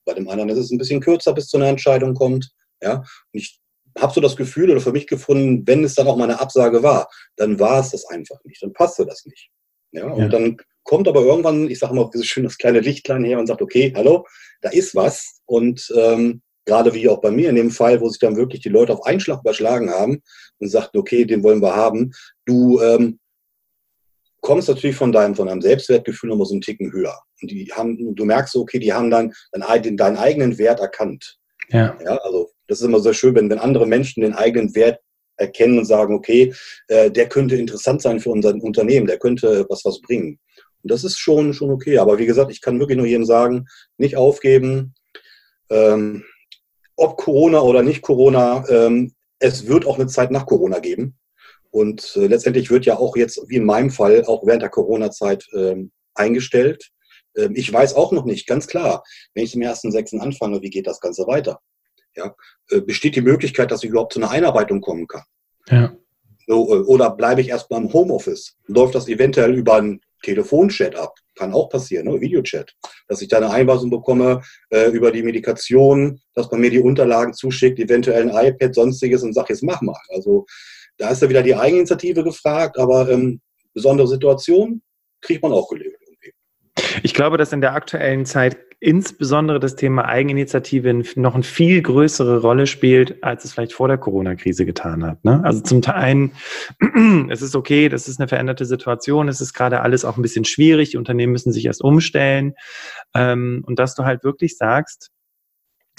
bei 0.05 0.13
dem 0.13 0.29
anderen 0.29 0.49
ist 0.49 0.57
es 0.57 0.71
ein 0.71 0.77
bisschen 0.77 1.01
kürzer, 1.01 1.33
bis 1.33 1.47
zu 1.47 1.57
einer 1.57 1.67
Entscheidung 1.67 2.13
kommt. 2.13 2.51
Ja, 2.81 2.97
und 2.97 3.05
ich 3.31 3.59
habe 3.97 4.13
so 4.13 4.21
das 4.21 4.35
Gefühl 4.35 4.71
oder 4.71 4.81
für 4.81 4.91
mich 4.91 5.07
gefunden, 5.07 5.65
wenn 5.65 5.83
es 5.83 5.95
dann 5.95 6.07
auch 6.07 6.17
mal 6.17 6.25
eine 6.25 6.39
Absage 6.39 6.83
war, 6.83 7.09
dann 7.37 7.59
war 7.59 7.79
es 7.79 7.91
das 7.91 8.05
einfach 8.07 8.37
nicht, 8.43 8.61
dann 8.61 8.73
passte 8.73 9.05
das 9.05 9.25
nicht. 9.25 9.49
Ja, 9.91 10.07
und 10.07 10.23
ja. 10.23 10.27
dann 10.27 10.57
kommt 10.83 11.07
aber 11.07 11.21
irgendwann, 11.21 11.69
ich 11.69 11.79
sage 11.79 11.95
mal, 11.95 12.09
dieses 12.13 12.27
schöne 12.27 12.49
kleine 12.49 12.81
Lichtlein 12.81 13.23
her 13.23 13.39
und 13.39 13.47
sagt, 13.47 13.61
okay, 13.61 13.93
hallo, 13.95 14.25
da 14.61 14.69
ist 14.69 14.95
was. 14.95 15.39
Und 15.45 15.91
ähm, 15.95 16.41
gerade 16.65 16.93
wie 16.93 17.07
auch 17.07 17.21
bei 17.21 17.31
mir 17.31 17.49
in 17.49 17.55
dem 17.55 17.71
Fall, 17.71 18.01
wo 18.01 18.09
sich 18.09 18.19
dann 18.19 18.35
wirklich 18.35 18.61
die 18.61 18.69
Leute 18.69 18.93
auf 18.93 19.05
Einschlag 19.05 19.39
überschlagen 19.39 19.89
haben 19.89 20.21
und 20.59 20.69
sagten, 20.69 20.97
okay, 20.97 21.25
den 21.25 21.43
wollen 21.43 21.61
wir 21.61 21.75
haben, 21.75 22.11
du 22.45 22.81
ähm, 22.81 23.19
kommst 24.41 24.67
natürlich 24.67 24.95
von 24.95 25.11
deinem, 25.11 25.35
von 25.35 25.47
deinem 25.47 25.61
Selbstwertgefühl 25.61 26.29
nochmal 26.29 26.45
so 26.45 26.53
einen 26.53 26.61
Ticken 26.61 26.91
höher. 26.91 27.19
Und 27.41 27.51
die 27.51 27.71
haben, 27.73 28.15
du 28.15 28.25
merkst, 28.25 28.55
okay, 28.55 28.79
die 28.79 28.93
haben 28.93 29.09
dann 29.09 29.33
deinen, 29.51 29.97
deinen 29.97 30.17
eigenen 30.17 30.57
Wert 30.57 30.79
erkannt. 30.79 31.39
Ja. 31.69 31.97
ja. 32.03 32.17
Also 32.17 32.51
das 32.67 32.81
ist 32.81 32.85
immer 32.85 32.99
sehr 32.99 33.13
schön, 33.13 33.35
wenn, 33.35 33.49
wenn 33.49 33.59
andere 33.59 33.85
Menschen 33.85 34.21
den 34.21 34.33
eigenen 34.33 34.75
Wert 34.75 34.99
erkennen 35.37 35.79
und 35.79 35.85
sagen, 35.85 36.15
okay, 36.15 36.53
äh, 36.87 37.11
der 37.11 37.27
könnte 37.27 37.55
interessant 37.55 38.01
sein 38.01 38.19
für 38.19 38.29
unser 38.29 38.53
Unternehmen, 38.55 39.07
der 39.07 39.19
könnte 39.19 39.65
was 39.69 39.83
was 39.83 40.01
bringen. 40.01 40.39
Und 40.83 40.91
das 40.91 41.03
ist 41.03 41.17
schon, 41.17 41.53
schon 41.53 41.71
okay. 41.71 41.97
Aber 41.97 42.19
wie 42.19 42.25
gesagt, 42.25 42.51
ich 42.51 42.61
kann 42.61 42.79
wirklich 42.79 42.97
nur 42.97 43.07
jedem 43.07 43.25
sagen, 43.25 43.65
nicht 43.97 44.17
aufgeben. 44.17 44.93
Ähm, 45.69 46.23
ob 46.95 47.17
Corona 47.17 47.61
oder 47.61 47.81
nicht 47.81 48.01
Corona, 48.01 48.63
ähm, 48.69 49.13
es 49.39 49.67
wird 49.67 49.85
auch 49.85 49.97
eine 49.97 50.07
Zeit 50.07 50.31
nach 50.31 50.45
Corona 50.45 50.79
geben. 50.79 51.17
Und 51.71 52.15
äh, 52.15 52.27
letztendlich 52.27 52.69
wird 52.69 52.85
ja 52.85 52.97
auch 52.97 53.17
jetzt, 53.17 53.41
wie 53.47 53.57
in 53.57 53.65
meinem 53.65 53.89
Fall, 53.89 54.23
auch 54.25 54.45
während 54.45 54.61
der 54.61 54.69
Corona-Zeit 54.69 55.45
ähm, 55.53 55.91
eingestellt. 56.13 56.91
Ähm, 57.35 57.53
ich 57.55 57.71
weiß 57.73 57.95
auch 57.95 58.11
noch 58.11 58.23
nicht, 58.23 58.47
ganz 58.47 58.67
klar, 58.67 59.03
wenn 59.33 59.43
ich 59.43 59.55
im 59.55 59.61
ersten 59.61 59.91
Sechsten 59.91 60.21
anfange, 60.21 60.61
wie 60.61 60.69
geht 60.69 60.87
das 60.87 61.01
Ganze 61.01 61.27
weiter? 61.27 61.59
Ja, 62.15 62.35
äh, 62.69 62.81
besteht 62.81 63.15
die 63.15 63.21
Möglichkeit, 63.21 63.71
dass 63.71 63.83
ich 63.83 63.89
überhaupt 63.89 64.13
zu 64.13 64.19
einer 64.19 64.31
Einarbeitung 64.31 64.81
kommen 64.81 65.07
kann. 65.07 65.23
Ja. 65.69 65.95
So, 66.47 66.73
äh, 66.73 66.79
oder 66.79 67.11
bleibe 67.11 67.41
ich 67.41 67.49
erst 67.49 67.69
beim 67.69 67.91
Homeoffice? 67.91 68.57
Läuft 68.67 68.95
das 68.95 69.07
eventuell 69.07 69.55
über 69.55 69.75
einen 69.75 70.01
Telefonchat 70.23 70.95
ab? 70.95 71.13
Kann 71.35 71.53
auch 71.53 71.69
passieren, 71.69 72.07
ne? 72.07 72.21
Videochat. 72.21 72.73
Dass 73.07 73.21
ich 73.21 73.27
da 73.27 73.37
eine 73.37 73.49
Einweisung 73.49 73.89
bekomme 73.89 74.41
äh, 74.69 74.89
über 74.89 75.11
die 75.11 75.23
Medikation, 75.23 76.21
dass 76.33 76.49
man 76.49 76.61
mir 76.61 76.69
die 76.69 76.79
Unterlagen 76.79 77.33
zuschickt, 77.33 77.79
eventuell 77.79 78.29
ein 78.29 78.47
iPad, 78.47 78.73
sonstiges 78.73 79.23
und 79.23 79.33
sagt, 79.33 79.49
jetzt 79.49 79.63
mach 79.63 79.81
mal. 79.81 79.99
Also 80.09 80.45
da 80.97 81.09
ist 81.09 81.21
ja 81.21 81.29
wieder 81.29 81.43
die 81.43 81.55
Eigeninitiative 81.55 82.23
gefragt, 82.23 82.77
aber 82.77 83.09
ähm, 83.09 83.41
besondere 83.73 84.07
Situationen 84.07 84.81
kriegt 85.21 85.43
man 85.43 85.51
auch 85.51 85.69
gelegt. 85.69 85.97
Ich 87.03 87.13
glaube, 87.13 87.37
dass 87.37 87.51
in 87.51 87.61
der 87.61 87.73
aktuellen 87.73 88.25
Zeit 88.25 88.57
insbesondere 88.79 89.59
das 89.59 89.75
Thema 89.75 90.05
Eigeninitiative 90.05 91.03
noch 91.15 91.35
eine 91.35 91.43
viel 91.43 91.81
größere 91.81 92.41
Rolle 92.41 92.67
spielt, 92.67 93.23
als 93.23 93.45
es 93.45 93.53
vielleicht 93.53 93.73
vor 93.73 93.87
der 93.87 93.97
Corona-Krise 93.97 94.65
getan 94.65 95.03
hat. 95.05 95.23
Ne? 95.23 95.41
Also 95.43 95.61
zum 95.61 95.81
Teil, 95.81 96.29
es 97.29 97.41
ist 97.41 97.55
okay, 97.55 97.89
das 97.89 98.07
ist 98.07 98.19
eine 98.19 98.27
veränderte 98.27 98.65
Situation, 98.65 99.27
es 99.27 99.41
ist 99.41 99.53
gerade 99.53 99.81
alles 99.81 100.05
auch 100.05 100.17
ein 100.17 100.21
bisschen 100.21 100.45
schwierig, 100.45 100.91
die 100.91 100.97
Unternehmen 100.97 101.31
müssen 101.31 101.51
sich 101.51 101.65
erst 101.65 101.83
umstellen. 101.83 102.53
Ähm, 103.13 103.63
und 103.65 103.79
dass 103.79 103.95
du 103.95 104.05
halt 104.05 104.23
wirklich 104.23 104.57
sagst, 104.57 105.11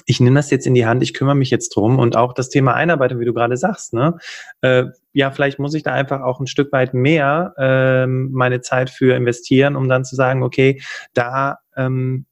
ich 0.06 0.20
nehme 0.20 0.36
das 0.36 0.50
jetzt 0.50 0.66
in 0.66 0.74
die 0.74 0.86
Hand, 0.86 1.02
ich 1.02 1.14
kümmere 1.14 1.34
mich 1.34 1.50
jetzt 1.50 1.70
drum 1.74 1.98
und 1.98 2.16
auch 2.16 2.32
das 2.32 2.48
Thema 2.48 2.74
Einarbeitung, 2.74 3.18
wie 3.18 3.24
du 3.24 3.34
gerade 3.34 3.56
sagst, 3.56 3.92
ne? 3.92 4.16
Äh, 4.60 4.84
ja, 5.12 5.32
vielleicht 5.32 5.58
muss 5.58 5.74
ich 5.74 5.82
da 5.82 5.92
einfach 5.92 6.20
auch 6.20 6.38
ein 6.38 6.46
Stück 6.46 6.70
weit 6.72 6.94
mehr 6.94 7.54
ähm, 7.58 8.30
meine 8.32 8.60
Zeit 8.60 8.90
für 8.90 9.16
investieren, 9.16 9.74
um 9.74 9.88
dann 9.88 10.04
zu 10.04 10.14
sagen, 10.14 10.44
okay, 10.44 10.80
da 11.12 11.58
ähm, 11.76 12.26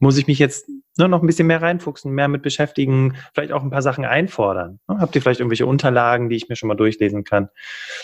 muss 0.00 0.18
ich 0.18 0.26
mich 0.26 0.38
jetzt 0.38 0.68
ne, 0.98 1.08
noch 1.08 1.22
ein 1.22 1.26
bisschen 1.26 1.46
mehr 1.46 1.62
reinfuchsen, 1.62 2.12
mehr 2.12 2.28
mit 2.28 2.42
beschäftigen, 2.42 3.16
vielleicht 3.32 3.52
auch 3.52 3.62
ein 3.62 3.70
paar 3.70 3.82
Sachen 3.82 4.04
einfordern. 4.04 4.80
Ne? 4.88 4.98
Habt 4.98 5.14
ihr 5.14 5.22
vielleicht 5.22 5.40
irgendwelche 5.40 5.66
Unterlagen, 5.66 6.28
die 6.28 6.36
ich 6.36 6.48
mir 6.48 6.56
schon 6.56 6.68
mal 6.68 6.74
durchlesen 6.74 7.22
kann? 7.22 7.48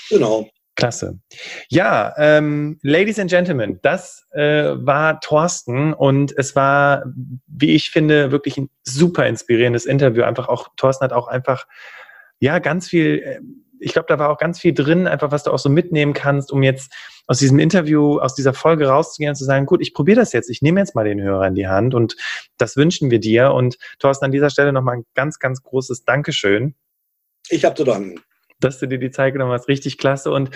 Genau. 0.09 0.49
Klasse. 0.77 1.19
Ja, 1.71 2.15
ähm, 2.19 2.79
Ladies 2.83 3.19
and 3.19 3.31
Gentlemen, 3.31 3.79
das 3.83 4.27
äh, 4.33 4.73
war 4.75 5.21
Thorsten 5.21 5.95
und 5.95 6.37
es 6.37 6.55
war, 6.55 7.05
wie 7.47 7.75
ich 7.75 7.91
finde, 7.91 8.31
wirklich 8.31 8.59
ein 8.59 8.69
super 8.83 9.27
inspirierendes 9.27 9.87
Interview. 9.87 10.23
Einfach 10.23 10.49
auch, 10.49 10.69
Thorsten 10.77 11.05
hat 11.05 11.15
auch 11.15 11.29
einfach, 11.29 11.67
ja, 12.41 12.59
ganz 12.59 12.89
viel, 12.89 13.23
äh, 13.25 13.41
ich 13.81 13.93
glaube, 13.93 14.07
da 14.09 14.19
war 14.19 14.31
auch 14.31 14.39
ganz 14.39 14.61
viel 14.61 14.75
drin, 14.75 15.07
einfach 15.07 15.31
was 15.31 15.45
du 15.45 15.51
auch 15.51 15.59
so 15.59 15.69
mitnehmen 15.69 16.13
kannst, 16.13 16.53
um 16.53 16.63
jetzt 16.63 16.93
aus 17.27 17.39
diesem 17.39 17.59
Interview, 17.59 18.19
aus 18.19 18.35
dieser 18.35 18.55
Folge 18.55 18.89
rauszugehen 18.89 19.31
und 19.31 19.37
zu 19.37 19.45
sagen, 19.45 19.67
gut, 19.67 19.81
ich 19.81 19.95
probiere 19.95 20.21
das 20.21 20.33
jetzt, 20.33 20.49
ich 20.49 20.63
nehme 20.63 20.81
jetzt 20.81 20.95
mal 20.95 21.05
den 21.05 21.21
Hörer 21.21 21.47
in 21.47 21.55
die 21.55 21.69
Hand 21.69 21.95
und 21.95 22.17
das 22.59 22.77
wünschen 22.77 23.11
wir 23.11 23.19
dir. 23.19 23.53
Und 23.53 23.77
Thorsten, 23.99 24.25
an 24.25 24.33
dieser 24.33 24.51
Stelle 24.51 24.73
nochmal 24.73 24.99
ein 24.99 25.07
ganz, 25.15 25.39
ganz 25.39 25.63
großes 25.63 26.05
Dankeschön. 26.05 26.75
Ich 27.49 27.65
habe 27.65 27.75
zu 27.75 27.85
danken 27.85 28.21
dass 28.61 28.79
du 28.79 28.87
dir 28.87 28.99
die 28.99 29.11
Zeit 29.11 29.33
genommen 29.33 29.53
hast. 29.53 29.69
Richtig 29.69 29.99
klasse. 29.99 30.31
Und 30.33 30.51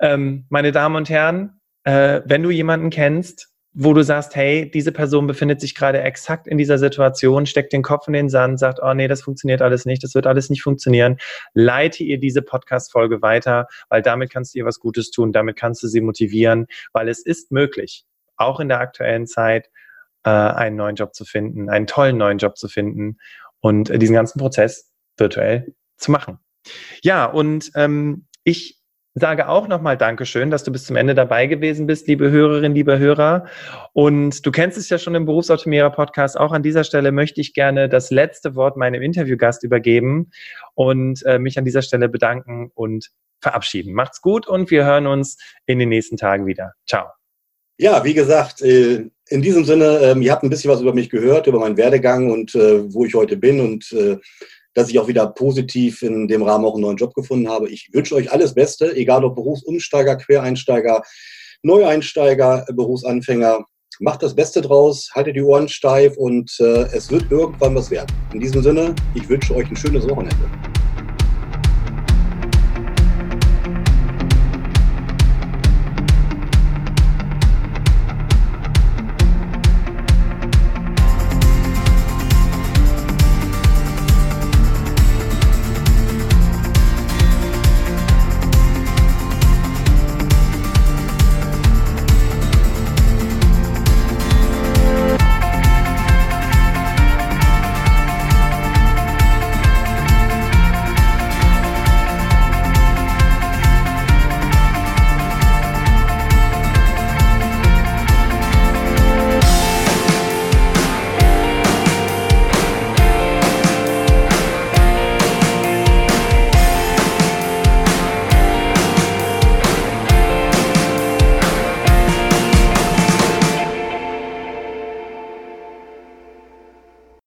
ähm, 0.00 0.46
meine 0.48 0.72
Damen 0.72 0.96
und 0.96 1.10
Herren, 1.10 1.60
äh, 1.84 2.20
wenn 2.24 2.42
du 2.42 2.50
jemanden 2.50 2.90
kennst, 2.90 3.51
wo 3.74 3.94
du 3.94 4.04
sagst, 4.04 4.36
hey, 4.36 4.70
diese 4.70 4.92
Person 4.92 5.26
befindet 5.26 5.60
sich 5.60 5.74
gerade 5.74 6.02
exakt 6.02 6.46
in 6.46 6.58
dieser 6.58 6.78
Situation, 6.78 7.46
steckt 7.46 7.72
den 7.72 7.82
Kopf 7.82 8.06
in 8.06 8.12
den 8.12 8.28
Sand, 8.28 8.58
sagt, 8.58 8.80
oh 8.82 8.92
nee, 8.92 9.08
das 9.08 9.22
funktioniert 9.22 9.62
alles 9.62 9.86
nicht, 9.86 10.04
das 10.04 10.14
wird 10.14 10.26
alles 10.26 10.50
nicht 10.50 10.62
funktionieren, 10.62 11.16
leite 11.54 12.04
ihr 12.04 12.18
diese 12.18 12.42
Podcast-Folge 12.42 13.22
weiter, 13.22 13.68
weil 13.88 14.02
damit 14.02 14.30
kannst 14.30 14.54
du 14.54 14.58
ihr 14.58 14.66
was 14.66 14.78
Gutes 14.78 15.10
tun, 15.10 15.32
damit 15.32 15.56
kannst 15.56 15.82
du 15.82 15.88
sie 15.88 16.02
motivieren, 16.02 16.66
weil 16.92 17.08
es 17.08 17.20
ist 17.20 17.50
möglich, 17.50 18.04
auch 18.36 18.60
in 18.60 18.68
der 18.68 18.80
aktuellen 18.80 19.26
Zeit, 19.26 19.70
äh, 20.24 20.30
einen 20.30 20.76
neuen 20.76 20.96
Job 20.96 21.14
zu 21.14 21.24
finden, 21.24 21.70
einen 21.70 21.86
tollen 21.86 22.18
neuen 22.18 22.38
Job 22.38 22.58
zu 22.58 22.68
finden 22.68 23.18
und 23.60 23.88
diesen 24.02 24.14
ganzen 24.14 24.38
Prozess 24.38 24.92
virtuell 25.16 25.74
zu 25.96 26.10
machen. 26.10 26.38
Ja, 27.02 27.24
und 27.24 27.70
ähm, 27.74 28.26
ich 28.44 28.81
sage 29.14 29.48
auch 29.48 29.68
nochmal 29.68 29.96
Dankeschön, 29.96 30.50
dass 30.50 30.64
du 30.64 30.72
bis 30.72 30.84
zum 30.84 30.96
Ende 30.96 31.14
dabei 31.14 31.46
gewesen 31.46 31.86
bist, 31.86 32.06
liebe 32.08 32.30
Hörerinnen, 32.30 32.74
liebe 32.74 32.98
Hörer. 32.98 33.46
Und 33.92 34.44
du 34.46 34.50
kennst 34.50 34.78
es 34.78 34.88
ja 34.88 34.98
schon 34.98 35.14
im 35.14 35.26
Berufsoptimierer 35.26 35.90
Podcast. 35.90 36.38
Auch 36.38 36.52
an 36.52 36.62
dieser 36.62 36.84
Stelle 36.84 37.12
möchte 37.12 37.40
ich 37.40 37.52
gerne 37.52 37.88
das 37.88 38.10
letzte 38.10 38.54
Wort 38.54 38.76
meinem 38.76 39.02
Interviewgast 39.02 39.64
übergeben 39.64 40.30
und 40.74 41.24
äh, 41.26 41.38
mich 41.38 41.58
an 41.58 41.64
dieser 41.64 41.82
Stelle 41.82 42.08
bedanken 42.08 42.70
und 42.74 43.10
verabschieden. 43.40 43.92
Macht's 43.92 44.22
gut 44.22 44.46
und 44.46 44.70
wir 44.70 44.84
hören 44.84 45.06
uns 45.06 45.36
in 45.66 45.78
den 45.78 45.90
nächsten 45.90 46.16
Tagen 46.16 46.46
wieder. 46.46 46.72
Ciao. 46.88 47.08
Ja, 47.78 48.04
wie 48.04 48.14
gesagt, 48.14 48.62
äh, 48.62 49.10
in 49.28 49.42
diesem 49.42 49.64
Sinne, 49.64 49.98
ähm, 50.02 50.22
ihr 50.22 50.30
habt 50.30 50.42
ein 50.42 50.50
bisschen 50.50 50.70
was 50.70 50.80
über 50.80 50.94
mich 50.94 51.10
gehört, 51.10 51.46
über 51.46 51.58
meinen 51.58 51.76
Werdegang 51.76 52.30
und 52.30 52.54
äh, 52.54 52.92
wo 52.92 53.04
ich 53.04 53.14
heute 53.14 53.36
bin 53.36 53.60
und 53.60 53.92
äh, 53.92 54.18
dass 54.74 54.88
ich 54.88 54.98
auch 54.98 55.08
wieder 55.08 55.26
positiv 55.26 56.02
in 56.02 56.28
dem 56.28 56.42
Rahmen 56.42 56.64
auch 56.64 56.74
einen 56.74 56.82
neuen 56.82 56.96
Job 56.96 57.14
gefunden 57.14 57.48
habe. 57.48 57.68
Ich 57.68 57.90
wünsche 57.92 58.14
euch 58.14 58.32
alles 58.32 58.54
Beste, 58.54 58.94
egal 58.96 59.24
ob 59.24 59.34
Berufsumsteiger, 59.34 60.16
Quereinsteiger, 60.16 61.02
Neueinsteiger, 61.62 62.66
Berufsanfänger. 62.72 63.64
Macht 64.00 64.22
das 64.22 64.34
Beste 64.34 64.62
draus, 64.62 65.10
haltet 65.14 65.36
die 65.36 65.42
Ohren 65.42 65.68
steif 65.68 66.16
und 66.16 66.50
äh, 66.60 66.84
es 66.94 67.10
wird 67.10 67.30
irgendwann 67.30 67.74
was 67.74 67.90
werden. 67.90 68.08
In 68.32 68.40
diesem 68.40 68.62
Sinne, 68.62 68.94
ich 69.14 69.28
wünsche 69.28 69.54
euch 69.54 69.68
ein 69.68 69.76
schönes 69.76 70.08
Wochenende. 70.08 70.71